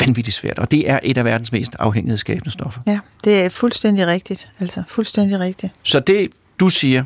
vanvittigt 0.00 0.36
svært. 0.36 0.58
Og 0.58 0.70
det 0.70 0.90
er 0.90 1.00
et 1.02 1.18
af 1.18 1.24
verdens 1.24 1.52
mest 1.52 1.76
afhængighedsskabende 1.78 2.50
stoffer. 2.50 2.80
Ja, 2.86 2.98
det 3.24 3.44
er 3.44 3.48
fuldstændig 3.48 4.06
rigtigt. 4.06 4.48
Altså, 4.60 4.82
fuldstændig 4.88 5.40
rigtigt. 5.40 5.72
Så 5.82 6.00
det, 6.00 6.30
du 6.60 6.68
siger, 6.68 7.04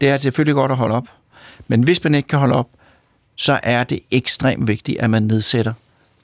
det 0.00 0.08
er 0.08 0.16
selvfølgelig 0.16 0.54
godt 0.54 0.70
at 0.70 0.76
holde 0.76 0.94
op. 0.94 1.08
Men 1.68 1.84
hvis 1.84 2.04
man 2.04 2.14
ikke 2.14 2.28
kan 2.28 2.38
holde 2.38 2.54
op, 2.54 2.68
så 3.36 3.60
er 3.62 3.84
det 3.84 4.00
ekstremt 4.10 4.68
vigtigt, 4.68 5.00
at 5.00 5.10
man 5.10 5.22
nedsætter 5.22 5.72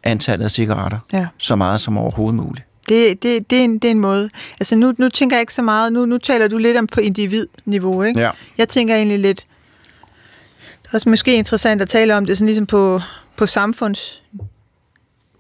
antallet 0.03 0.45
af 0.45 0.51
cigaretter 0.51 0.99
ja. 1.13 1.27
så 1.39 1.57
meget 1.57 1.81
som 1.81 1.99
overhovedet 1.99 2.35
muligt. 2.35 2.65
Det, 2.89 3.23
det, 3.23 3.51
det, 3.51 3.59
er 3.59 3.65
en, 3.65 3.79
det 3.79 3.85
er 3.85 3.91
en 3.91 3.99
måde. 3.99 4.31
Altså 4.61 4.77
nu, 4.77 4.95
nu 4.99 5.09
tænker 5.09 5.37
jeg 5.37 5.41
ikke 5.41 5.55
så 5.55 5.63
meget, 5.63 5.93
nu, 5.93 6.07
nu 6.07 6.19
taler 6.19 6.49
du 6.49 6.59
lidt 6.59 6.77
om 6.77 6.87
på 6.87 7.01
individniveau, 7.01 8.03
ikke? 8.03 8.21
Ja. 8.21 8.31
Jeg 8.59 8.69
tænker 8.69 8.95
egentlig 8.95 9.19
lidt, 9.19 9.47
det 10.83 10.89
er 10.91 10.95
også 10.95 11.09
måske 11.09 11.35
interessant 11.35 11.83
at 11.83 11.89
tale 11.89 12.17
om 12.17 12.27
det 12.27 12.37
sådan 12.37 12.47
ligesom 12.47 12.67
på, 12.67 13.01
på 13.37 13.47
samfundsniveau. 13.47 14.49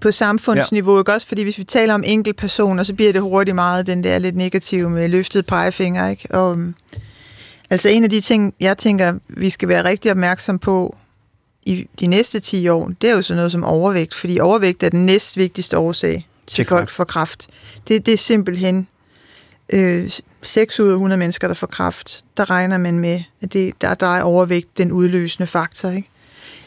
på 0.01 0.13
samfundsniveau, 0.13 0.95
ja. 0.95 1.01
ikke 1.01 1.13
også? 1.13 1.27
Fordi 1.27 1.43
hvis 1.43 1.59
vi 1.59 1.65
taler 1.65 1.95
om 1.95 2.03
enkeltpersoner, 2.07 2.83
så 2.83 2.95
bliver 2.95 3.13
det 3.13 3.23
hurtigt 3.23 3.55
meget 3.55 3.87
den 3.87 4.05
der 4.05 4.19
lidt 4.19 4.37
negative 4.37 4.91
med 4.91 5.09
løftet 5.09 5.47
pegefinger, 5.47 6.09
ikke? 6.09 6.29
Og, 6.31 6.59
altså 7.71 7.89
en 7.89 8.05
af 8.05 8.11
de 8.11 8.21
ting, 8.21 8.55
jeg 8.61 8.79
tænker, 8.79 9.15
vi 9.29 9.51
skal 9.51 9.69
være 9.69 9.85
rigtig 9.85 10.11
opmærksom 10.11 10.59
på 10.59 10.97
i 11.63 11.89
de 12.01 12.07
næste 12.07 12.41
10 12.41 12.69
år, 12.69 12.93
det 13.03 13.11
er 13.11 13.15
jo 13.15 13.23
sådan 13.23 13.37
noget 13.37 13.53
som 13.53 13.65
overvægt, 13.65 14.15
fordi 14.15 14.41
overvægt 14.41 14.83
er 14.83 14.89
den 14.89 15.07
næstvigtigste 15.07 15.79
årsag 15.79 16.29
til, 16.47 16.57
til 16.57 16.65
folk 16.65 16.89
for 16.89 17.05
kræft. 17.05 17.49
Det, 17.89 18.07
det 18.07 18.15
er 18.15 18.19
simpelthen 18.19 18.89
øh, 19.73 20.11
6 20.43 20.81
ud 20.81 20.89
af 20.89 20.93
100 20.93 21.19
mennesker, 21.19 21.49
der 21.49 21.55
får 21.55 21.67
kræft, 21.67 22.25
der 22.37 22.51
regner 22.51 22.79
man 22.79 22.99
med, 22.99 23.23
at 23.41 23.53
det, 23.53 23.75
der, 23.81 23.95
der 23.95 24.17
er 24.17 24.23
overvægt 24.23 24.79
den 24.79 24.93
udløsende 24.93 25.47
faktor. 25.47 25.89
Ikke? 25.89 26.09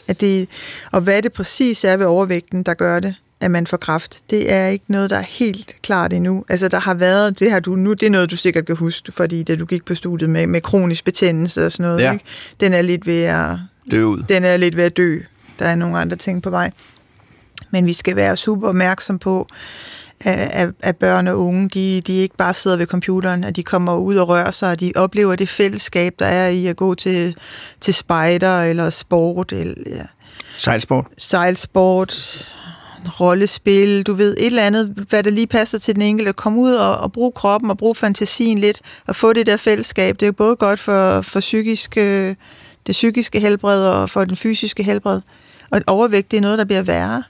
At 0.08 0.20
det, 0.20 0.48
og 0.92 1.00
hvad 1.00 1.22
det 1.22 1.32
præcis 1.32 1.84
er 1.84 1.96
ved 1.96 2.06
overvægten, 2.06 2.62
der 2.62 2.74
gør 2.74 3.00
det, 3.00 3.14
at 3.42 3.50
man 3.50 3.66
får 3.66 3.76
kræft, 3.76 4.18
det 4.30 4.52
er 4.52 4.66
ikke 4.66 4.84
noget, 4.88 5.10
der 5.10 5.16
er 5.16 5.22
helt 5.22 5.74
klart 5.82 6.12
endnu. 6.12 6.44
Altså, 6.48 6.68
der 6.68 6.80
har 6.80 6.94
været, 6.94 7.38
det 7.38 7.50
har 7.50 7.60
du 7.60 7.74
nu, 7.74 7.92
det 7.92 8.06
er 8.06 8.10
noget, 8.10 8.30
du 8.30 8.36
sikkert 8.36 8.66
kan 8.66 8.76
huske, 8.76 9.12
fordi 9.12 9.42
da 9.42 9.56
du 9.56 9.64
gik 9.64 9.84
på 9.84 9.94
studiet 9.94 10.30
med, 10.30 10.46
med 10.46 10.60
kronisk 10.60 11.04
betændelse 11.04 11.66
og 11.66 11.72
sådan 11.72 11.86
noget, 11.86 12.00
ja. 12.00 12.12
ikke? 12.12 12.24
den 12.60 12.72
er 12.72 12.82
lidt 12.82 13.06
ved 13.06 13.22
at 13.22 13.56
dø 13.90 14.04
ud. 14.04 14.22
Den 14.28 14.44
er 14.44 14.56
lidt 14.56 14.76
ved 14.76 14.84
at 14.84 14.96
dø. 14.96 15.18
Der 15.58 15.66
er 15.66 15.74
nogle 15.74 15.98
andre 15.98 16.16
ting 16.16 16.42
på 16.42 16.50
vej. 16.50 16.70
Men 17.70 17.86
vi 17.86 17.92
skal 17.92 18.16
være 18.16 18.36
super 18.36 18.68
opmærksom 18.68 19.18
på, 19.18 19.48
at, 20.20 20.70
at 20.80 20.96
børn 20.96 21.28
og 21.28 21.38
unge, 21.38 21.68
de, 21.68 22.00
de 22.00 22.12
ikke 22.12 22.36
bare 22.36 22.54
sidder 22.54 22.76
ved 22.76 22.86
computeren, 22.86 23.44
at 23.44 23.56
de 23.56 23.62
kommer 23.62 23.96
ud 23.96 24.16
og 24.16 24.28
rører 24.28 24.50
sig, 24.50 24.70
og 24.70 24.80
de 24.80 24.92
oplever 24.96 25.36
det 25.36 25.48
fællesskab, 25.48 26.14
der 26.18 26.26
er 26.26 26.48
i 26.48 26.66
at 26.66 26.76
gå 26.76 26.94
til, 26.94 27.36
til 27.80 27.94
spider 27.94 28.62
eller 28.62 28.90
sport. 28.90 29.52
Eller, 29.52 29.74
ja. 29.86 30.02
Sejlsport. 30.56 31.06
Sejlsport, 31.18 32.12
rollespil, 33.20 34.02
du 34.02 34.14
ved, 34.14 34.36
et 34.38 34.46
eller 34.46 34.62
andet, 34.62 35.04
hvad 35.08 35.22
der 35.22 35.30
lige 35.30 35.46
passer 35.46 35.78
til 35.78 35.94
den 35.94 36.02
enkelte. 36.02 36.32
Kom 36.32 36.58
ud 36.58 36.72
og, 36.72 36.96
og 36.96 37.12
brug 37.12 37.34
kroppen 37.34 37.70
og 37.70 37.78
brug 37.78 37.96
fantasien 37.96 38.58
lidt, 38.58 38.80
og 39.06 39.16
få 39.16 39.32
det 39.32 39.46
der 39.46 39.56
fællesskab. 39.56 40.20
Det 40.20 40.22
er 40.22 40.28
jo 40.28 40.32
både 40.32 40.56
godt 40.56 40.80
for, 40.80 41.22
for 41.22 41.40
psykisk, 41.40 41.96
øh, 41.96 42.34
det 42.86 42.92
psykiske 42.92 43.40
helbred 43.40 43.86
og 43.86 44.10
for 44.10 44.24
den 44.24 44.36
fysiske 44.36 44.82
helbred. 44.82 45.20
Og 45.70 45.80
overvægt, 45.86 46.30
det 46.30 46.36
er 46.36 46.40
noget, 46.40 46.58
der 46.58 46.64
bliver 46.64 46.82
værre. 46.82 47.22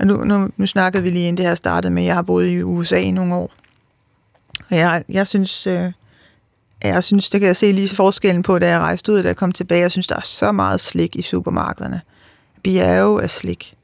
Og 0.00 0.06
nu, 0.06 0.24
nu, 0.24 0.48
nu 0.56 0.66
snakkede 0.66 1.02
vi 1.02 1.10
lige 1.10 1.28
inden 1.28 1.36
det 1.36 1.46
her 1.46 1.54
startede 1.54 1.92
med, 1.92 2.02
at 2.02 2.06
jeg 2.06 2.14
har 2.14 2.22
boet 2.22 2.48
i 2.48 2.62
USA 2.62 2.96
i 2.96 3.10
nogle 3.10 3.34
år. 3.34 3.50
Og 4.70 4.76
jeg, 4.76 5.04
jeg 5.08 5.26
synes, 5.26 5.66
øh, 5.66 5.92
jeg 6.84 7.04
synes, 7.04 7.28
det 7.28 7.40
kan 7.40 7.46
jeg 7.46 7.56
se 7.56 7.72
lige 7.72 7.88
forskellen 7.88 8.42
på, 8.42 8.58
da 8.58 8.68
jeg 8.68 8.80
rejste 8.80 9.12
ud, 9.12 9.16
og 9.18 9.22
da 9.22 9.28
jeg 9.28 9.36
kom 9.36 9.52
tilbage. 9.52 9.80
Jeg 9.80 9.90
synes, 9.90 10.06
der 10.06 10.16
er 10.16 10.22
så 10.24 10.52
meget 10.52 10.80
slik 10.80 11.16
i 11.16 11.22
supermarkederne. 11.22 12.00
Vi 12.64 12.78
er 12.78 12.98
jo 12.98 13.18
af 13.18 13.30
slik. 13.30 13.74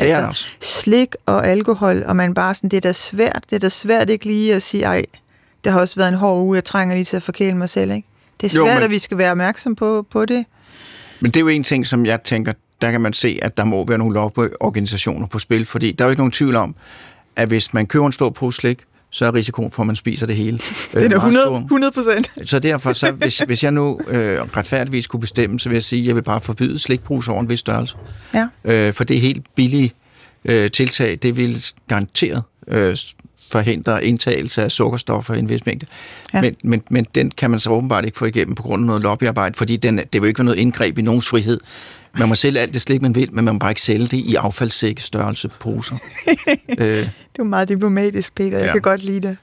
Altså, 0.00 0.16
det 0.16 0.22
er 0.22 0.28
altså, 0.28 0.28
også. 0.28 0.46
Slik 0.80 1.14
og 1.26 1.46
alkohol, 1.46 2.02
og 2.06 2.16
man 2.16 2.34
bare 2.34 2.54
sådan, 2.54 2.70
det 2.70 2.76
er 2.76 2.80
da 2.80 2.92
svært, 2.92 3.44
det 3.50 3.56
er 3.56 3.60
da 3.60 3.68
svært 3.68 4.10
ikke 4.10 4.24
lige 4.24 4.54
at 4.54 4.62
sige, 4.62 4.84
ej, 4.84 5.04
det 5.64 5.72
har 5.72 5.80
også 5.80 5.96
været 5.96 6.08
en 6.08 6.14
hård 6.14 6.38
uge, 6.38 6.54
jeg 6.54 6.64
trænger 6.64 6.94
lige 6.94 7.04
til 7.04 7.16
at 7.16 7.22
forkæle 7.22 7.56
mig 7.56 7.68
selv, 7.68 7.90
ikke? 7.90 8.08
Det 8.40 8.46
er 8.46 8.50
svært, 8.50 8.68
jo, 8.68 8.74
men, 8.74 8.82
at 8.82 8.90
vi 8.90 8.98
skal 8.98 9.18
være 9.18 9.30
opmærksom 9.30 9.74
på, 9.74 10.06
på 10.10 10.24
det. 10.24 10.44
Men 11.20 11.30
det 11.30 11.36
er 11.36 11.40
jo 11.40 11.48
en 11.48 11.62
ting, 11.62 11.86
som 11.86 12.06
jeg 12.06 12.22
tænker, 12.22 12.52
der 12.80 12.90
kan 12.90 13.00
man 13.00 13.12
se, 13.12 13.38
at 13.42 13.56
der 13.56 13.64
må 13.64 13.84
være 13.86 13.98
nogle 13.98 14.14
lobbyorganisationer 14.14 15.26
på 15.26 15.38
spil, 15.38 15.66
fordi 15.66 15.92
der 15.92 16.04
er 16.04 16.06
jo 16.06 16.10
ikke 16.10 16.20
nogen 16.20 16.32
tvivl 16.32 16.56
om, 16.56 16.74
at 17.36 17.48
hvis 17.48 17.74
man 17.74 17.86
køber 17.86 18.06
en 18.06 18.12
stor 18.12 18.30
pose 18.30 18.56
slik, 18.56 18.78
så 19.10 19.26
er 19.26 19.34
risikoen 19.34 19.70
for, 19.70 19.82
at 19.82 19.86
man 19.86 19.96
spiser 19.96 20.26
det 20.26 20.36
hele. 20.36 20.58
Det 20.94 21.12
er 21.12 21.16
100, 21.16 21.56
100 21.56 21.92
procent. 21.92 22.32
Så 22.44 22.58
derfor, 22.58 22.92
så 22.92 23.12
hvis, 23.12 23.38
hvis 23.46 23.64
jeg 23.64 23.72
nu 23.72 24.00
øh, 24.08 24.38
retfærdigvis 24.56 25.06
kunne 25.06 25.20
bestemme, 25.20 25.60
så 25.60 25.68
vil 25.68 25.76
jeg 25.76 25.82
sige, 25.82 26.02
at 26.02 26.06
jeg 26.06 26.14
vil 26.14 26.22
bare 26.22 26.40
forbyde 26.40 26.78
slikbrus 26.78 27.28
over 27.28 27.40
en 27.40 27.48
vis 27.48 27.60
størrelse. 27.60 27.96
Ja. 28.34 28.48
Øh, 28.64 28.94
for 28.94 29.04
det 29.04 29.16
er 29.16 29.20
helt 29.20 29.46
billige 29.54 29.92
øh, 30.44 30.70
tiltag. 30.70 31.18
Det 31.22 31.36
vil 31.36 31.64
garanteret 31.88 32.42
øh, 32.68 32.96
forhindre 33.50 34.04
indtagelse 34.04 34.62
af 34.62 34.70
sukkerstoffer 34.70 35.34
i 35.34 35.38
en 35.38 35.48
vis 35.48 35.66
mængde. 35.66 35.86
Ja. 36.34 36.40
Men, 36.40 36.56
men, 36.64 36.82
men 36.90 37.06
den 37.14 37.30
kan 37.30 37.50
man 37.50 37.58
så 37.58 37.70
åbenbart 37.70 38.04
ikke 38.04 38.18
få 38.18 38.24
igennem 38.24 38.54
på 38.54 38.62
grund 38.62 38.82
af 38.82 38.86
noget 38.86 39.02
lobbyarbejde, 39.02 39.54
fordi 39.54 39.76
den, 39.76 40.00
det 40.12 40.22
vil 40.22 40.28
ikke 40.28 40.38
være 40.38 40.44
noget 40.44 40.58
indgreb 40.58 40.98
i 40.98 41.02
nogens 41.02 41.28
frihed. 41.28 41.60
Man 42.18 42.28
må 42.28 42.34
sælge 42.34 42.60
alt 42.60 42.74
det 42.74 42.82
slik, 42.82 43.02
man 43.02 43.14
vil, 43.14 43.32
men 43.32 43.44
man 43.44 43.54
må 43.54 43.58
bare 43.58 43.70
ikke 43.70 43.80
sælge 43.80 44.06
det 44.06 44.16
i 44.16 44.34
affaldssække 44.34 45.02
størrelse 45.02 45.48
poser. 45.48 45.96
øh. 46.78 46.86
Det 46.86 47.38
er 47.38 47.42
meget 47.42 47.68
diplomatisk, 47.68 48.34
Peter. 48.34 48.58
Jeg 48.58 48.66
ja. 48.66 48.72
kan 48.72 48.82
godt 48.82 49.02
lide 49.02 49.28
det. 49.28 49.36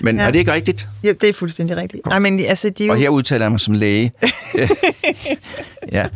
Men 0.00 0.16
ja. 0.16 0.22
er 0.22 0.30
det 0.30 0.38
ikke 0.38 0.52
rigtigt? 0.52 0.88
Ja, 1.02 1.12
det 1.12 1.28
er 1.28 1.32
fuldstændig 1.32 1.76
rigtigt. 1.76 2.06
Nej, 2.06 2.18
men, 2.18 2.40
altså, 2.40 2.70
de 2.70 2.84
jo... 2.84 2.92
Og 2.92 2.98
her 2.98 3.08
udtaler 3.08 3.44
jeg 3.44 3.50
mig 3.50 3.60
som 3.60 3.74
læge. 3.74 4.12
ja. 5.92 6.06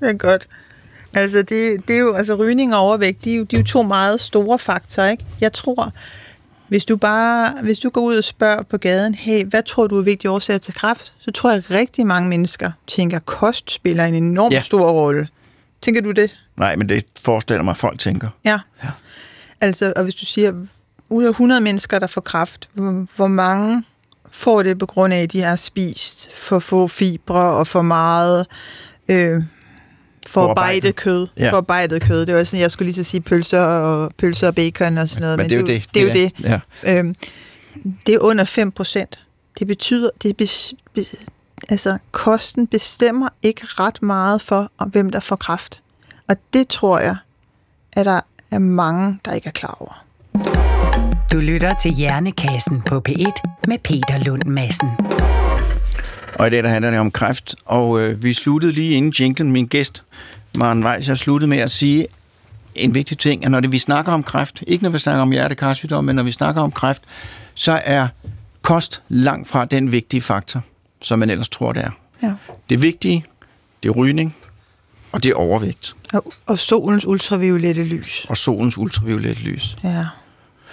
Det 0.00 0.08
er 0.08 0.18
godt. 0.18 0.48
Altså, 1.14 1.38
det, 1.38 1.88
det 1.88 1.96
er 1.96 2.00
jo, 2.00 2.14
altså 2.14 2.34
rygning 2.34 2.74
og 2.74 2.80
overvægt, 2.80 3.24
de 3.24 3.32
er, 3.32 3.36
jo, 3.36 3.42
de 3.42 3.56
er 3.56 3.60
jo 3.60 3.66
to 3.66 3.82
meget 3.82 4.20
store 4.20 4.58
faktorer, 4.58 5.10
ikke? 5.10 5.24
Jeg 5.40 5.52
tror, 5.52 5.92
hvis 6.68 6.84
du 6.84 6.96
bare, 6.96 7.54
hvis 7.62 7.78
du 7.78 7.90
går 7.90 8.00
ud 8.00 8.16
og 8.16 8.24
spørger 8.24 8.62
på 8.62 8.78
gaden, 8.78 9.14
hey, 9.14 9.44
hvad 9.44 9.62
tror 9.62 9.86
du 9.86 9.98
er 9.98 10.02
vigtige 10.02 10.30
årsager 10.30 10.58
til 10.58 10.74
kræft? 10.74 11.12
Så 11.18 11.30
tror 11.30 11.50
jeg, 11.50 11.58
at 11.58 11.70
rigtig 11.70 12.06
mange 12.06 12.28
mennesker 12.28 12.70
tænker, 12.86 13.16
at 13.16 13.26
kost 13.26 13.70
spiller 13.70 14.04
en 14.04 14.14
enorm 14.14 14.52
ja. 14.52 14.60
stor 14.60 14.90
rolle. 14.90 15.28
Tænker 15.82 16.00
du 16.00 16.10
det? 16.10 16.30
Nej, 16.56 16.76
men 16.76 16.88
det 16.88 17.04
forestiller 17.20 17.62
mig, 17.62 17.70
at 17.70 17.76
folk 17.76 17.98
tænker. 17.98 18.28
Ja. 18.44 18.58
ja. 18.84 18.88
Altså, 19.60 19.92
og 19.96 20.02
hvis 20.02 20.14
du 20.14 20.24
siger, 20.24 20.52
ud 21.08 21.24
af 21.24 21.30
100 21.30 21.60
mennesker, 21.60 21.98
der 21.98 22.06
får 22.06 22.20
kræft, 22.20 22.68
hvor 23.16 23.26
mange 23.26 23.84
får 24.30 24.62
det 24.62 24.78
på 24.78 24.86
grund 24.86 25.14
af, 25.14 25.22
at 25.22 25.32
de 25.32 25.42
har 25.42 25.56
spist 25.56 26.30
for 26.34 26.58
få 26.58 26.88
fibre 26.88 27.40
og 27.40 27.66
for 27.66 27.82
meget 27.82 28.46
øh, 29.08 29.42
forarbejdet 30.28 30.96
kød. 30.96 31.26
Ja. 31.36 31.50
Forarbejdet 31.50 32.02
kød. 32.02 32.26
Det 32.26 32.34
var 32.34 32.44
sådan, 32.44 32.60
jeg 32.60 32.70
skulle 32.70 32.86
lige 32.86 33.04
så 33.04 33.10
sige 33.10 33.20
pølser 33.20 33.60
og, 33.60 34.12
pølser 34.18 34.46
og 34.46 34.54
bacon 34.54 34.98
og 34.98 35.08
sådan 35.08 35.22
noget. 35.22 35.36
Men, 35.36 35.44
men 35.44 35.50
det 35.50 35.56
er 35.56 35.60
jo 35.60 35.66
det. 35.66 35.84
Det, 35.84 35.94
det 35.94 36.02
er 36.02 36.06
jo 36.06 36.12
det. 36.12 36.60
Ja. 36.84 36.98
Øhm, 36.98 37.14
det 38.06 38.14
er 38.14 38.18
under 38.18 38.44
5 38.44 38.70
procent. 38.72 39.20
Det 39.58 39.66
betyder, 39.66 40.10
det 40.22 40.36
be, 40.36 40.46
be, 40.94 41.04
altså 41.68 41.98
kosten 42.10 42.66
bestemmer 42.66 43.28
ikke 43.42 43.60
ret 43.64 44.02
meget 44.02 44.42
for, 44.42 44.70
hvem 44.86 45.10
der 45.10 45.20
får 45.20 45.36
kraft. 45.36 45.82
Og 46.28 46.36
det 46.52 46.68
tror 46.68 46.98
jeg, 46.98 47.16
at 47.92 48.06
der 48.06 48.20
er 48.50 48.58
mange, 48.58 49.18
der 49.24 49.32
ikke 49.32 49.46
er 49.46 49.52
klar 49.52 49.76
over. 49.80 50.04
Du 51.32 51.38
lytter 51.38 51.74
til 51.82 51.90
Hjernekassen 51.90 52.82
på 52.82 53.02
P1 53.08 53.32
med 53.68 53.78
Peter 53.78 54.18
Lund 54.24 54.44
Madsen. 54.44 54.88
Og 56.38 56.46
i 56.46 56.50
dag 56.50 56.62
der 56.62 56.68
handler 56.68 56.90
det 56.90 57.00
om 57.00 57.10
kræft, 57.10 57.56
og 57.64 58.00
øh, 58.00 58.22
vi 58.22 58.32
sluttede 58.32 58.72
lige 58.72 58.92
inden 58.92 59.12
jinglen, 59.20 59.52
min 59.52 59.66
gæst, 59.66 60.02
Maren 60.58 60.84
Weiss, 60.84 61.08
jeg 61.08 61.18
sluttede 61.18 61.48
med 61.48 61.58
at 61.58 61.70
sige 61.70 62.06
en 62.74 62.94
vigtig 62.94 63.18
ting, 63.18 63.44
at 63.44 63.50
når 63.50 63.60
det, 63.60 63.72
vi 63.72 63.78
snakker 63.78 64.12
om 64.12 64.22
kræft, 64.22 64.64
ikke 64.66 64.82
når 64.82 64.90
vi 64.90 64.98
snakker 64.98 65.22
om 65.22 65.30
hjertekarsygdom, 65.30 66.04
men 66.04 66.16
når 66.16 66.22
vi 66.22 66.32
snakker 66.32 66.62
om 66.62 66.72
kræft, 66.72 67.02
så 67.54 67.80
er 67.84 68.08
kost 68.62 69.02
langt 69.08 69.48
fra 69.48 69.64
den 69.64 69.92
vigtige 69.92 70.20
faktor, 70.20 70.62
som 71.02 71.18
man 71.18 71.30
ellers 71.30 71.48
tror, 71.48 71.72
det 71.72 71.84
er. 71.84 71.90
Ja. 72.22 72.32
Det 72.70 72.82
vigtige, 72.82 73.24
det 73.82 73.88
er 73.88 73.92
rygning, 73.92 74.36
og 75.12 75.22
det 75.22 75.30
er 75.30 75.34
overvægt. 75.34 75.96
Og, 76.14 76.32
og 76.46 76.58
solens 76.58 77.06
ultraviolette 77.06 77.84
lys. 77.84 78.26
Og 78.28 78.36
solens 78.36 78.78
ultraviolette 78.78 79.42
lys. 79.42 79.76
Ja. 79.84 80.06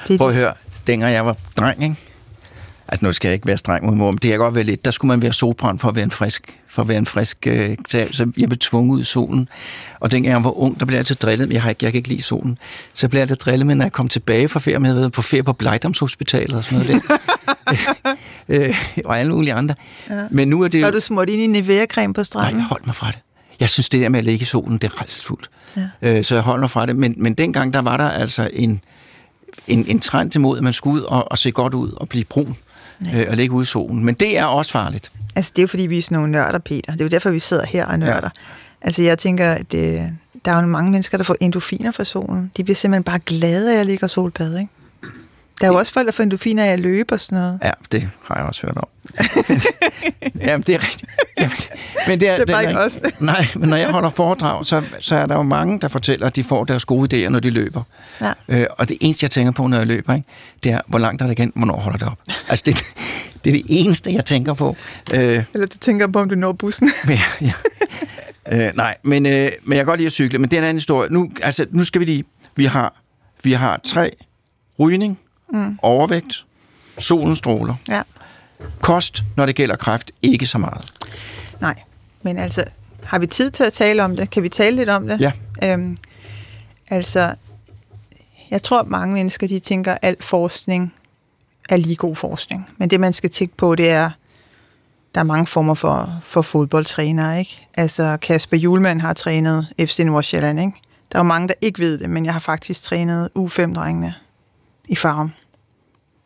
Det 0.08 0.18
Prøv 0.18 0.28
at 0.30 0.36
høre, 0.36 0.54
dengang 0.88 1.14
jeg 1.14 1.26
var 1.26 1.38
dreng, 1.58 1.84
ikke? 1.84 1.96
Altså 2.88 3.06
nu 3.06 3.14
skal 3.14 3.28
jeg 3.28 3.34
ikke 3.34 3.48
være 3.48 3.58
streng 3.58 3.86
mod 3.86 3.96
mor, 3.96 4.12
men 4.12 4.18
det 4.18 4.30
kan 4.30 4.40
godt 4.40 4.56
være 4.56 4.64
lidt. 4.64 4.86
Der 4.86 4.92
skulle 4.92 5.10
man 5.10 5.22
være 5.22 5.34
solbrændt 5.34 5.82
for 5.82 5.90
at 5.90 5.96
være 5.96 6.04
en 6.04 6.12
frisk, 6.12 6.60
for 6.68 6.82
at 6.82 6.88
være 6.88 6.98
en 6.98 7.06
frisk 7.06 7.48
øh, 7.48 7.78
Så 7.88 8.32
jeg 8.38 8.50
blev 8.50 8.58
tvunget 8.58 8.96
ud 8.96 9.02
i 9.02 9.04
solen. 9.04 9.50
Og 10.00 10.12
dengang 10.12 10.34
jeg 10.34 10.44
var 10.44 10.60
ung, 10.60 10.80
der 10.80 10.86
blev 10.86 10.96
jeg 10.96 11.00
altid 11.00 11.16
drillet. 11.16 11.54
Jeg, 11.54 11.62
har 11.62 11.70
ikke, 11.70 11.86
jeg 11.86 11.92
kan 11.92 11.98
ikke 11.98 12.10
lide 12.10 12.22
solen. 12.22 12.58
Så 12.94 13.08
blev 13.08 13.20
jeg 13.20 13.22
altid 13.22 13.36
drillet, 13.36 13.68
men 13.68 13.78
når 13.78 13.86
jeg 13.86 13.92
kom 13.92 14.08
tilbage 14.08 14.48
fra 14.48 14.60
ferie, 14.60 14.80
jeg 14.80 14.86
havde 14.86 14.96
været 14.96 15.12
på 15.12 15.22
ferie 15.22 15.44
på 15.44 15.54
Blejdomshospitalet 15.54 16.56
og 16.56 16.64
sådan 16.64 16.86
noget 16.86 17.04
der. 17.10 17.18
øh, 18.68 18.76
og 19.06 19.20
alle 19.20 19.32
mulige 19.32 19.54
andre. 19.54 19.76
Ja. 20.10 20.22
Men 20.32 20.48
nu 20.48 20.62
er 20.62 20.68
det 20.68 20.80
jo... 20.80 20.86
Har 20.86 20.92
du 20.92 21.00
smurt 21.00 21.30
ind 21.30 21.42
i 21.42 21.62
Nivea-creme 21.62 22.14
på 22.14 22.24
stranden? 22.24 22.56
Nej, 22.56 22.68
hold 22.68 22.82
mig 22.86 22.96
fra 22.96 23.12
det. 23.12 23.20
Jeg 23.60 23.70
synes, 23.70 23.90
det 23.90 24.02
der 24.02 24.10
med 24.10 24.20
at 24.20 24.26
ligge 24.26 24.42
i 24.42 24.46
solen, 24.46 24.78
det 24.78 24.84
er 24.84 24.98
rejsesfuldt. 24.98 25.50
Ja. 25.78 26.18
Øh, 26.18 26.24
så 26.24 26.36
jeg 26.36 26.44
holder 26.44 26.62
mig 26.62 26.70
fra 26.70 26.86
det. 26.86 26.96
Men, 26.96 27.14
men 27.18 27.34
dengang, 27.34 27.74
der 27.74 27.82
var 27.82 27.98
der 27.98 28.10
altså 28.10 28.50
en, 28.54 28.82
en, 29.68 29.86
en 29.88 30.00
trend 30.00 30.36
imod, 30.36 30.58
at 30.58 30.64
man 30.64 30.74
skulle 30.74 31.02
ud 31.02 31.02
og, 31.02 31.32
og 31.32 31.38
se 31.38 31.52
godt 31.52 31.74
ud 31.74 31.92
og 31.92 32.10
blive 32.10 32.26
brun 32.26 32.56
øh, 33.02 33.26
at 33.28 33.38
ligge 33.38 33.56
ude 33.56 33.64
i 33.64 33.66
solen. 33.66 34.04
Men 34.04 34.16
det 34.16 34.38
er 34.38 34.46
også 34.46 34.72
farligt. 34.72 35.12
Altså, 35.36 35.52
det 35.56 35.60
er 35.60 35.64
jo 35.64 35.68
fordi, 35.68 35.84
vi 35.84 35.98
er 35.98 36.02
sådan 36.02 36.16
nogle 36.16 36.32
nørder, 36.32 36.60
Peter. 36.60 36.92
Det 36.92 37.02
er 37.02 37.06
jo 37.06 37.10
derfor, 37.10 37.30
vi 37.30 37.40
sidder 37.40 37.66
her 37.66 37.86
og 37.86 38.00
nørder. 38.00 38.30
Ja. 38.36 38.42
Altså, 38.82 39.02
jeg 39.02 39.20
tænker, 39.20 39.52
at 39.52 39.72
det, 39.72 40.14
der 40.46 40.52
er 40.52 40.62
jo 40.62 40.68
mange 40.68 40.92
mennesker, 40.92 41.18
der 41.18 41.24
får 41.24 41.36
endofiner 41.40 41.92
fra 41.92 42.04
solen. 42.04 42.52
De 42.58 42.64
bliver 42.64 42.76
simpelthen 42.76 43.04
bare 43.04 43.20
glade 43.20 43.76
af 43.76 43.80
at 43.80 43.86
ligge 43.86 44.06
og 44.06 44.10
solbade, 44.10 44.60
ikke? 44.60 44.72
Der 45.62 45.68
er 45.68 45.72
jo 45.72 45.78
også 45.78 45.94
folk, 45.94 46.06
der 46.06 46.12
får 46.12 46.24
endofiner 46.24 46.64
af 46.64 46.68
at 46.68 46.80
løbe 46.80 47.14
og 47.14 47.20
sådan 47.20 47.38
noget. 47.38 47.60
Ja, 47.64 47.72
det 47.92 48.10
har 48.24 48.36
jeg 48.36 48.46
også 48.46 48.68
hørt 48.68 48.78
om. 48.78 48.88
Jamen, 50.48 50.64
det 50.68 50.76
er 50.76 50.84
rigtigt. 50.84 51.12
Jamen, 51.38 51.52
men 52.08 52.20
det 52.20 52.30
er, 52.30 52.38
det 52.38 52.50
er 52.50 52.54
bare 52.54 52.68
ikke 52.68 52.80
os. 52.80 53.00
Nej, 53.20 53.48
men 53.56 53.70
når 53.70 53.78
jeg 53.78 53.90
holder 53.90 54.10
foredrag, 54.10 54.66
så, 54.66 54.84
så 55.00 55.16
er 55.16 55.26
der 55.26 55.36
jo 55.36 55.44
mange, 55.44 55.80
der 55.80 55.88
fortæller, 55.88 56.28
at 56.28 56.36
de 56.36 56.44
får 56.44 56.64
deres 56.66 56.86
gode 56.86 57.26
idéer, 57.26 57.30
når 57.30 57.40
de 57.40 57.50
løber. 57.50 57.82
Ja. 58.22 58.34
Øh, 58.48 58.66
og 58.70 58.90
det 58.90 58.98
eneste, 59.02 59.24
jeg 59.24 59.32
tænker 59.32 59.52
på, 59.52 59.68
når 59.68 59.78
jeg 59.78 59.88
løber, 59.88 60.14
ikke, 60.14 60.28
det 60.64 60.72
er, 60.72 60.82
hvor 60.88 61.00
langt 61.00 61.22
er 61.22 61.26
det 61.26 61.40
igen, 61.40 61.52
hvornår 61.56 61.78
holder 61.78 61.98
det 61.98 62.08
op? 62.08 62.20
Altså, 62.50 62.64
det, 62.66 62.76
det 63.44 63.50
er 63.50 63.54
det 63.54 63.66
eneste, 63.70 64.14
jeg 64.14 64.26
tænker 64.26 64.54
på. 64.54 64.76
Øh, 65.14 65.44
Eller 65.54 65.68
du 65.68 65.78
tænker 65.78 66.08
på, 66.08 66.20
om 66.20 66.30
du 66.30 66.36
når 66.36 66.52
bussen. 66.52 66.92
ja, 67.10 67.22
ja. 67.42 67.54
Øh, 68.52 68.76
nej, 68.76 68.96
men, 69.04 69.26
øh, 69.26 69.52
men 69.64 69.78
jeg 69.78 69.78
kan 69.78 69.86
godt 69.86 70.00
lide 70.00 70.06
at 70.08 70.12
cykle, 70.12 70.40
men 70.40 70.52
det 70.52 70.58
er 70.58 70.62
en 70.62 70.68
anden 70.68 70.78
historie. 70.78 71.10
Nu, 71.12 71.30
altså, 71.42 71.66
nu 71.72 71.84
skal 71.84 72.00
vi 72.00 72.06
lige... 72.06 72.24
Vi 72.56 72.66
har 72.66 72.94
Vi 73.44 73.52
har 73.54 73.80
tre. 73.84 74.12
Rygning, 74.80 75.20
mm. 75.54 75.80
overvægt, 75.82 76.46
solens 76.98 77.38
stråler. 77.38 77.76
Ja. 77.90 78.02
Kost, 78.82 79.24
når 79.36 79.46
det 79.46 79.56
gælder 79.56 79.76
kræft, 79.76 80.12
ikke 80.22 80.46
så 80.46 80.58
meget. 80.58 80.94
Nej, 81.62 81.76
men 82.22 82.38
altså, 82.38 82.64
har 83.04 83.20
vi 83.20 83.28
tid 83.28 83.52
til 83.52 83.64
at 83.64 83.74
tale 83.74 84.04
om 84.04 84.16
det? 84.16 84.30
Kan 84.30 84.44
vi 84.44 84.50
tale 84.50 84.76
lidt 84.76 84.90
om 84.90 85.08
det? 85.08 85.20
Ja. 85.20 85.32
Øhm, 85.64 85.98
altså, 86.90 87.36
jeg 88.52 88.64
tror, 88.64 88.80
at 88.80 88.88
mange 88.88 89.14
mennesker, 89.14 89.48
de 89.48 89.60
tænker, 89.60 89.92
at 89.92 90.00
al 90.02 90.16
forskning 90.20 90.94
er 91.70 91.78
lige 91.78 91.96
god 91.96 92.16
forskning. 92.16 92.70
Men 92.78 92.90
det, 92.90 93.00
man 93.00 93.14
skal 93.14 93.30
tænke 93.30 93.58
på, 93.58 93.76
det 93.76 93.90
er, 93.90 94.10
der 95.16 95.22
er 95.22 95.26
mange 95.26 95.48
former 95.48 95.74
for, 95.74 96.20
for 96.24 96.42
fodboldtrænere, 96.42 97.40
ikke? 97.40 97.68
Altså, 97.74 98.18
Kasper 98.22 98.58
Julemand 98.58 99.02
har 99.02 99.14
trænet 99.14 99.68
FC 99.80 100.00
Nordsjælland, 100.00 100.60
ikke? 100.60 100.74
Der 101.12 101.20
er 101.20 101.24
jo 101.24 101.28
mange, 101.28 101.48
der 101.48 101.54
ikke 101.62 101.80
ved 101.80 101.98
det, 101.98 102.10
men 102.10 102.26
jeg 102.26 102.34
har 102.34 102.40
faktisk 102.40 102.82
trænet 102.82 103.30
U5-drengene 103.40 104.14
i 104.88 104.96
Farum. 104.96 105.32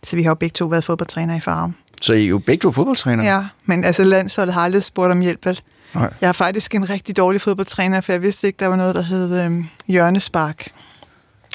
Så 0.04 0.16
vi 0.16 0.24
har 0.24 0.30
jo 0.30 0.36
begge 0.36 0.54
to 0.54 0.66
været 0.66 0.84
fodboldtrænere 0.84 1.38
i 1.38 1.40
Farum. 1.40 1.76
Så 2.02 2.14
I 2.14 2.24
er 2.24 2.28
jo 2.28 2.40
begge 2.40 2.62
to 2.62 2.72
fodboldtrænere? 2.72 3.28
Ja, 3.28 3.46
men 3.66 3.84
altså 3.84 4.04
landsholdet 4.04 4.54
har 4.54 4.62
aldrig 4.62 4.84
spurgt 4.84 5.12
om 5.12 5.20
hjælp. 5.20 5.46
Nej. 5.46 6.14
Jeg 6.22 6.28
er 6.28 6.32
faktisk 6.32 6.76
en 6.76 6.90
rigtig 6.90 7.18
dårlig 7.18 7.42
fodboldtræner, 7.42 8.02
for 8.02 8.12
jeg 8.12 8.22
vidste 8.22 8.48
ikke, 8.48 8.58
der 8.58 8.68
var 8.68 8.76
noget, 8.76 8.96
der 8.96 9.02
hed 9.02 9.46
øhm, 9.46 9.66
hjørnespark. 9.88 10.68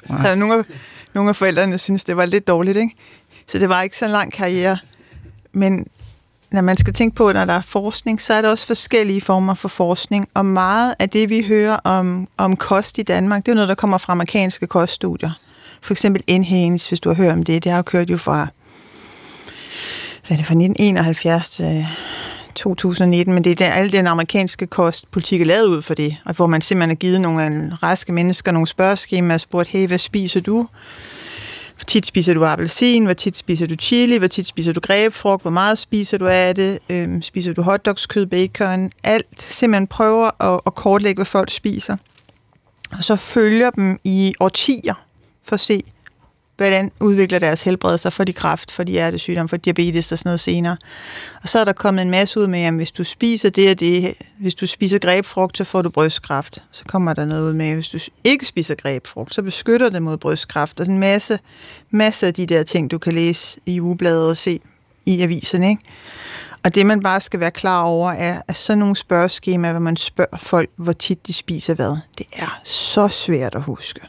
Så 0.07 0.35
nogle, 0.35 0.55
af, 0.55 0.65
nogle 1.15 1.29
af 1.29 1.37
forældrene 1.37 1.79
synes, 1.79 2.05
det 2.05 2.17
var 2.17 2.27
lidt 2.27 2.47
dårligt, 2.47 2.77
ikke? 2.77 2.95
Så 3.47 3.59
det 3.59 3.69
var 3.69 3.83
ikke 3.83 3.97
så 3.97 4.09
lang 4.09 4.33
karriere. 4.33 4.79
Men 5.53 5.87
når 6.51 6.61
man 6.61 6.77
skal 6.77 6.95
tænke 6.95 7.17
på, 7.17 7.33
når 7.33 7.45
der 7.45 7.53
er 7.53 7.61
forskning, 7.61 8.21
så 8.21 8.35
er 8.35 8.43
der 8.43 8.49
også 8.49 8.67
forskellige 8.67 9.21
former 9.21 9.55
for 9.55 9.69
forskning. 9.69 10.29
Og 10.35 10.47
meget 10.47 10.95
af 10.99 11.11
det, 11.11 11.31
vi 11.31 11.45
hører 11.49 11.77
om, 11.77 12.29
om 12.37 12.57
kost 12.57 12.99
i 12.99 13.03
Danmark, 13.03 13.47
det 13.47 13.53
er 13.53 13.55
noget, 13.55 13.69
der 13.69 13.75
kommer 13.75 13.99
fra 13.99 14.13
amerikanske 14.13 14.67
koststudier. 14.67 15.31
For 15.85 15.93
eksempel 15.93 16.23
Enhanes, 16.27 16.89
hvis 16.89 17.01
du 17.01 17.09
har 17.09 17.17
hørt 17.17 17.33
om 17.33 17.43
det. 17.43 17.65
Det 17.65 17.73
har 17.73 17.79
jo 17.79 17.83
kørt 17.83 18.11
jo 18.11 18.17
fra, 18.17 18.49
hvad 20.27 20.31
er 20.31 20.37
det, 20.37 20.47
fra 20.47 20.55
1971 20.55 21.51
til 21.51 21.65
øh, 21.65 21.85
2019, 22.55 23.35
men 23.35 23.45
det 23.45 23.53
er 23.53 23.57
der, 23.57 23.73
alle 23.73 23.93
den 23.93 24.07
amerikanske 24.07 24.67
kostpolitik 24.67 25.41
er 25.41 25.45
lavet 25.45 25.67
ud 25.67 25.83
for 25.83 25.95
det, 25.95 26.17
og 26.25 26.35
hvor 26.35 26.47
man 26.47 26.61
simpelthen 26.61 26.91
har 26.91 26.95
givet 26.95 27.21
nogle 27.21 27.47
øh, 27.47 27.83
raske 27.83 28.13
mennesker 28.13 28.53
nogle 28.53 28.67
spørgeskemaer 28.67 29.35
og 29.35 29.41
spurgt, 29.41 29.69
hey, 29.69 29.87
hvad 29.87 29.99
spiser 29.99 30.41
du? 30.41 30.69
Hvor 31.77 31.85
tit 31.87 32.07
spiser 32.07 32.35
du 32.35 32.45
appelsin? 32.45 33.05
Hvor 33.05 33.15
tit 33.15 33.37
spiser 33.37 33.67
du 33.67 33.75
chili? 33.75 34.17
Hvor 34.17 34.29
tit 34.29 34.47
spiser 34.47 34.73
du 34.73 34.81
grebfrugt? 34.81 35.43
Hvor 35.43 35.51
meget 35.51 35.79
spiser 35.79 36.19
du 36.19 36.27
af 36.27 36.55
det? 36.55 36.79
Øhm, 36.91 37.23
spiser 37.23 37.53
du 37.53 37.63
hotdogs, 37.63 38.07
kød, 38.07 38.27
bacon? 38.27 38.91
Alt 39.03 39.43
simpelthen 39.43 39.87
prøver 39.87 40.55
at, 40.55 40.61
at 40.67 40.75
kortlægge, 40.75 41.19
hvad 41.19 41.27
folk 41.27 41.51
spiser. 41.51 41.97
Og 42.93 43.05
så 43.05 43.17
følger 43.17 43.71
dem 43.71 43.99
i 44.05 44.35
årtier 44.41 45.04
for 45.45 45.55
at 45.55 45.61
se, 45.61 45.83
hvordan 46.57 46.93
udvikler 47.01 47.39
deres 47.39 47.63
helbred 47.63 47.99
sig 47.99 48.13
for 48.13 48.25
de 48.25 48.33
kræft, 48.33 48.71
for 48.71 48.85
de 48.85 48.93
hjertesygdomme, 48.93 49.49
for 49.49 49.57
diabetes 49.57 50.13
og 50.13 50.19
sådan 50.19 50.29
noget 50.29 50.41
senere. 50.41 50.77
Og 51.43 51.49
så 51.49 51.59
er 51.59 51.65
der 51.65 51.73
kommet 51.73 52.03
en 52.03 52.11
masse 52.11 52.41
ud 52.41 52.47
med, 52.47 52.61
at 52.61 52.75
hvis 52.75 52.91
du 52.91 53.05
spiser 53.05 53.51
det 53.51 53.71
og 53.71 53.81
det, 53.81 54.15
hvis 54.39 54.55
du 54.55 54.67
spiser 54.67 54.99
grebfrugt, 54.99 55.57
så 55.57 55.65
får 55.65 55.83
du 55.83 55.91
brystkræft. 55.91 56.63
Så 56.71 56.85
kommer 56.85 57.15
der 57.15 57.25
noget 57.25 57.49
ud 57.49 57.53
med, 57.53 57.67
at 57.67 57.75
hvis 57.75 57.89
du 57.89 57.99
ikke 58.25 58.47
spiser 58.47 58.75
grebfrugt, 58.75 59.35
så 59.35 59.43
beskytter 59.43 59.89
det 59.89 60.03
mod 60.03 60.17
brystkræft. 60.17 60.81
Og 60.81 60.87
sådan 60.87 60.95
en 60.95 61.01
masse, 61.01 61.39
masse 61.91 62.27
af 62.27 62.35
de 62.35 62.47
der 62.47 62.63
ting, 62.63 62.91
du 62.91 62.99
kan 62.99 63.13
læse 63.13 63.59
i 63.67 63.81
ugebladet 63.81 64.29
og 64.29 64.37
se 64.37 64.61
i 65.07 65.21
aviserne. 65.21 65.71
Ikke? 65.71 65.83
Og 66.63 66.75
det, 66.75 66.87
man 66.87 67.03
bare 67.03 67.21
skal 67.21 67.41
være 67.41 67.51
klar 67.51 67.83
over, 67.83 68.11
er, 68.11 68.43
at 68.49 68.57
sådan 68.57 68.79
nogle 68.79 68.97
spørgeskemaer, 68.97 69.73
hvor 69.73 69.81
man 69.81 69.97
spørger 69.97 70.37
folk, 70.37 70.71
hvor 70.77 70.93
tit 70.93 71.27
de 71.27 71.33
spiser 71.33 71.75
hvad, 71.75 71.97
det 72.19 72.27
er 72.33 72.61
så 72.65 73.09
svært 73.09 73.55
at 73.55 73.63
huske. 73.63 74.01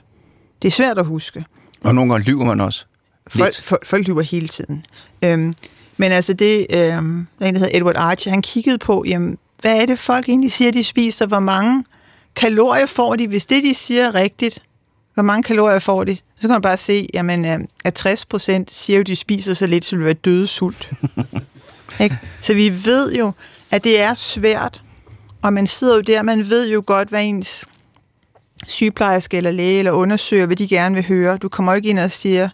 Det 0.65 0.71
er 0.71 0.75
svært 0.75 0.97
at 0.97 1.05
huske. 1.05 1.45
Og 1.83 1.95
nogle 1.95 2.13
gange 2.13 2.25
lyver 2.25 2.45
man 2.45 2.61
også. 2.61 2.85
Folk, 3.27 3.61
folk, 3.61 3.85
folk 3.85 4.07
lyver 4.07 4.21
hele 4.21 4.47
tiden. 4.47 4.85
Øhm, 5.21 5.53
men 5.97 6.11
altså 6.11 6.33
det, 6.33 6.67
øhm, 6.69 7.27
der 7.39 7.45
er 7.45 7.49
en, 7.49 7.55
der 7.55 7.59
hedder 7.59 7.77
Edward 7.77 7.97
Archie, 7.97 8.29
han 8.29 8.41
kiggede 8.41 8.77
på, 8.77 9.03
jamen, 9.07 9.37
hvad 9.61 9.81
er 9.81 9.85
det 9.85 9.99
folk 9.99 10.29
egentlig 10.29 10.51
siger, 10.51 10.71
de 10.71 10.83
spiser? 10.83 11.25
Hvor 11.25 11.39
mange 11.39 11.85
kalorier 12.35 12.85
får 12.85 13.15
de? 13.15 13.27
Hvis 13.27 13.45
det, 13.45 13.63
de 13.63 13.73
siger 13.73 14.07
er 14.07 14.15
rigtigt, 14.15 14.63
hvor 15.13 15.23
mange 15.23 15.43
kalorier 15.43 15.79
får 15.79 16.03
de? 16.03 16.17
Så 16.35 16.41
kan 16.41 16.49
man 16.49 16.61
bare 16.61 16.77
se, 16.77 17.07
jamen, 17.13 17.45
øh, 17.45 17.59
at 17.83 17.93
60 17.93 18.25
procent 18.25 18.71
siger 18.71 18.97
jo, 18.97 19.03
de 19.03 19.15
spiser 19.15 19.53
så 19.53 19.67
lidt, 19.67 19.85
så 19.85 19.95
de 19.95 19.97
vil 19.97 20.05
være 20.05 20.13
døde 20.13 20.47
sult. 20.47 20.89
Ikke? 22.03 22.17
Så 22.41 22.53
vi 22.53 22.85
ved 22.85 23.13
jo, 23.13 23.31
at 23.71 23.83
det 23.83 24.01
er 24.01 24.13
svært, 24.13 24.81
og 25.41 25.53
man 25.53 25.67
sidder 25.67 25.95
jo 25.95 26.01
der, 26.01 26.21
man 26.21 26.49
ved 26.49 26.69
jo 26.69 26.83
godt, 26.85 27.09
hvad 27.09 27.23
ens 27.23 27.65
sygeplejerske 28.67 29.37
eller 29.37 29.51
læge 29.51 29.79
eller 29.79 29.91
undersøger, 29.91 30.45
hvad 30.45 30.55
de 30.55 30.67
gerne 30.67 30.95
vil 30.95 31.07
høre. 31.07 31.37
Du 31.37 31.49
kommer 31.49 31.71
jo 31.71 31.75
ikke 31.75 31.89
ind 31.89 31.99
og 31.99 32.11
siger, 32.11 32.49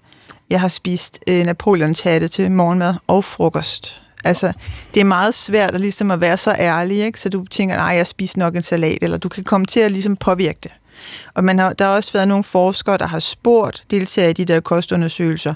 jeg 0.50 0.62
har 0.62 0.68
spist 0.68 1.20
øh, 1.28 1.46
Napoleon 1.46 1.96
hatte 2.04 2.28
til 2.28 2.52
morgenmad 2.52 2.96
og 3.08 3.26
frokost. 3.26 4.02
Altså, 4.24 4.54
det 4.94 5.00
er 5.00 5.06
meget 5.06 5.34
svært 5.34 5.76
at, 5.76 5.82
ligesom 5.82 6.12
at 6.12 6.22
være 6.22 6.38
så 6.38 6.56
ærlig, 6.60 6.98
ikke? 7.06 7.20
så 7.20 7.30
du 7.30 7.46
tænker, 7.46 7.76
nej, 7.76 7.96
jeg 7.96 8.08
spiser 8.08 8.40
nok 8.40 8.56
en 8.56 8.62
salat, 8.62 8.98
eller 9.02 9.18
du 9.18 9.30
kan 9.30 9.44
komme 9.44 9.66
til 9.66 9.80
at 9.80 9.92
ligesom 9.92 10.16
påvirke 10.16 10.60
det. 10.64 10.72
Og 11.34 11.44
man 11.44 11.60
har, 11.60 11.74
der 11.74 11.86
har 11.86 11.96
også 11.96 12.14
været 12.14 12.28
nogle 12.28 12.44
forskere, 12.44 12.98
der 12.98 13.08
har 13.08 13.20
spurgt 13.20 13.84
deltagere 13.92 14.30
i 14.30 14.34
de 14.34 14.46
der 14.46 14.60
kostundersøgelser, 14.60 15.54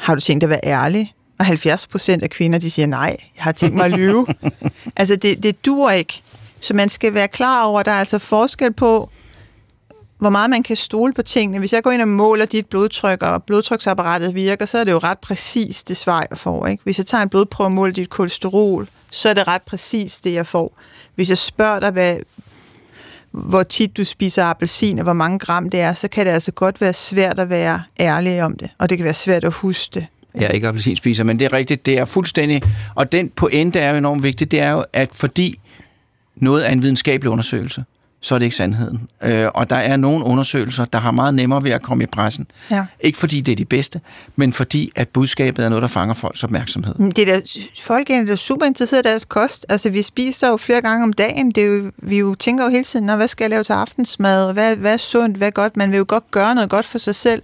har 0.00 0.14
du 0.14 0.20
tænkt 0.20 0.44
at 0.44 0.50
være 0.50 0.60
ærlig? 0.64 1.14
Og 1.38 1.44
70 1.44 1.86
procent 1.86 2.22
af 2.22 2.30
kvinder, 2.30 2.58
de 2.58 2.70
siger, 2.70 2.86
nej, 2.86 3.16
jeg 3.36 3.44
har 3.44 3.52
tænkt 3.52 3.76
mig 3.76 3.84
at 3.84 3.90
lyve. 3.90 4.26
altså, 4.96 5.16
det, 5.16 5.42
det 5.42 5.64
dur 5.64 5.90
ikke. 5.90 6.22
Så 6.60 6.74
man 6.74 6.88
skal 6.88 7.14
være 7.14 7.28
klar 7.28 7.64
over, 7.64 7.80
at 7.80 7.86
der 7.86 7.92
er 7.92 7.98
altså 7.98 8.18
forskel 8.18 8.72
på, 8.72 9.10
hvor 10.18 10.30
meget 10.30 10.50
man 10.50 10.62
kan 10.62 10.76
stole 10.76 11.12
på 11.12 11.22
tingene. 11.22 11.58
Hvis 11.58 11.72
jeg 11.72 11.82
går 11.82 11.90
ind 11.90 12.02
og 12.02 12.08
måler 12.08 12.46
dit 12.46 12.66
blodtryk, 12.66 13.22
og 13.22 13.42
blodtryksapparatet 13.42 14.34
virker, 14.34 14.66
så 14.66 14.78
er 14.78 14.84
det 14.84 14.92
jo 14.92 14.98
ret 14.98 15.18
præcis 15.18 15.82
det 15.82 15.96
svar, 15.96 16.26
jeg 16.30 16.38
får. 16.38 16.66
Ikke? 16.66 16.82
Hvis 16.84 16.98
jeg 16.98 17.06
tager 17.06 17.22
en 17.22 17.28
blodprøve 17.28 17.66
og 17.66 17.72
måler 17.72 17.92
dit 17.92 18.10
kolesterol, 18.10 18.88
så 19.10 19.28
er 19.28 19.34
det 19.34 19.48
ret 19.48 19.62
præcis 19.62 20.16
det, 20.16 20.34
jeg 20.34 20.46
får. 20.46 20.78
Hvis 21.14 21.28
jeg 21.28 21.38
spørger 21.38 21.80
dig, 21.80 21.90
hvad, 21.90 22.16
hvor 23.30 23.62
tit 23.62 23.96
du 23.96 24.04
spiser 24.04 24.44
appelsin, 24.44 24.98
og 24.98 25.02
hvor 25.02 25.12
mange 25.12 25.38
gram 25.38 25.70
det 25.70 25.80
er, 25.80 25.94
så 25.94 26.08
kan 26.08 26.26
det 26.26 26.32
altså 26.32 26.52
godt 26.52 26.80
være 26.80 26.92
svært 26.92 27.38
at 27.38 27.50
være 27.50 27.82
ærlig 28.00 28.42
om 28.42 28.56
det, 28.56 28.70
og 28.78 28.90
det 28.90 28.98
kan 28.98 29.04
være 29.04 29.14
svært 29.14 29.44
at 29.44 29.52
huske 29.52 29.90
det. 29.94 30.06
Jeg 30.34 30.44
er 30.44 30.48
ikke 30.48 30.68
appelsinspiser, 30.68 31.24
men 31.24 31.38
det 31.38 31.44
er 31.44 31.52
rigtigt, 31.52 31.86
det 31.86 31.98
er 31.98 32.04
fuldstændig... 32.04 32.62
Og 32.94 33.12
den 33.12 33.28
pointe 33.28 33.80
er 33.80 33.90
jo 33.90 33.96
enormt 33.96 34.22
vigtig, 34.22 34.50
det 34.50 34.60
er 34.60 34.70
jo, 34.70 34.84
at 34.92 35.08
fordi 35.12 35.60
noget 36.36 36.66
er 36.68 36.72
en 36.72 36.82
videnskabelig 36.82 37.30
undersøgelse, 37.30 37.84
så 38.20 38.34
er 38.34 38.38
det 38.38 38.46
ikke 38.46 38.56
sandheden. 38.56 39.08
Øh, 39.22 39.48
og 39.54 39.70
der 39.70 39.76
er 39.76 39.96
nogle 39.96 40.24
undersøgelser, 40.24 40.84
der 40.84 40.98
har 40.98 41.10
meget 41.10 41.34
nemmere 41.34 41.64
ved 41.64 41.70
at 41.70 41.82
komme 41.82 42.04
i 42.04 42.06
pressen. 42.06 42.46
Ja. 42.70 42.86
Ikke 43.00 43.18
fordi 43.18 43.40
det 43.40 43.52
er 43.52 43.56
de 43.56 43.64
bedste, 43.64 44.00
men 44.36 44.52
fordi 44.52 44.92
at 44.96 45.08
budskabet 45.08 45.64
er 45.64 45.68
noget, 45.68 45.82
der 45.82 45.88
fanger 45.88 46.14
folks 46.14 46.44
opmærksomhed. 46.44 46.94
Det 46.94 47.18
er 47.18 47.34
da, 47.34 47.40
folk 47.82 48.10
er 48.10 48.24
da 48.24 48.36
super 48.36 48.66
interesseret 48.66 49.06
i 49.06 49.08
deres 49.08 49.24
kost. 49.24 49.66
Altså, 49.68 49.90
vi 49.90 50.02
spiser 50.02 50.48
jo 50.48 50.56
flere 50.56 50.80
gange 50.80 51.02
om 51.02 51.12
dagen. 51.12 51.50
Det 51.50 51.62
er 51.62 51.66
jo, 51.66 51.90
vi 51.96 52.18
jo 52.18 52.34
tænker 52.34 52.64
jo 52.64 52.70
hele 52.70 52.84
tiden, 52.84 53.08
hvad 53.16 53.28
skal 53.28 53.44
jeg 53.44 53.50
lave 53.50 53.64
til 53.64 53.72
aftensmad? 53.72 54.52
Hvad, 54.52 54.76
hvad 54.76 54.92
er 54.92 54.96
sundt? 54.96 55.36
Hvad 55.36 55.46
er 55.46 55.52
godt? 55.52 55.76
Man 55.76 55.90
vil 55.90 55.98
jo 55.98 56.04
godt 56.08 56.30
gøre 56.30 56.54
noget 56.54 56.70
godt 56.70 56.86
for 56.86 56.98
sig 56.98 57.14
selv. 57.14 57.42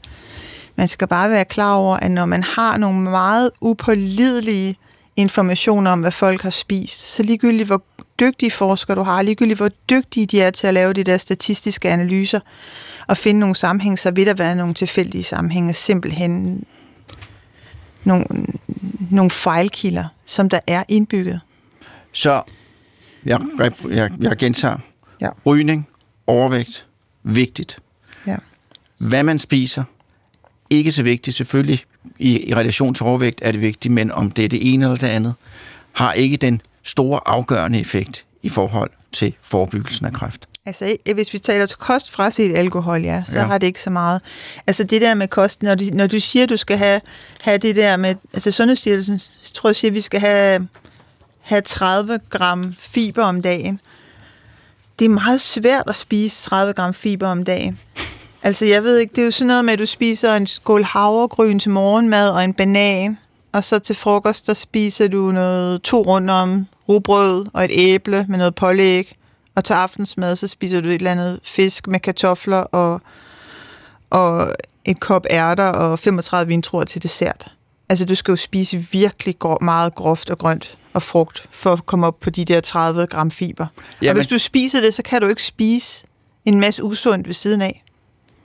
Man 0.77 0.89
skal 0.89 1.09
bare 1.09 1.31
være 1.31 1.45
klar 1.45 1.75
over, 1.75 1.97
at 1.97 2.11
når 2.11 2.27
man 2.27 2.43
har 2.43 2.77
nogle 2.77 3.01
meget 3.01 3.51
upålidelige 3.61 4.77
informationer 5.17 5.91
om, 5.91 6.01
hvad 6.01 6.11
folk 6.11 6.43
har 6.43 6.51
spist, 6.51 7.15
så 7.15 7.23
ligegyldigt 7.23 7.67
hvor 7.67 7.83
dygtige 8.21 8.51
forskere 8.51 8.97
du 8.97 9.03
har, 9.03 9.23
ligegyldigt 9.23 9.59
hvor 9.59 9.71
dygtige 9.91 10.27
de 10.27 10.41
er 10.41 10.51
til 10.51 10.67
at 10.67 10.75
lave 10.75 10.93
de 10.93 11.05
der 11.05 11.19
statistiske 11.19 11.91
analyser 11.91 12.41
og 13.07 13.17
finde 13.17 13.41
nogle 13.41 13.57
sammenhænge, 13.57 13.97
så 13.97 14.11
vil 14.11 14.27
der 14.27 14.35
være 14.35 14.57
nogle 14.57 14.75
tilfældige 14.75 15.25
sammenhænge, 15.25 15.75
simpelthen 15.75 16.65
nogle, 18.05 18.27
nogle 19.11 19.31
fejlkilder, 19.31 20.05
som 20.27 20.49
der 20.49 20.61
er 20.67 20.85
indbygget. 20.89 21.41
Så 22.13 22.43
jeg, 23.25 23.41
jeg, 23.91 24.11
jeg 24.21 24.37
gentager. 24.37 24.79
Ja. 25.21 25.29
Rygning, 25.47 25.89
overvægt, 26.27 26.87
vigtigt. 27.23 27.79
Ja. 28.27 28.37
Hvad 28.99 29.23
man 29.23 29.39
spiser, 29.39 29.85
ikke 30.71 30.93
så 30.93 31.03
vigtigt. 31.03 31.37
Selvfølgelig 31.37 31.81
i, 32.19 32.49
i 32.49 32.55
relation 32.55 32.95
til 32.95 33.07
overvægt 33.07 33.39
er 33.43 33.53
det 33.53 33.61
vigtigt, 33.61 33.95
men 33.95 34.11
om 34.13 34.31
det 34.31 34.45
er 34.45 34.49
det 34.49 34.75
ene 34.75 34.85
eller 34.85 34.97
det 34.97 35.07
andet, 35.07 35.35
har 35.93 36.13
ikke 36.13 36.37
den 36.37 36.61
store 36.85 37.21
afgørende 37.27 37.81
effekt 37.81 38.25
i 38.43 38.49
forhold 38.49 38.91
til 39.13 39.35
forebyggelsen 39.43 40.07
af 40.07 40.13
kræft. 40.13 40.49
Altså, 40.67 40.97
hvis 41.15 41.33
vi 41.33 41.39
taler 41.39 41.67
til 41.67 41.77
kost 41.79 42.11
fra 42.11 42.31
sit 42.31 42.57
alkohol, 42.57 43.03
ja, 43.03 43.23
så 43.27 43.39
Ja. 43.39 43.45
har 43.45 43.59
det 43.59 43.67
ikke 43.67 43.81
så 43.81 43.91
meget. 43.91 44.21
Altså, 44.67 44.85
det 44.85 45.01
der 45.01 45.15
med 45.15 45.29
kost, 45.29 45.63
når 45.63 45.75
du, 45.75 45.85
når 45.93 46.07
du 46.07 46.21
siger, 46.21 46.47
du 46.47 46.57
skal 46.57 46.77
have, 46.77 47.01
have 47.41 47.59
det 47.59 47.77
der 47.77 47.97
med, 47.97 48.15
altså 48.33 48.51
Sundhedsstyrelsen, 48.51 49.21
tror 49.55 49.69
jeg 49.69 49.77
siger, 49.77 49.91
at 49.91 49.95
vi 49.95 50.01
skal 50.01 50.21
have, 50.21 50.69
have 51.41 51.61
30 51.61 52.21
gram 52.31 52.75
fiber 52.79 53.25
om 53.25 53.43
dagen. 53.43 53.81
Det 54.99 55.05
er 55.05 55.09
meget 55.09 55.41
svært 55.41 55.85
at 55.87 55.97
spise 55.97 56.43
30 56.51 56.73
gram 56.73 56.95
fiber 56.95 57.29
om 57.29 57.45
dagen. 57.45 57.79
Altså, 58.43 58.65
jeg 58.65 58.85
ved 58.85 58.99
ikke, 58.99 59.11
det 59.17 59.21
er 59.21 59.25
jo 59.25 59.31
sådan 59.31 59.47
noget 59.47 59.65
med, 59.65 59.73
at 59.73 59.79
du 59.79 59.87
spiser 59.87 60.35
en 60.37 60.47
skål 60.47 60.83
havregryn 60.85 61.59
til 61.59 61.71
morgenmad 61.71 62.29
og 62.31 62.45
en 62.45 62.55
banan, 62.55 63.19
og 63.53 63.65
så 63.65 63.79
til 63.79 63.97
frokost, 63.97 64.47
der 64.47 64.55
spiser 64.55 65.09
du 65.09 65.33
noget 65.33 65.83
to 65.83 66.03
runder 66.03 66.35
om 66.35 66.67
rugbrød 66.89 67.47
og 67.53 67.65
et 67.65 67.71
æble 67.75 68.27
med 68.29 68.39
noget 68.39 68.55
pålæg, 68.55 69.17
og 69.55 69.65
til 69.65 69.73
aftensmad, 69.73 70.37
så 70.37 70.49
spiser 70.49 70.81
du 70.81 70.89
et 70.89 70.95
eller 70.95 71.13
andet 71.13 71.41
fisk 71.45 71.87
med 71.87 72.01
kartofler 72.01 72.57
og, 72.57 73.01
og 74.11 74.55
et 74.85 75.01
kop 75.01 75.27
ærter 75.31 75.65
og 75.65 75.99
35 75.99 76.49
vintruer 76.49 76.85
til 76.85 77.03
dessert. 77.03 77.51
Altså, 77.89 78.05
du 78.05 78.15
skal 78.15 78.33
jo 78.33 78.37
spise 78.37 78.87
virkelig 78.93 79.39
grov, 79.39 79.65
meget 79.65 79.95
groft 79.95 80.31
og 80.31 80.39
grønt 80.39 80.79
og 80.93 81.03
frugt, 81.03 81.49
for 81.51 81.73
at 81.73 81.87
komme 81.87 82.07
op 82.07 82.21
på 82.21 82.31
de 82.31 82.45
der 82.45 82.61
30 82.61 83.07
gram 83.07 83.31
fiber. 83.31 83.67
Ja, 84.03 84.09
og 84.09 84.15
hvis 84.15 84.27
du 84.27 84.39
spiser 84.39 84.81
det, 84.81 84.95
så 84.95 85.03
kan 85.03 85.21
du 85.21 85.29
ikke 85.29 85.43
spise 85.43 86.07
en 86.45 86.61
masse 86.61 86.85
usundt 86.85 87.27
ved 87.27 87.35
siden 87.35 87.63
af. 87.63 87.85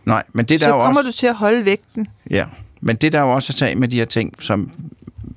Nej, 0.06 0.24
men 0.34 0.46
det 0.46 0.60
der 0.60 0.68
så 0.68 0.76
jo 0.76 0.82
kommer 0.82 1.00
også... 1.00 1.12
du 1.12 1.18
til 1.18 1.28
at 1.28 1.36
holde 1.36 1.66
vægten. 1.66 2.08
Ja, 2.30 2.46
men 2.82 2.96
det 2.96 3.14
der 3.14 3.22
jo 3.22 3.34
også 3.34 3.52
er 3.52 3.56
sag 3.56 3.78
med 3.78 3.88
de 3.88 3.98
her 3.98 4.06
ting, 4.06 4.44
som 4.44 4.72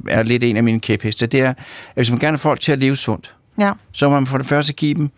er 0.09 0.23
lidt 0.23 0.45
en 0.45 0.57
af 0.57 0.63
mine 0.63 0.81
kæpheste, 0.81 1.27
det 1.27 1.41
er, 1.41 1.49
at 1.51 1.57
hvis 1.95 2.11
man 2.11 2.19
gerne 2.19 2.33
vil 2.33 2.39
folk 2.39 2.61
til 2.61 2.73
at 2.73 2.79
leve 2.79 2.97
sundt, 2.97 3.35
Ja. 3.61 3.71
så 3.93 4.09
må 4.09 4.15
man 4.15 4.27
for 4.27 4.39
det 4.39 4.47
første 4.47 4.73
give 4.73 4.95
dem 4.95 5.11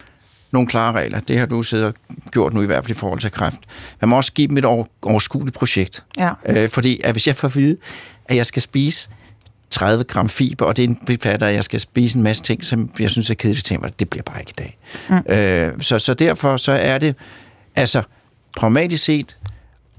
nogle 0.53 0.69
klare 0.69 0.93
regler. 0.93 1.21
Det 1.21 1.39
har 1.39 1.47
du 1.47 1.63
siddet 1.63 1.87
og 1.87 1.95
gjort 2.31 2.55
nu 2.55 2.63
i 2.63 2.67
hvert 2.67 2.85
fald 2.85 2.91
i 2.91 2.99
forhold 2.99 3.21
til 3.21 3.31
kræft. 3.31 3.59
Man 4.01 4.09
må 4.09 4.17
også 4.17 4.33
give 4.33 4.49
dem 4.49 4.57
et 4.57 4.65
over, 4.65 4.85
overskueligt 5.03 5.57
projekt. 5.57 6.05
Ja. 6.19 6.31
Øh, 6.47 6.69
fordi 6.69 7.01
at 7.05 7.13
hvis 7.13 7.27
jeg 7.27 7.37
får 7.37 7.49
at 7.49 7.57
vide, 7.57 7.77
at 8.29 8.37
jeg 8.37 8.47
skal 8.47 8.63
spise 8.63 9.09
30 9.71 10.05
gram 10.05 10.29
fiber, 10.29 10.67
og 10.67 10.77
det 10.77 10.97
befatter, 11.07 11.47
at 11.47 11.55
jeg 11.55 11.65
skal 11.65 11.81
spise 11.81 12.19
en 12.19 12.23
masse 12.25 12.43
ting, 12.43 12.65
som 12.65 12.91
jeg 12.99 13.11
synes 13.11 13.31
er 13.31 13.35
kedeligt, 13.35 13.67
tænker 13.67 13.89
det 13.89 14.11
bliver 14.11 14.23
bare 14.23 14.41
ikke 14.41 14.51
i 14.51 14.59
dag. 14.59 14.79
Mm. 15.09 15.33
Øh, 15.35 15.73
så, 15.83 15.99
så 15.99 16.15
derfor 16.15 16.57
så 16.57 16.73
er 16.73 16.99
det, 16.99 17.15
altså 17.77 18.03
pragmatisk 18.57 19.05
set, 19.05 19.37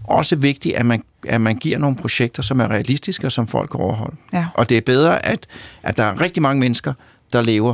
også 0.04 0.36
vigtigt, 0.36 0.76
at 0.76 0.86
man, 0.86 1.04
at 1.28 1.42
man 1.42 1.56
giver 1.56 1.78
nogle 1.78 1.96
projekter, 1.96 2.44
som 2.44 2.60
er 2.60 2.68
realistiske 2.68 3.28
og 3.28 3.32
som 3.32 3.48
folk 3.48 3.70
kan 3.70 3.80
overholde. 3.80 4.16
Ja. 4.34 4.46
Og 4.54 4.70
det 4.70 4.78
er 4.78 4.82
bedre, 4.82 5.26
at, 5.26 5.48
at 5.84 5.98
der 5.98 6.04
er 6.04 6.22
rigtig 6.22 6.44
mange 6.44 6.60
mennesker, 6.60 6.94
der 7.34 7.42
lever 7.42 7.74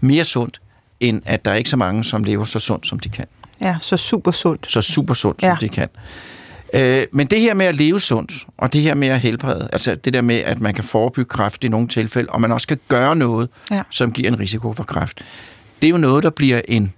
mere 0.00 0.24
sundt, 0.24 0.60
end 1.00 1.22
at 1.26 1.44
der 1.44 1.50
er 1.50 1.54
ikke 1.54 1.70
så 1.70 1.76
mange, 1.76 2.04
som 2.04 2.24
lever 2.24 2.44
så 2.44 2.58
sundt, 2.58 2.86
som 2.86 2.98
de 2.98 3.08
kan. 3.08 3.26
Ja, 3.60 3.76
så 3.80 3.96
super 3.96 4.30
sundt. 4.30 4.70
Så 4.70 4.80
super 4.80 5.14
sundt, 5.14 5.42
ja. 5.42 5.48
Som 5.50 5.58
de 5.58 5.68
kan. 5.68 5.88
Øh, 6.74 7.06
men 7.12 7.26
det 7.26 7.40
her 7.40 7.54
med 7.54 7.66
at 7.66 7.74
leve 7.74 8.00
sundt, 8.00 8.32
og 8.58 8.72
det 8.72 8.80
her 8.80 8.94
med 8.94 9.08
at 9.08 9.20
helbrede, 9.20 9.68
altså 9.72 9.94
det 9.94 10.12
der 10.12 10.20
med, 10.20 10.36
at 10.36 10.60
man 10.60 10.74
kan 10.74 10.84
forebygge 10.84 11.28
kræft 11.28 11.64
i 11.64 11.68
nogle 11.68 11.88
tilfælde, 11.88 12.30
og 12.30 12.40
man 12.40 12.52
også 12.52 12.66
kan 12.66 12.78
gøre 12.88 13.16
noget, 13.16 13.48
Ja. 13.70 13.82
som 13.90 14.12
giver 14.12 14.28
en 14.28 14.38
risiko 14.40 14.72
for 14.72 14.84
kræft, 14.84 15.24
det 15.82 15.86
er 15.88 15.90
jo 15.90 15.96
noget, 15.96 16.22
der 16.22 16.30
bliver 16.30 16.60
en, 16.68 16.92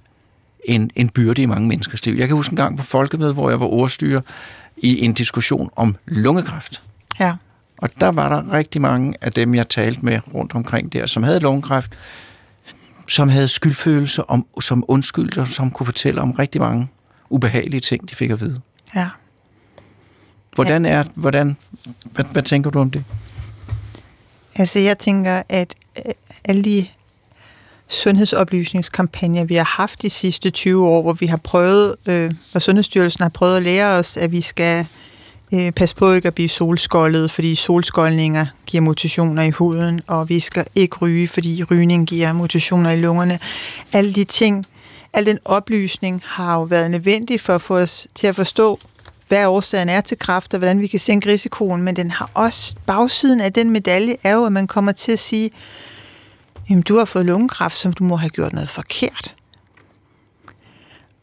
en, 0.64 0.90
en 0.96 1.08
byrde 1.08 1.42
i 1.42 1.46
mange 1.46 1.68
menneskers 1.68 2.06
liv. 2.06 2.14
Jeg 2.14 2.26
kan 2.28 2.36
huske 2.36 2.52
en 2.52 2.56
gang 2.56 2.76
på 2.76 2.82
folkemødet, 2.82 3.34
hvor 3.34 3.50
jeg 3.50 3.60
var 3.60 3.66
ordstyrer 3.66 4.20
i 4.76 5.04
en 5.04 5.12
diskussion 5.12 5.70
om 5.76 5.96
lungekræft. 6.06 6.82
Ja. 7.20 7.34
Og 7.78 7.90
der 8.00 8.08
var 8.08 8.28
der 8.28 8.52
rigtig 8.52 8.80
mange 8.80 9.14
af 9.20 9.32
dem, 9.32 9.54
jeg 9.54 9.68
talte 9.68 10.04
med 10.04 10.20
rundt 10.34 10.54
omkring 10.54 10.92
der, 10.92 11.06
som 11.06 11.22
havde 11.22 11.40
lungekræft, 11.40 11.90
som 13.08 13.28
havde 13.28 13.48
skyldfølelse, 13.48 14.30
om, 14.30 14.46
som 14.60 14.84
undskyldte, 14.88 15.46
som 15.46 15.70
kunne 15.70 15.84
fortælle 15.84 16.20
om 16.20 16.30
rigtig 16.30 16.60
mange 16.60 16.88
ubehagelige 17.30 17.80
ting, 17.80 18.10
de 18.10 18.14
fik 18.14 18.30
at 18.30 18.40
vide. 18.40 18.60
Ja. 18.94 19.08
Hvordan 20.54 20.84
er, 20.86 21.04
hvordan, 21.14 21.56
hvad, 22.04 22.24
hvad 22.24 22.42
tænker 22.42 22.70
du 22.70 22.78
om 22.78 22.90
det? 22.90 23.04
Altså, 24.54 24.78
jeg 24.78 24.98
tænker, 24.98 25.42
at 25.48 25.74
øh, 26.06 26.12
alle 26.44 26.64
de 26.64 26.86
sundhedsoplysningskampagner, 27.92 29.44
vi 29.44 29.54
har 29.54 29.64
haft 29.64 30.02
de 30.02 30.10
sidste 30.10 30.50
20 30.50 30.88
år, 30.88 31.02
hvor 31.02 31.12
vi 31.12 31.26
har 31.26 31.36
prøvet, 31.36 31.96
øh, 32.08 32.32
hvor 32.52 32.60
Sundhedsstyrelsen 32.60 33.22
har 33.22 33.28
prøvet 33.28 33.56
at 33.56 33.62
lære 33.62 33.86
os, 33.86 34.16
at 34.16 34.32
vi 34.32 34.40
skal 34.40 34.86
øh, 35.52 35.72
passe 35.72 35.96
på 35.96 36.12
ikke 36.12 36.28
at 36.28 36.34
blive 36.34 36.48
solskoldet, 36.48 37.30
fordi 37.30 37.54
solskoldninger 37.54 38.46
giver 38.66 38.80
mutationer 38.80 39.42
i 39.42 39.50
huden, 39.50 40.00
og 40.06 40.28
vi 40.28 40.40
skal 40.40 40.64
ikke 40.74 40.96
ryge, 40.96 41.28
fordi 41.28 41.64
rygning 41.70 42.06
giver 42.06 42.32
mutationer 42.32 42.90
i 42.90 42.96
lungerne. 42.96 43.38
Alle 43.92 44.12
de 44.12 44.24
ting, 44.24 44.66
al 45.12 45.26
den 45.26 45.38
oplysning 45.44 46.22
har 46.24 46.54
jo 46.54 46.62
været 46.62 46.90
nødvendig 46.90 47.40
for 47.40 47.54
at 47.54 47.62
få 47.62 47.78
os 47.78 48.06
til 48.14 48.26
at 48.26 48.34
forstå, 48.34 48.78
hvad 49.28 49.46
årsagen 49.46 49.88
er 49.88 50.00
til 50.00 50.18
kræft, 50.18 50.54
og 50.54 50.58
hvordan 50.58 50.80
vi 50.80 50.86
kan 50.86 50.98
sænke 50.98 51.28
risikoen, 51.28 51.82
men 51.82 51.96
den 51.96 52.10
har 52.10 52.30
også, 52.34 52.74
bagsiden 52.86 53.40
af 53.40 53.52
den 53.52 53.70
medalje 53.70 54.16
er 54.22 54.34
jo, 54.34 54.44
at 54.44 54.52
man 54.52 54.66
kommer 54.66 54.92
til 54.92 55.12
at 55.12 55.18
sige, 55.18 55.50
jamen 56.70 56.82
du 56.82 56.98
har 56.98 57.04
fået 57.04 57.26
lungekræft, 57.26 57.76
som 57.76 57.92
du 57.92 58.04
må 58.04 58.16
have 58.16 58.30
gjort 58.30 58.52
noget 58.52 58.68
forkert. 58.68 59.34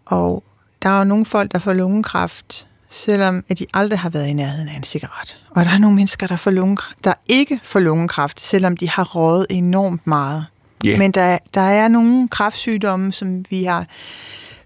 Og 0.05 0.43
der 0.81 0.89
er 0.89 0.97
jo 0.97 1.03
nogle 1.03 1.25
folk, 1.25 1.51
der 1.51 1.59
får 1.59 1.73
lungekræft, 1.73 2.67
selvom 2.89 3.43
at 3.49 3.59
de 3.59 3.65
aldrig 3.73 3.99
har 3.99 4.09
været 4.09 4.27
i 4.27 4.33
nærheden 4.33 4.67
af 4.69 4.75
en 4.75 4.83
cigaret. 4.83 5.37
Og 5.49 5.65
der 5.65 5.71
er 5.71 5.77
nogle 5.77 5.95
mennesker, 5.95 6.27
der, 6.27 6.35
får 6.35 6.51
lungekræft, 6.51 7.03
der 7.03 7.13
ikke 7.29 7.59
får 7.63 7.79
lungekræft, 7.79 8.41
selvom 8.41 8.77
de 8.77 8.89
har 8.89 9.03
røget 9.03 9.47
enormt 9.49 10.07
meget. 10.07 10.45
Ja. 10.85 10.97
Men 10.97 11.11
der, 11.11 11.37
der 11.53 11.61
er 11.61 11.87
nogle 11.87 12.27
kræftsygdomme, 12.27 13.11
som 13.11 13.45
vi 13.49 13.63
har 13.63 13.85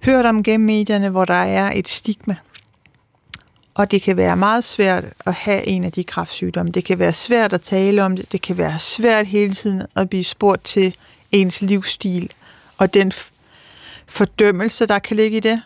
hørt 0.03 0.25
om 0.25 0.43
gennem 0.43 0.65
medierne, 0.65 1.09
hvor 1.09 1.25
der 1.25 1.33
er 1.33 1.71
et 1.75 1.87
stigma. 1.87 2.35
Og 3.75 3.91
det 3.91 4.01
kan 4.01 4.17
være 4.17 4.37
meget 4.37 4.63
svært 4.63 5.03
at 5.25 5.33
have 5.33 5.67
en 5.67 5.83
af 5.83 5.91
de 5.91 6.03
kræftsygdomme. 6.03 6.71
Det 6.71 6.85
kan 6.85 6.99
være 6.99 7.13
svært 7.13 7.53
at 7.53 7.61
tale 7.61 8.03
om 8.03 8.15
det. 8.15 8.31
Det 8.31 8.41
kan 8.41 8.57
være 8.57 8.79
svært 8.79 9.27
hele 9.27 9.53
tiden 9.53 9.81
at 9.95 10.09
blive 10.09 10.23
spurgt 10.23 10.63
til 10.63 10.95
ens 11.31 11.61
livsstil. 11.61 12.31
Og 12.77 12.93
den 12.93 13.11
fordømmelse, 14.07 14.85
der 14.85 14.99
kan 14.99 15.17
ligge 15.17 15.37
i 15.37 15.39
det. 15.39 15.61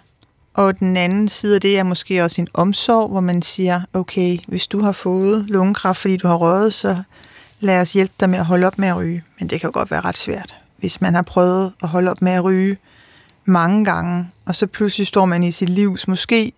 Og 0.54 0.80
den 0.80 0.98
anden 0.98 1.28
side 1.28 1.56
af 1.56 1.62
det 1.62 1.80
er 1.80 1.84
måske 1.84 2.24
også 2.24 2.42
en 2.42 2.48
omsorg, 2.54 3.10
hvor 3.10 3.20
man 3.20 3.42
siger, 3.42 3.82
okay, 3.94 4.38
hvis 4.48 4.68
du 4.68 4.82
har 4.82 4.92
fået 4.92 5.46
lungekræft, 5.48 6.00
fordi 6.00 6.18
du 6.18 6.28
har 6.28 6.36
røget, 6.36 6.74
så 6.74 6.98
lad 7.60 7.82
os 7.82 7.94
hjælpe 7.94 8.14
dig 8.20 8.30
med 8.30 8.40
at 8.40 8.46
holde 8.46 8.68
op 8.68 8.80
med 8.80 8.88
at 8.88 8.98
ryge. 8.98 9.24
Men 9.40 9.50
det 9.50 9.62
kan 9.62 9.68
jo 9.68 9.72
godt 9.74 9.92
være 9.92 10.02
ret 10.02 10.18
svært, 10.18 10.56
hvis 10.78 11.02
man 11.02 11.16
har 11.16 11.22
prøvet 11.22 11.74
at 11.84 11.90
holde 11.90 12.12
op 12.12 12.22
med 12.22 12.32
at 12.32 12.44
ryge 12.44 12.78
mange 13.46 13.86
gange, 13.86 14.30
og 14.46 14.56
så 14.56 14.68
pludselig 14.68 15.08
står 15.08 15.26
man 15.26 15.44
i 15.44 15.52
sit 15.52 15.70
livs 15.70 16.08
måske 16.08 16.54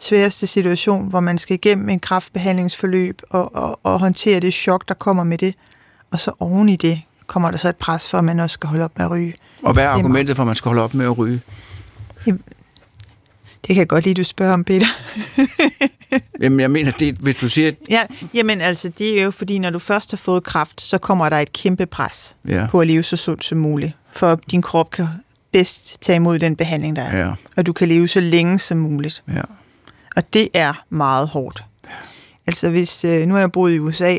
sværeste 0.00 0.46
situation, 0.46 1.08
hvor 1.08 1.20
man 1.20 1.38
skal 1.38 1.54
igennem 1.54 1.88
en 1.88 2.00
kraftbehandlingsforløb 2.00 3.22
og, 3.30 3.54
og, 3.56 3.80
og 3.82 3.98
håndtere 4.00 4.40
det 4.40 4.54
chok, 4.54 4.88
der 4.88 4.94
kommer 4.94 5.24
med 5.24 5.38
det. 5.38 5.54
Og 6.10 6.20
så 6.20 6.32
oven 6.40 6.68
i 6.68 6.76
det 6.76 7.00
kommer 7.26 7.50
der 7.50 7.58
så 7.58 7.68
et 7.68 7.76
pres 7.76 8.10
for, 8.10 8.18
at 8.18 8.24
man 8.24 8.40
også 8.40 8.54
skal 8.54 8.68
holde 8.68 8.84
op 8.84 8.98
med 8.98 9.04
at 9.04 9.10
ryge. 9.10 9.34
Og 9.62 9.72
hvad 9.72 9.84
er 9.84 9.88
argumentet 9.88 10.36
for, 10.36 10.42
at 10.42 10.46
man 10.46 10.54
skal 10.54 10.68
holde 10.68 10.82
op 10.82 10.94
med 10.94 11.04
at 11.06 11.18
ryge? 11.18 11.40
Det 12.24 13.66
kan 13.66 13.76
jeg 13.76 13.88
godt 13.88 14.04
lide, 14.04 14.14
du 14.14 14.24
spørger 14.24 14.52
om, 14.52 14.64
Peter. 14.64 14.86
Jamen, 16.40 16.60
jeg 16.60 16.70
mener, 16.70 16.90
det, 16.92 17.14
hvis 17.16 17.36
du 17.36 17.48
siger... 17.48 17.72
Ja, 17.90 18.02
jamen 18.34 18.60
altså, 18.60 18.88
det 18.88 19.20
er 19.20 19.24
jo 19.24 19.30
fordi, 19.30 19.58
når 19.58 19.70
du 19.70 19.78
først 19.78 20.10
har 20.10 20.16
fået 20.16 20.44
kræft, 20.44 20.80
så 20.80 20.98
kommer 20.98 21.28
der 21.28 21.38
et 21.38 21.52
kæmpe 21.52 21.86
pres 21.86 22.36
Ja, 22.48 22.66
på 22.70 22.80
at 22.80 22.86
leve 22.86 23.02
så 23.02 23.16
sundt 23.16 23.44
som 23.44 23.58
muligt, 23.58 23.92
for 24.12 24.32
at 24.32 24.38
din 24.50 24.62
krop 24.62 24.90
kan 24.90 25.06
bedst 25.52 26.00
tage 26.02 26.16
imod 26.16 26.38
den 26.38 26.56
behandling, 26.56 26.96
der 26.96 27.02
er. 27.02 27.18
ja, 27.26 27.32
Og 27.56 27.66
du 27.66 27.72
kan 27.72 27.88
leve 27.88 28.08
så 28.08 28.20
længe 28.20 28.58
som 28.58 28.78
muligt. 28.78 29.22
ja. 29.34 29.40
Og 30.16 30.32
det 30.32 30.48
er 30.54 30.84
meget 30.88 31.28
hårdt. 31.28 31.64
Altså 32.46 32.70
hvis, 32.70 33.04
øh, 33.04 33.26
nu 33.26 33.34
har 33.34 33.40
jeg 33.40 33.52
boet 33.52 33.72
i 33.72 33.78
USA, 33.78 34.18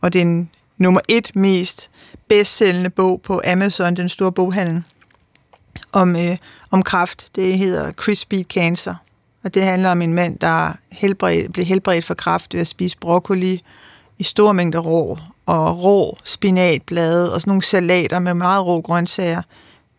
og 0.00 0.12
den 0.12 0.50
nummer 0.78 1.00
et 1.08 1.36
mest 1.36 1.90
bedstsælgende 2.28 2.90
bog 2.90 3.20
på 3.22 3.40
Amazon, 3.46 3.96
den 3.96 4.08
store 4.08 4.32
boghandel, 4.32 4.82
om, 5.92 6.16
øh, 6.16 6.36
om 6.70 6.82
kræft, 6.82 7.30
det 7.34 7.58
hedder 7.58 7.92
Crispy 7.92 8.42
Cancer. 8.42 8.94
Og 9.44 9.54
det 9.54 9.64
handler 9.64 9.90
om 9.90 10.02
en 10.02 10.14
mand, 10.14 10.38
der 10.38 10.72
helbred, 10.92 11.48
blev 11.48 11.64
helbredt 11.64 12.04
for 12.04 12.14
kræft 12.14 12.54
ved 12.54 12.60
at 12.60 12.66
spise 12.66 12.98
broccoli 12.98 13.62
i 14.18 14.24
store 14.24 14.54
mængder 14.54 14.78
rå, 14.78 15.18
og 15.46 15.84
rå 15.84 16.18
spinatblade 16.24 17.34
og 17.34 17.40
sådan 17.40 17.50
nogle 17.50 17.62
salater 17.62 18.18
med 18.18 18.34
meget 18.34 18.66
rå 18.66 18.80
grøntsager, 18.80 19.42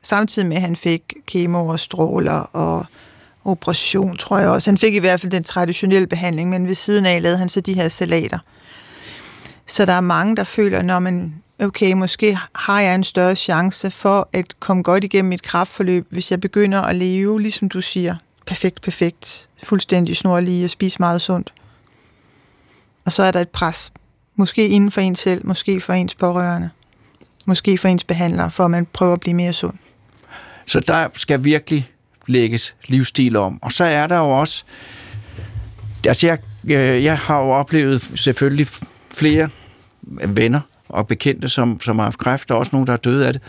samtidig 0.02 0.48
med, 0.48 0.56
at 0.56 0.62
han 0.62 0.76
fik 0.76 1.14
kemo 1.26 1.68
og 1.68 1.80
stråler 1.80 2.40
og 2.54 2.86
operation, 3.46 4.18
tror 4.18 4.40
jeg 4.40 4.50
også. 4.50 4.70
Han 4.72 4.78
fik 4.78 4.96
i 4.96 5.00
hvert 5.00 5.20
fald 5.20 5.32
den 5.32 5.44
traditionelle 5.44 6.08
behandling, 6.08 6.50
men 6.50 6.68
ved 6.68 6.74
siden 6.74 7.06
af 7.06 7.22
lavede 7.22 7.38
han 7.38 7.50
så 7.50 7.62
de 7.62 7.74
her 7.74 7.88
salater. 7.88 8.40
Så 9.66 9.86
der 9.86 9.94
er 9.94 10.02
mange, 10.02 10.36
der 10.36 10.44
føler, 10.44 10.82
når 10.82 11.00
man, 11.00 11.36
okay, 11.60 11.94
måske 11.94 12.38
har 12.56 12.82
jeg 12.82 12.96
en 12.96 13.04
større 13.04 13.36
chance 13.36 13.92
for 13.92 14.30
at 14.34 14.60
komme 14.60 14.84
godt 14.84 15.04
igennem 15.04 15.30
mit 15.30 15.44
kraftforløb, 15.44 16.08
hvis 16.10 16.32
jeg 16.32 16.40
begynder 16.40 16.82
at 16.82 16.96
leve, 16.96 17.42
ligesom 17.42 17.70
du 17.70 17.82
siger, 17.82 18.16
perfekt, 18.46 18.82
perfekt, 18.82 19.50
fuldstændig 19.64 20.18
snorlige 20.18 20.66
og 20.66 20.70
spise 20.70 21.00
meget 21.00 21.22
sundt. 21.22 21.54
Og 23.06 23.12
så 23.12 23.24
er 23.24 23.32
der 23.32 23.40
et 23.40 23.50
pres, 23.50 23.92
måske 24.36 24.68
inden 24.68 24.92
for 24.92 25.02
en 25.02 25.16
selv, 25.16 25.48
måske 25.48 25.82
for 25.82 25.94
ens 25.94 26.16
pårørende, 26.16 26.70
måske 27.46 27.78
for 27.78 27.88
ens 27.88 28.04
behandler, 28.04 28.50
for 28.50 28.66
at 28.66 28.72
man 28.72 28.86
prøver 28.86 29.14
at 29.14 29.20
blive 29.20 29.34
mere 29.34 29.54
sund. 29.54 29.78
Så 30.66 30.80
der 30.80 31.08
skal 31.14 31.44
virkelig 31.44 31.92
lægges 32.32 32.76
livsstil 32.88 33.36
om. 33.36 33.60
Og 33.62 33.72
så 33.72 33.84
er 33.84 34.08
der 34.08 34.18
jo 34.18 34.30
også... 34.30 34.64
Altså, 36.08 36.28
jeg, 36.28 36.38
øh, 36.64 37.04
jeg 37.04 37.18
har 37.18 37.40
jo 37.40 37.50
oplevet 37.50 38.02
selvfølgelig 38.16 38.68
flere 39.14 39.50
venner 40.28 40.60
og 40.90 41.08
bekendte, 41.08 41.50
som, 41.50 41.82
som 41.82 42.00
har 42.00 42.04
haft 42.04 42.18
kræft. 42.18 42.52
Er 42.52 42.56
også 42.56 42.70
nogen, 42.74 42.88
der 42.88 42.94
er 42.94 42.98
døde 42.98 43.28
af 43.28 43.34
det. 43.34 43.42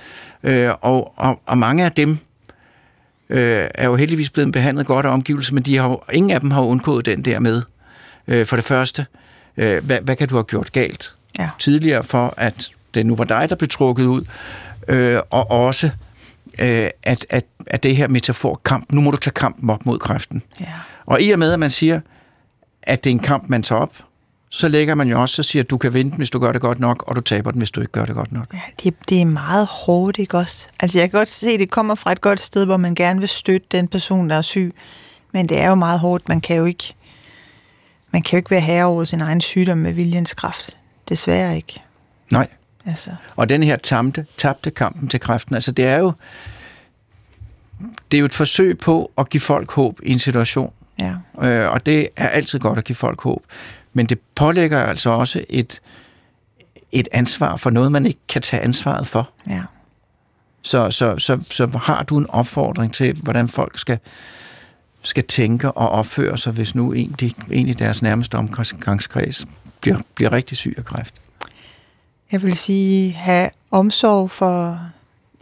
Øh, 0.43 0.71
og, 0.81 1.13
og, 1.17 1.41
og 1.47 1.59
mange 1.59 1.85
af 1.85 1.93
dem 1.93 2.19
øh, 3.29 3.69
er 3.75 3.87
jo 3.87 3.97
heldigvis 3.97 4.31
blevet 4.31 4.53
behandlet 4.53 4.87
godt 4.87 5.07
af 5.07 5.11
omgivelser, 5.11 5.55
men 5.55 5.63
de 5.63 5.77
har 5.77 5.89
jo, 5.89 6.01
ingen 6.13 6.31
af 6.31 6.41
dem 6.41 6.51
har 6.51 6.61
undgået 6.63 7.07
den 7.07 7.23
der 7.23 7.41
med. 7.41 7.63
Øh, 8.29 8.47
for 8.47 8.57
det 8.57 8.65
første, 8.65 9.07
øh, 9.57 9.85
hvad, 9.85 9.99
hvad 10.01 10.17
kan 10.17 10.29
du 10.29 10.35
have 10.35 10.45
gjort 10.45 10.73
galt 10.73 11.15
Ja. 11.39 11.51
tidligere, 11.59 12.05
for 12.05 12.35
at 12.37 12.71
det 12.95 13.07
nu 13.07 13.17
var 13.17 13.25
dig, 13.25 13.47
der 13.51 13.57
blev 13.57 13.69
trukket 13.69 14.05
ud, 14.05 14.25
øh, 14.89 15.21
og 15.31 15.51
også 15.51 15.91
øh, 16.59 16.91
at, 17.03 17.27
at, 17.31 17.45
at 17.67 17.83
det 17.83 17.97
her 17.97 18.09
metafor 18.09 18.61
kamp, 18.65 18.93
nu 18.93 19.01
må 19.01 19.11
du 19.11 19.17
tage 19.17 19.35
kampen 19.35 19.71
op 19.71 19.87
mod 19.87 19.99
kræften. 19.99 20.43
Ja. 20.61 20.67
Og 21.07 21.23
i 21.23 21.31
og 21.31 21.39
med, 21.39 21.53
at 21.53 21.61
man 21.61 21.71
siger, 21.71 22.01
at 22.83 23.05
det 23.05 23.11
er 23.11 23.15
en 23.15 23.21
kamp, 23.21 23.49
man 23.49 23.63
tager 23.63 23.81
op, 23.81 23.95
så 24.49 24.69
lægger 24.69 24.95
man 24.95 25.09
jo 25.09 25.21
også 25.21 25.43
og 25.43 25.45
siger, 25.45 25.63
at 25.63 25.71
du 25.71 25.79
kan 25.79 25.95
vinde 25.95 26.17
hvis 26.17 26.31
du 26.31 26.39
gør 26.39 26.53
det 26.53 26.61
godt 26.61 26.81
nok, 26.81 27.05
og 27.07 27.17
du 27.17 27.21
taber 27.21 27.51
den, 27.51 27.59
hvis 27.59 27.71
du 27.71 27.81
ikke 27.81 27.93
gør 27.93 28.05
det 28.05 28.15
godt 28.15 28.33
nok. 28.33 28.55
Ja, 28.55 28.61
det, 28.85 28.95
det 29.09 29.21
er 29.21 29.27
meget 29.27 29.67
hårdt, 29.67 30.19
ikke 30.19 30.39
også? 30.39 30.69
Altså, 30.81 30.99
jeg 30.99 31.11
kan 31.11 31.19
godt 31.19 31.29
se, 31.29 31.47
at 31.47 31.61
det 31.61 31.71
kommer 31.71 31.95
fra 31.95 32.13
et 32.13 32.21
godt 32.21 32.41
sted, 32.41 32.65
hvor 32.65 32.77
man 32.77 32.95
gerne 32.95 33.21
vil 33.21 33.29
støtte 33.29 33.67
den 33.73 33.89
person, 33.89 34.31
der 34.31 34.37
er 34.37 34.43
syg. 34.43 34.75
Men 35.33 35.49
det 35.49 35.59
er 35.59 35.69
jo 35.69 35.75
meget 35.75 36.01
hårdt. 36.01 36.29
Man 36.29 36.41
kan 36.41 36.57
jo 36.57 36.65
ikke, 36.65 36.95
man 38.11 38.23
kan 38.23 38.33
jo 38.33 38.37
ikke 38.37 38.51
være 38.51 38.61
herre 38.61 38.85
over 38.85 39.05
sin 39.05 39.21
egen 39.21 39.41
sygdom 39.41 39.79
med 39.79 39.93
viljens 39.93 40.35
kraft. 40.35 40.77
Desværre 41.09 41.57
ikke. 41.57 41.83
Nej. 42.33 42.49
Altså. 42.87 43.11
Og 43.37 43.49
den 43.49 43.63
her 43.63 43.77
tabte, 43.77 44.27
tabte 44.39 44.71
kampen 44.71 45.09
til 45.09 45.21
kræften, 45.21 45.55
altså 45.55 45.73
det 45.73 45.85
er 45.85 45.99
jo 45.99 46.13
det 48.11 48.17
er 48.17 48.19
jo 48.19 48.25
et 48.25 48.35
forsøg 48.35 48.79
på 48.79 49.13
at 49.19 49.29
give 49.29 49.41
folk 49.41 49.73
håb 49.73 50.01
i 50.03 50.13
en 50.13 50.19
situation. 50.19 50.73
Ja. 51.01 51.15
Øh, 51.43 51.73
og 51.73 51.87
det 51.87 52.09
er 52.17 52.29
altid 52.29 52.59
godt 52.59 52.79
at 52.79 52.85
give 52.85 52.97
folk 52.97 53.21
håb. 53.21 53.43
Men 53.93 54.07
det 54.07 54.19
pålægger 54.35 54.83
altså 54.83 55.11
også 55.11 55.45
et, 55.49 55.81
et 56.93 57.09
ansvar 57.13 57.57
for 57.57 57.71
noget, 57.71 57.93
man 57.93 58.07
ikke 58.07 58.21
kan 58.29 58.43
tage 58.43 58.63
ansvaret 58.63 59.07
for. 59.07 59.31
Ja. 59.49 59.63
Så, 60.63 60.91
så, 60.91 61.19
så, 61.19 61.45
så 61.51 61.67
har 61.67 62.03
du 62.03 62.19
en 62.19 62.31
opfordring 62.31 62.93
til, 62.93 63.17
hvordan 63.23 63.49
folk 63.49 63.79
skal, 63.79 63.99
skal 65.03 65.25
tænke 65.25 65.73
og 65.73 65.89
opføre 65.89 66.39
sig, 66.39 66.53
hvis 66.53 66.75
nu 66.75 66.93
en, 66.93 67.15
de, 67.21 67.33
en 67.51 67.69
i 67.69 67.73
deres 67.73 68.03
nærmeste 68.03 68.35
omgangskreds 68.35 69.47
bliver, 69.81 69.99
bliver 70.15 70.33
rigtig 70.33 70.57
syg 70.57 70.75
af 70.77 70.85
kræft? 70.85 71.22
Jeg 72.33 72.43
vil 72.43 72.57
sige, 72.57 73.13
have 73.13 73.51
omsorg 73.71 74.31
for 74.31 74.81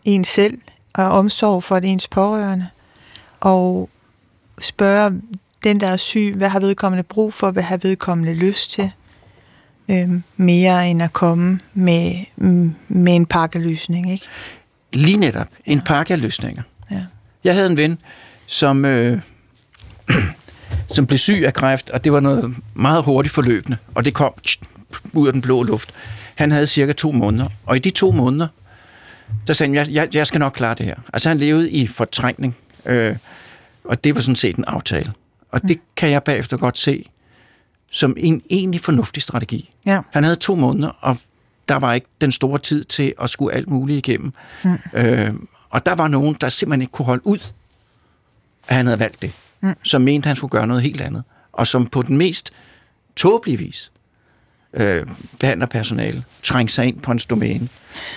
en 0.05 0.25
selv, 0.25 0.59
og 0.95 1.05
omsorg 1.05 1.65
for 1.65 1.77
ens 1.77 2.09
pårørende, 2.09 2.69
og 3.41 3.91
spørge 4.61 5.21
den, 5.65 5.81
der 5.81 5.87
er 5.87 5.97
syg, 5.97 6.35
hvad 6.37 6.49
har 6.49 6.61
vedkommende 6.61 7.03
brug 7.03 7.35
for, 7.35 7.51
hvad 7.51 7.63
har 7.63 7.77
vedkommende 7.77 8.35
lyst 8.35 8.73
til, 8.73 8.91
øhm, 9.89 10.23
mere 10.37 10.91
end 10.91 11.03
at 11.03 11.13
komme 11.13 11.61
med, 11.75 12.15
med 12.89 13.17
en 13.17 13.27
pakkeløsning, 13.27 14.13
ikke? 14.13 14.27
Lige 14.93 15.17
netop. 15.17 15.47
En 15.67 15.79
ja. 15.79 15.85
pakke 15.85 16.15
af 16.15 16.23
løsninger. 16.23 16.63
Ja. 16.91 17.05
Jeg 17.45 17.55
havde 17.55 17.71
en 17.71 17.77
ven, 17.77 17.99
som, 18.47 18.85
øh, 18.85 19.21
som 20.95 21.07
blev 21.07 21.19
syg 21.19 21.43
af 21.47 21.55
kræft, 21.55 21.91
og 21.91 22.05
det 22.05 22.13
var 22.13 22.21
noget 22.21 22.55
meget 22.75 23.05
hurtigt 23.05 23.35
forløbende, 23.35 23.77
og 23.95 24.05
det 24.05 24.15
kom 24.15 24.33
ud 25.13 25.27
af 25.27 25.33
den 25.33 25.43
blå 25.43 25.63
luft. 25.63 25.95
Han 26.41 26.53
havde 26.53 26.67
cirka 26.67 26.93
to 26.93 27.13
måneder, 27.13 27.49
og 27.67 27.77
i 27.77 27.79
de 27.79 27.91
to 27.91 28.11
måneder, 28.11 28.49
der 29.47 29.53
sagde 29.53 29.69
han, 29.69 29.75
jeg, 29.75 29.95
jeg, 29.95 30.15
jeg 30.15 30.27
skal 30.27 30.39
nok 30.39 30.53
klare 30.53 30.75
det 30.75 30.87
her. 30.87 30.97
Altså 31.13 31.29
han 31.29 31.39
levede 31.39 31.71
i 31.71 31.87
fortrængning, 31.87 32.57
øh, 32.87 33.17
og 33.85 34.05
det 34.05 34.15
var 34.15 34.21
sådan 34.21 34.37
set 34.37 34.57
en 34.57 34.65
aftale. 34.65 35.13
Og 35.51 35.63
det 35.63 35.77
mm. 35.77 35.83
kan 35.97 36.11
jeg 36.11 36.23
bagefter 36.23 36.57
godt 36.57 36.79
se 36.79 37.05
som 37.91 38.15
en 38.19 38.43
egentlig 38.51 38.81
fornuftig 38.81 39.23
strategi. 39.23 39.71
Ja. 39.87 40.01
Han 40.11 40.25
havde 40.25 40.37
to 40.37 40.55
måneder, 40.55 40.89
og 41.01 41.17
der 41.69 41.77
var 41.77 41.93
ikke 41.93 42.07
den 42.21 42.33
store 42.33 42.59
tid 42.59 42.85
til 42.85 43.15
at 43.23 43.31
skulle 43.31 43.55
alt 43.55 43.69
muligt 43.69 44.09
igennem. 44.09 44.33
Mm. 44.65 44.79
Øh, 44.95 45.35
og 45.71 45.87
der 45.87 45.95
var 45.95 46.09
nogen, 46.09 46.37
der 46.41 46.49
simpelthen 46.49 46.81
ikke 46.81 46.93
kunne 46.93 47.07
holde 47.07 47.27
ud, 47.27 47.39
at 48.69 48.77
han 48.77 48.87
havde 48.87 48.99
valgt 48.99 49.23
det. 49.23 49.33
Mm. 49.61 49.75
Som 49.83 50.03
mente, 50.03 50.27
han 50.27 50.37
skulle 50.37 50.51
gøre 50.51 50.67
noget 50.67 50.83
helt 50.83 51.01
andet. 51.01 51.23
Og 51.53 51.67
som 51.67 51.87
på 51.87 52.03
den 52.03 52.17
mest 52.17 52.53
tåbelige 53.17 53.59
vis 53.59 53.91
øh, 54.75 55.07
behandler 55.39 55.67
personale, 55.67 56.25
trængte 56.43 56.75
sig 56.75 56.87
ind 56.87 57.01
på 57.01 57.11
hans 57.11 57.27
domæne 57.27 57.69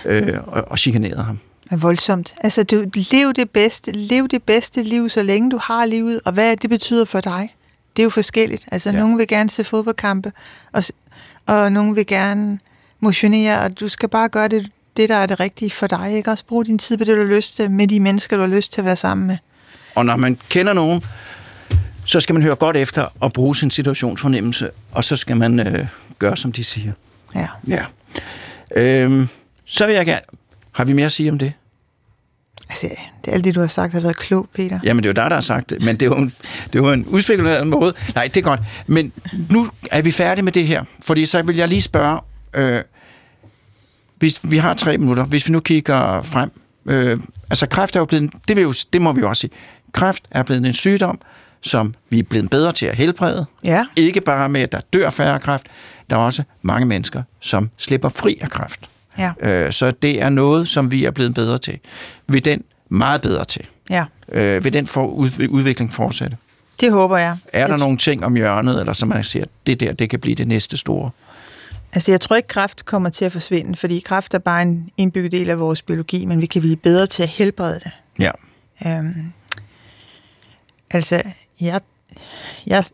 øh, 0.06 0.38
og, 0.48 0.64
og 0.68 0.80
chikanerede 0.80 1.24
ham. 1.24 1.40
Er 1.72 1.78
voldsomt. 1.78 2.36
Altså, 2.42 2.64
du 2.64 2.86
lev 3.12 3.34
det 3.34 3.50
bedste, 3.50 3.92
lev 3.92 4.28
det 4.28 4.44
bedste 4.44 4.84
liv, 4.84 5.10
så 5.10 5.24
længe 5.24 5.52
du 5.52 5.58
har 5.58 5.86
livet, 5.86 6.22
og 6.26 6.32
hvad 6.32 6.58
det 6.58 6.70
betyder 6.70 7.06
for 7.06 7.22
dig. 7.22 7.56
Det 7.96 8.02
er 8.02 8.04
jo 8.04 8.10
forskelligt. 8.10 8.66
Altså, 8.72 8.90
ja. 8.90 9.00
nogen 9.00 9.18
vil 9.18 9.28
gerne 9.28 9.50
se 9.50 9.64
fodboldkampe, 9.64 10.32
og, 10.72 10.84
og 11.46 11.72
nogen 11.72 11.96
vil 11.96 12.08
gerne 12.08 12.60
motionere, 13.00 13.62
og 13.62 13.80
du 13.80 13.88
skal 13.88 14.10
bare 14.10 14.30
gøre 14.30 14.48
det, 14.48 14.72
det, 14.98 15.10
der 15.10 15.16
er 15.16 15.26
det 15.26 15.40
rigtige 15.40 15.72
for 15.72 15.88
dig. 15.88 16.14
Ikke 16.14 16.32
også 16.32 16.46
bruge 16.46 16.66
din 16.66 16.80
tid 16.80 16.98
på 16.98 17.04
det, 17.04 17.16
du 17.18 17.22
har 17.22 17.36
lyst 17.36 17.56
til, 17.56 17.72
med 17.72 17.88
de 17.88 18.00
mennesker, 18.00 18.38
du 18.38 18.42
har 18.42 18.56
lyst 18.56 18.74
til 18.74 18.82
at 18.82 18.86
være 18.86 18.96
sammen 18.96 19.28
med. 19.28 19.38
Og 19.96 20.06
når 20.06 20.16
man 20.16 20.38
kender 20.50 20.74
nogen, 20.74 21.04
så 22.06 22.20
skal 22.20 22.34
man 22.34 22.42
høre 22.42 22.56
godt 22.56 22.78
efter 22.78 23.08
og 23.20 23.34
bruge 23.34 23.56
sin 23.56 23.72
situationsfornemmelse, 23.72 24.70
og 24.92 25.04
så 25.04 25.16
skal 25.16 25.38
man 25.38 25.68
øh, 25.68 25.88
gøre, 26.28 26.38
som 26.38 26.52
de 26.52 26.64
siger. 26.64 26.92
Ja. 27.36 27.48
Ja. 27.68 27.86
Øhm, 28.76 29.28
så 29.66 29.86
vil 29.86 29.96
jeg 29.96 30.06
gerne... 30.06 30.22
Har 30.72 30.84
vi 30.84 30.94
mere 30.94 31.06
at 31.06 31.12
sige 31.12 31.32
om 31.32 31.40
det? 31.40 31.54
Altså, 32.70 32.88
det 33.26 33.32
er 33.32 33.36
alt 33.36 33.44
det, 33.44 33.56
du 33.56 33.60
har 33.60 33.68
sagt, 33.68 33.94
har 33.94 34.00
været 34.00 34.18
klogt, 34.18 34.54
Peter. 34.54 34.80
Jamen, 34.84 35.04
det 35.04 35.10
er 35.10 35.14
jo 35.14 35.24
dig, 35.24 35.30
der 35.30 35.36
har 35.36 35.42
sagt 35.42 35.70
det, 35.70 35.82
men 35.82 35.98
det 36.00 36.06
jo 36.06 36.16
en, 36.16 36.34
det 36.74 36.80
jo 36.80 36.92
en 36.92 37.06
udspekuleret 37.06 37.68
måde. 37.68 37.94
Nej, 38.16 38.24
det 38.24 38.38
er 38.38 38.42
godt. 38.42 38.60
Men 38.88 39.12
nu 39.50 39.70
er 39.92 40.02
vi 40.02 40.12
færdige 40.12 40.44
med 40.44 40.52
det 40.52 40.68
her, 40.68 40.84
fordi 41.02 41.26
så 41.26 41.42
vil 41.42 41.56
jeg 41.56 41.68
lige 41.68 41.82
spørge, 41.82 42.20
øh, 42.54 42.82
hvis 44.16 44.40
vi 44.44 44.58
har 44.58 44.74
tre 44.74 44.98
minutter, 44.98 45.24
hvis 45.24 45.48
vi 45.48 45.52
nu 45.52 45.60
kigger 45.60 46.22
frem. 46.22 46.52
Øh, 46.86 47.20
altså, 47.50 47.68
kræft 47.68 47.96
er 47.96 48.00
jo 48.00 48.06
blevet, 48.06 48.32
det, 48.48 48.56
vil 48.56 48.62
jo, 48.62 48.74
det 48.94 49.02
må 49.02 49.12
vi 49.12 49.20
jo 49.20 49.30
også 49.30 49.40
sige, 49.40 49.52
kræft 49.92 50.24
er 50.32 50.44
blevet 50.44 50.66
en 50.66 50.74
sygdom, 50.74 51.20
som 51.62 51.96
vi 52.10 52.20
er 52.20 52.24
blevet 52.24 52.50
bedre 52.50 52.72
til 52.72 52.86
at 52.86 52.96
helbrede. 52.96 53.46
Ja. 53.64 53.86
Ikke 53.96 54.22
bare 54.22 54.50
med, 54.50 54.62
at 54.62 54.72
der 54.72 54.80
dør 54.94 55.10
færre 55.10 55.40
kræft, 55.40 55.68
der 56.10 56.16
er 56.16 56.20
også 56.20 56.44
mange 56.62 56.86
mennesker, 56.86 57.24
som 57.40 57.70
slipper 57.78 58.10
fri 58.10 58.38
af 58.42 58.50
kræft. 58.50 58.90
Ja. 59.18 59.32
Øh, 59.40 59.72
så 59.72 59.92
det 59.92 60.22
er 60.22 60.30
noget, 60.30 60.68
som 60.68 60.92
vi 60.92 61.06
er 61.06 61.12
blevet 61.12 61.34
bedre 61.34 61.58
til. 61.58 61.80
Vil 62.28 62.46
den 62.46 62.64
meget 62.90 63.22
bedre 63.22 63.46
til? 63.46 63.66
Ja. 63.90 64.06
Øh, 64.32 64.64
vil 64.64 64.74
den 64.74 64.88
for 64.88 65.08
udvikling 65.50 65.94
fortsætte? 65.94 66.38
Det 66.80 66.92
håber 66.92 67.18
jeg. 67.18 67.38
Er 67.54 67.68
der 67.68 67.74
jeg 67.74 67.80
nogle 67.80 67.98
ting 67.98 68.26
om 68.26 68.36
hjørnet, 68.36 68.80
eller 68.80 68.94
som 68.94 69.10
man 69.10 69.24
siger, 69.24 69.46
det 69.68 69.80
der, 69.80 69.94
det 69.94 70.10
kan 70.10 70.20
blive 70.20 70.36
det 70.36 70.48
næste 70.48 70.78
store? 70.78 71.10
Altså, 71.94 72.12
jeg 72.12 72.22
tror 72.22 72.36
ikke, 72.36 72.48
kræft 72.48 72.86
kommer 72.86 73.10
til 73.10 73.26
at 73.26 73.32
forsvinde, 73.32 73.76
fordi 73.76 74.00
kræft 74.00 74.34
er 74.34 74.40
bare 74.40 74.62
en 74.62 74.90
indbygget 74.98 75.32
del 75.32 75.50
af 75.50 75.60
vores 75.60 75.82
biologi, 75.82 76.26
men 76.26 76.42
vi 76.42 76.46
kan 76.46 76.62
blive 76.62 76.76
bedre 76.76 77.08
til 77.08 77.24
at 77.24 77.30
helbrede 77.30 77.80
det. 77.80 77.92
Ja. 78.20 78.32
Øhm, 78.88 79.34
altså, 80.92 81.22
jeg, 81.62 81.82
jeg, 82.68 82.86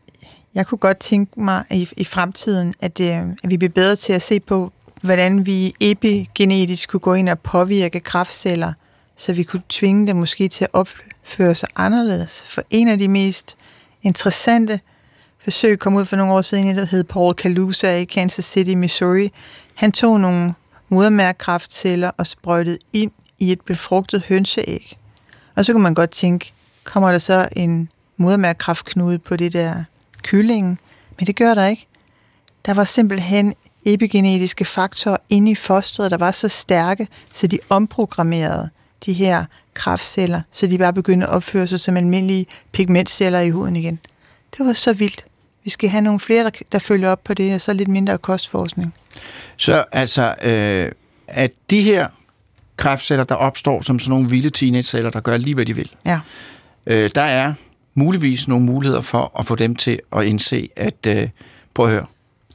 jeg 0.56 0.68
kunne 0.68 0.78
godt 0.78 0.98
tænke 0.98 1.42
mig 1.42 1.64
i, 1.72 1.90
i 1.98 2.04
fremtiden, 2.04 2.74
at, 2.82 3.00
øh, 3.00 3.22
at 3.44 3.50
vi 3.50 3.58
bliver 3.58 3.72
bedre 3.72 3.96
til 3.96 4.14
at 4.14 4.22
se 4.22 4.40
på, 4.40 4.72
hvordan 5.02 5.46
vi 5.46 5.76
epigenetisk 5.80 6.90
kunne 6.90 7.00
gå 7.00 7.14
ind 7.14 7.30
og 7.30 7.40
påvirke 7.40 8.00
kræftceller, 8.00 8.74
så 9.18 9.34
vi 9.34 9.44
kunne 9.44 9.62
tvinge 9.70 10.08
dem 10.08 10.16
måske 10.16 10.48
til 10.48 10.64
at 10.64 10.70
opføre 10.74 11.56
sig 11.56 11.70
anderledes. 11.76 12.44
For 12.48 12.64
en 12.70 12.88
af 12.88 12.98
de 12.98 13.08
mest 13.08 13.56
interessante 14.04 14.80
forsøg 15.44 15.80
kom 15.80 15.96
ud 15.96 16.06
for 16.06 16.16
nogle 16.16 16.34
år 16.34 16.42
siden, 16.42 16.78
der 16.78 16.86
hed 16.86 17.04
Paul 17.04 17.34
Kalusa 17.34 17.96
i 17.96 18.06
Kansas 18.06 18.46
City, 18.46 18.72
Missouri. 18.72 19.32
Han 19.76 19.92
tog 19.92 20.20
nogle 20.20 20.54
modermærkkraftceller 20.90 22.12
og 22.18 22.28
sprøjtede 22.28 22.78
ind 22.94 23.12
i 23.40 23.52
et 23.52 23.62
befrugtet 23.62 24.24
hønseæg. 24.30 24.98
Og 25.56 25.66
så 25.66 25.74
kunne 25.74 25.84
man 25.84 25.94
godt 25.94 26.12
tænke, 26.12 26.54
kommer 26.84 27.12
der 27.12 27.18
så 27.18 27.50
en 27.56 27.90
modermærkkraftknude 28.18 29.20
på 29.20 29.36
det 29.36 29.54
der 29.54 29.84
kylling? 30.24 30.80
Men 31.18 31.28
det 31.28 31.36
gør 31.36 31.54
der 31.54 31.68
ikke. 31.68 31.86
Der 32.66 32.74
var 32.74 32.84
simpelthen 32.84 33.54
epigenetiske 33.86 34.66
faktorer 34.66 35.18
inde 35.30 35.52
i 35.52 35.56
fosteret, 35.56 36.12
der 36.12 36.18
var 36.18 36.32
så 36.32 36.48
stærke, 36.48 37.08
så 37.34 37.48
de 37.48 37.60
omprogrammerede 37.70 38.70
de 39.06 39.14
her 39.14 39.46
kraftceller, 39.74 40.42
så 40.52 40.68
de 40.68 40.78
bare 40.78 40.94
begyndte 40.94 41.28
at 41.28 41.34
opføre 41.34 41.68
sig 41.68 41.80
som 41.80 41.98
almindelige 41.98 42.46
pigmentceller 42.72 43.40
i 43.40 43.50
huden 43.50 43.76
igen. 43.76 44.00
Det 44.58 44.66
var 44.66 44.74
så 44.74 44.94
vildt. 44.94 45.26
Vi 45.64 45.70
skal 45.70 45.90
have 45.90 46.02
nogle 46.02 46.20
flere, 46.20 46.44
der, 46.44 46.50
der 46.72 46.80
følger 46.80 47.10
op 47.10 47.24
på 47.24 47.34
det, 47.34 47.56
og 47.56 47.62
så 47.62 47.74
lidt 47.74 47.90
mindre 47.90 48.18
kostforskning. 48.18 48.94
Så 49.58 49.84
altså, 49.92 50.36
øh, 50.42 50.92
at 51.28 51.52
de 51.70 51.82
her 51.82 52.08
kræftceller, 52.78 53.24
der 53.24 53.36
opstår 53.36 53.82
som 53.82 54.00
sådan 54.00 54.10
nogle 54.10 54.30
vilde 54.30 54.50
teenage-celler, 54.50 55.10
der 55.10 55.20
gør 55.20 55.38
lige, 55.38 55.56
hvad 55.56 55.66
de 55.66 55.76
vil. 55.76 55.92
Ja. 56.06 56.20
Øh, 56.86 57.10
der 57.16 57.22
er 57.22 57.54
muligvis 58.00 58.48
nogle 58.48 58.66
muligheder 58.66 59.02
for 59.02 59.40
at 59.40 59.46
få 59.46 59.56
dem 59.56 59.76
til 59.76 60.00
at 60.16 60.24
indse, 60.26 60.70
at 60.76 61.06
øh, 61.08 61.30
prøv 61.74 61.86
at 61.86 61.92
høre, 61.92 62.06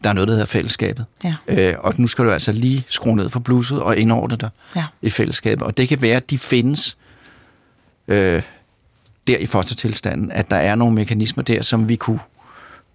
der 0.05 0.11
er 0.11 0.14
noget, 0.14 0.28
der 0.28 0.34
hedder 0.34 0.47
fællesskabet. 0.47 1.07
Ja. 1.24 1.34
Øh, 1.49 1.74
og 1.78 1.95
nu 1.97 2.09
skal 2.09 2.24
du 2.24 2.30
altså 2.30 2.53
lige 2.53 2.84
skrue 2.88 3.16
ned 3.16 3.30
for 3.30 3.40
blusset 3.40 3.82
og 3.82 3.97
indordne 3.97 4.36
dig 4.36 4.49
Ja. 4.76 4.84
i 5.03 5.11
fællesskabet. 5.11 5.66
Og 5.66 5.76
det 5.76 5.88
kan 5.88 6.03
være, 6.03 6.16
at 6.16 6.30
de 6.30 6.38
findes 6.38 6.97
øh, 8.09 8.42
der 9.26 9.36
i 9.38 9.47
fostertilstanden, 9.47 10.32
at 10.32 10.51
der 10.51 10.57
er 10.57 10.74
nogle 10.74 10.95
mekanismer 10.95 11.42
der, 11.42 11.62
som 11.62 11.88
vi 11.88 11.97
kunne, 11.97 12.20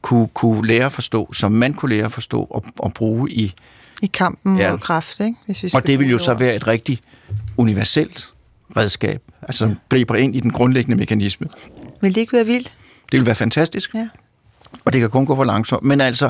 kunne, 0.01 0.27
kunne 0.27 0.67
lære 0.67 0.85
at 0.85 0.91
forstå, 0.91 1.33
som 1.33 1.51
man 1.51 1.73
kunne 1.73 1.95
lære 1.95 2.05
at 2.05 2.11
forstå 2.11 2.43
og, 2.43 2.63
og 2.79 2.93
bruge 2.93 3.31
i... 3.31 3.53
I 4.01 4.07
kampen 4.07 4.57
Ja. 4.57 4.63
ja. 4.65 4.71
mod 4.71 4.79
kræft, 4.79 5.19
ikke? 5.19 5.35
Hvis 5.45 5.63
vi 5.63 5.71
Og 5.73 5.87
det 5.87 5.99
vil 5.99 6.09
jo 6.09 6.17
så 6.17 6.33
være 6.33 6.55
et 6.55 6.67
rigtig 6.67 6.99
universelt 7.57 8.29
redskab, 8.77 9.21
altså 9.41 9.59
som 9.59 9.79
griber 9.89 10.15
ind 10.15 10.35
i 10.35 10.39
den 10.39 10.51
grundlæggende 10.51 10.97
mekanisme. 10.97 11.47
Vil 12.01 12.15
det 12.15 12.21
ikke 12.21 12.33
være 12.33 12.45
vildt? 12.45 12.73
Det 13.11 13.19
vil 13.19 13.25
være 13.25 13.35
fantastisk. 13.35 13.93
Ja. 13.93 14.09
Og 14.85 14.93
det 14.93 15.01
kan 15.01 15.09
kun 15.09 15.25
gå 15.25 15.35
for 15.35 15.43
langsomt. 15.43 15.83
Men 15.83 16.01
altså, 16.01 16.29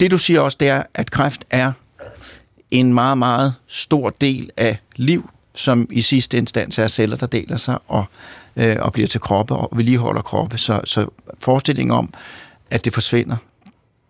det 0.00 0.10
du 0.10 0.18
siger 0.18 0.40
også, 0.40 0.56
det 0.60 0.68
er, 0.68 0.82
at 0.94 1.10
kræft 1.10 1.44
er 1.50 1.72
en 2.70 2.94
meget, 2.94 3.18
meget 3.18 3.54
stor 3.66 4.10
del 4.10 4.50
af 4.56 4.78
liv, 4.96 5.30
som 5.54 5.88
i 5.90 6.02
sidste 6.02 6.38
instans 6.38 6.78
er 6.78 6.88
celler, 6.88 7.16
der 7.16 7.26
deler 7.26 7.56
sig 7.56 7.78
og, 7.88 8.04
øh, 8.56 8.76
og 8.78 8.92
bliver 8.92 9.08
til 9.08 9.20
kroppe 9.20 9.54
og 9.54 9.68
vedligeholder 9.76 10.22
kroppe. 10.22 10.58
Så, 10.58 10.80
så 10.84 11.06
forestillingen 11.38 11.92
om, 11.92 12.14
at 12.70 12.84
det 12.84 12.94
forsvinder, 12.94 13.36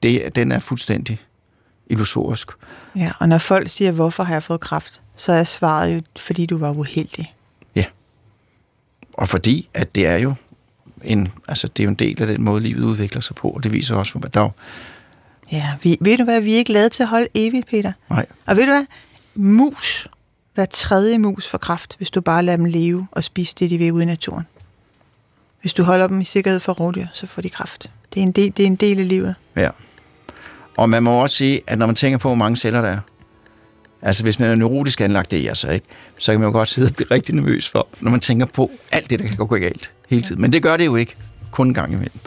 det, 0.03 0.37
den 0.37 0.53
er 0.53 0.59
fuldstændig 0.59 1.21
illusorisk. 1.87 2.51
Ja, 2.97 3.13
og 3.19 3.29
når 3.29 3.39
folk 3.39 3.69
siger, 3.69 3.93
hvorfor 3.93 4.25
har 4.25 4.35
jeg 4.35 4.43
fået 4.43 4.61
kræft, 4.61 5.03
så 5.17 5.33
er 5.33 5.45
svaret 5.45 5.97
jo, 5.97 6.03
fordi 6.17 6.47
du 6.47 6.59
var 6.59 6.71
uheldig. 6.71 7.33
Og 9.17 9.29
fordi, 9.29 9.69
at 9.75 9.95
det 9.95 10.07
er 10.07 10.17
jo 10.17 10.35
en, 11.07 11.29
altså 11.49 11.69
det 11.69 11.83
er 11.83 11.85
jo 11.85 11.91
en 11.91 11.95
del 11.97 12.21
af 12.23 12.27
den 12.29 12.43
måde, 12.43 12.61
livet 12.63 12.85
udvikler 12.85 13.21
sig 13.21 13.37
på, 13.37 13.49
og 13.49 13.63
det 13.65 13.73
viser 13.73 13.95
også, 13.95 14.19
hvor 14.19 14.29
der 14.29 14.41
er, 14.41 14.51
Ja, 15.53 15.73
vi, 15.83 15.97
ved 16.01 16.17
du 16.19 16.25
hvad, 16.25 16.41
vi 16.41 16.55
er 16.55 16.59
ikke 16.59 16.73
lavet 16.73 16.93
til 16.93 17.03
at 17.03 17.09
holde 17.09 17.29
evigt, 17.35 17.67
Peter. 17.67 17.93
nej, 18.11 18.27
Og 18.47 18.57
ved 18.57 18.67
du 18.67 18.71
hvad, 18.73 18.85
mus, 19.35 20.09
hver 20.55 20.65
tredje 20.65 21.19
mus 21.19 21.49
får 21.49 21.59
kræft, 21.59 21.95
hvis 21.99 22.11
du 22.11 22.21
bare 22.21 22.43
lader 22.43 22.57
dem 22.57 22.65
leve 22.65 23.07
og 23.11 23.25
spise 23.25 23.55
det, 23.59 23.71
de 23.71 23.79
vil 23.79 23.93
ude 23.93 24.03
i 24.03 24.07
naturen. 24.07 24.45
Hvis 25.61 25.73
du 25.75 25.83
holder 25.83 26.07
dem 26.07 26.21
i 26.21 26.25
sikkerhed 26.25 26.61
for 26.61 26.73
rovdyr, 26.73 27.07
så 27.13 27.27
får 27.27 27.43
de 27.43 27.51
kræft. 27.51 27.91
Det 28.15 28.21
er 28.21 28.25
en 28.27 28.33
del, 28.33 28.53
det 28.57 28.63
er 28.63 28.67
en 28.67 28.77
del 28.77 28.99
af 29.01 29.09
livet. 29.09 29.35
Ja. 29.57 29.71
Og 30.77 30.91
man 30.91 31.03
må 31.03 31.23
også 31.23 31.37
sige, 31.37 31.61
at 31.67 31.79
når 31.79 31.87
man 31.87 31.95
tænker 31.95 32.19
på, 32.19 32.29
hvor 32.29 32.35
mange 32.37 32.57
celler 32.57 32.81
der 32.81 32.89
er, 32.89 32.99
altså 34.03 34.23
hvis 34.23 34.39
man 34.39 34.51
er 34.51 34.55
neurotisk 34.55 35.01
anlagt, 35.01 35.31
det 35.31 35.39
er 35.39 35.43
jeg 35.43 35.57
så 35.57 35.69
ikke, 35.71 35.87
så 36.19 36.33
kan 36.33 36.41
man 36.41 36.47
jo 36.47 36.53
godt 36.53 36.69
sidde 36.69 36.89
og 36.89 36.95
blive 36.95 37.11
rigtig 37.11 37.35
nervøs 37.35 37.69
for, 37.69 37.89
når 38.01 38.11
man 38.11 38.21
tænker 38.21 38.47
på 38.47 38.71
alt 38.93 39.11
det, 39.11 39.19
der 39.19 39.27
kan 39.27 39.37
gå 39.37 39.57
galt 39.57 39.93
hele 40.11 40.23
tiden. 40.23 40.41
Men 40.41 40.53
det 40.53 40.63
gør 40.63 40.77
det 40.77 40.85
jo 40.87 40.97
ikke, 40.97 41.17
kun 41.51 41.67
en 41.67 41.75
gang 41.75 41.93
imellem. 41.93 42.19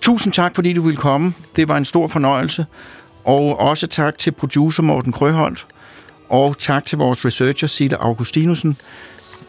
Tusind 0.00 0.32
tak, 0.32 0.54
fordi 0.54 0.72
du 0.72 0.82
ville 0.82 0.96
komme. 0.96 1.34
Det 1.56 1.68
var 1.68 1.76
en 1.76 1.84
stor 1.84 2.06
fornøjelse. 2.06 2.66
Og 3.24 3.60
også 3.60 3.86
tak 3.86 4.18
til 4.18 4.30
producer 4.30 4.82
Morten 4.82 5.12
Krøholt, 5.12 5.66
og 6.28 6.58
tak 6.58 6.84
til 6.84 6.98
vores 6.98 7.24
researcher, 7.24 7.68
Sille 7.68 7.96
Augustinusen. 7.96 8.76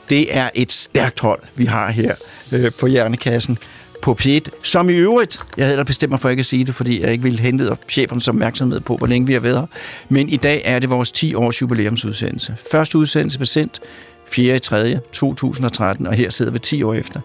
Det 0.10 0.38
er 0.38 0.50
et 0.54 0.72
stærkt 0.72 1.20
hold, 1.20 1.40
vi 1.56 1.66
har 1.66 1.90
her 1.92 2.16
øh, 2.54 2.72
på 2.80 2.88
Hjernekassen 2.88 3.58
på 4.02 4.18
P1, 4.22 4.40
som 4.64 4.90
i 4.90 4.94
øvrigt, 4.94 5.40
jeg 5.58 5.66
havde 5.66 5.78
da 5.78 5.84
bestemt 5.84 6.10
mig 6.10 6.20
for 6.20 6.30
ikke 6.30 6.40
at 6.40 6.46
sige 6.46 6.66
det, 6.66 6.76
fordi 6.76 7.02
jeg 7.02 7.12
ikke 7.12 7.24
ville 7.24 7.40
hente 7.40 7.78
chefernes 7.90 8.28
opmærksomhed 8.28 8.80
på, 8.80 8.98
hvor 8.98 9.08
længe 9.08 9.28
vi 9.28 9.34
har 9.34 9.40
været 9.40 9.58
her. 9.58 9.66
Men 10.10 10.30
i 10.30 10.38
dag 10.38 10.62
er 10.66 10.80
det 10.80 10.90
vores 10.90 11.12
10 11.12 11.36
års 11.36 11.62
jubilæumsudsendelse. 11.62 12.56
Første 12.72 12.98
udsendelse 12.98 13.38
blev 13.38 13.46
sendt 13.46 13.80
4. 14.28 14.60
3. 14.60 15.00
2013, 15.14 16.08
og 16.08 16.14
her 16.14 16.30
sidder 16.30 16.52
vi 16.52 16.60
10 16.60 16.84
år 16.84 16.94
efter 16.94 17.22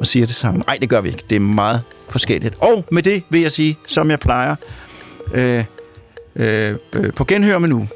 og 0.00 0.06
siger 0.06 0.26
det 0.26 0.34
samme. 0.34 0.62
Nej, 0.66 0.78
det 0.80 0.88
gør 0.88 1.00
vi 1.00 1.08
ikke. 1.08 1.24
Det 1.30 1.36
er 1.36 1.40
meget 1.40 1.82
forskelligt. 2.08 2.54
Og 2.58 2.84
med 2.92 3.02
det 3.02 3.22
vil 3.28 3.40
jeg 3.40 3.52
sige, 3.52 3.78
som 3.88 4.10
jeg 4.10 4.20
plejer, 4.20 4.56
øh, 5.34 5.64
øh, 6.36 6.74
øh 6.92 7.12
på 7.12 7.24
genhør 7.24 7.58
med 7.58 7.68
nu. 7.68 7.88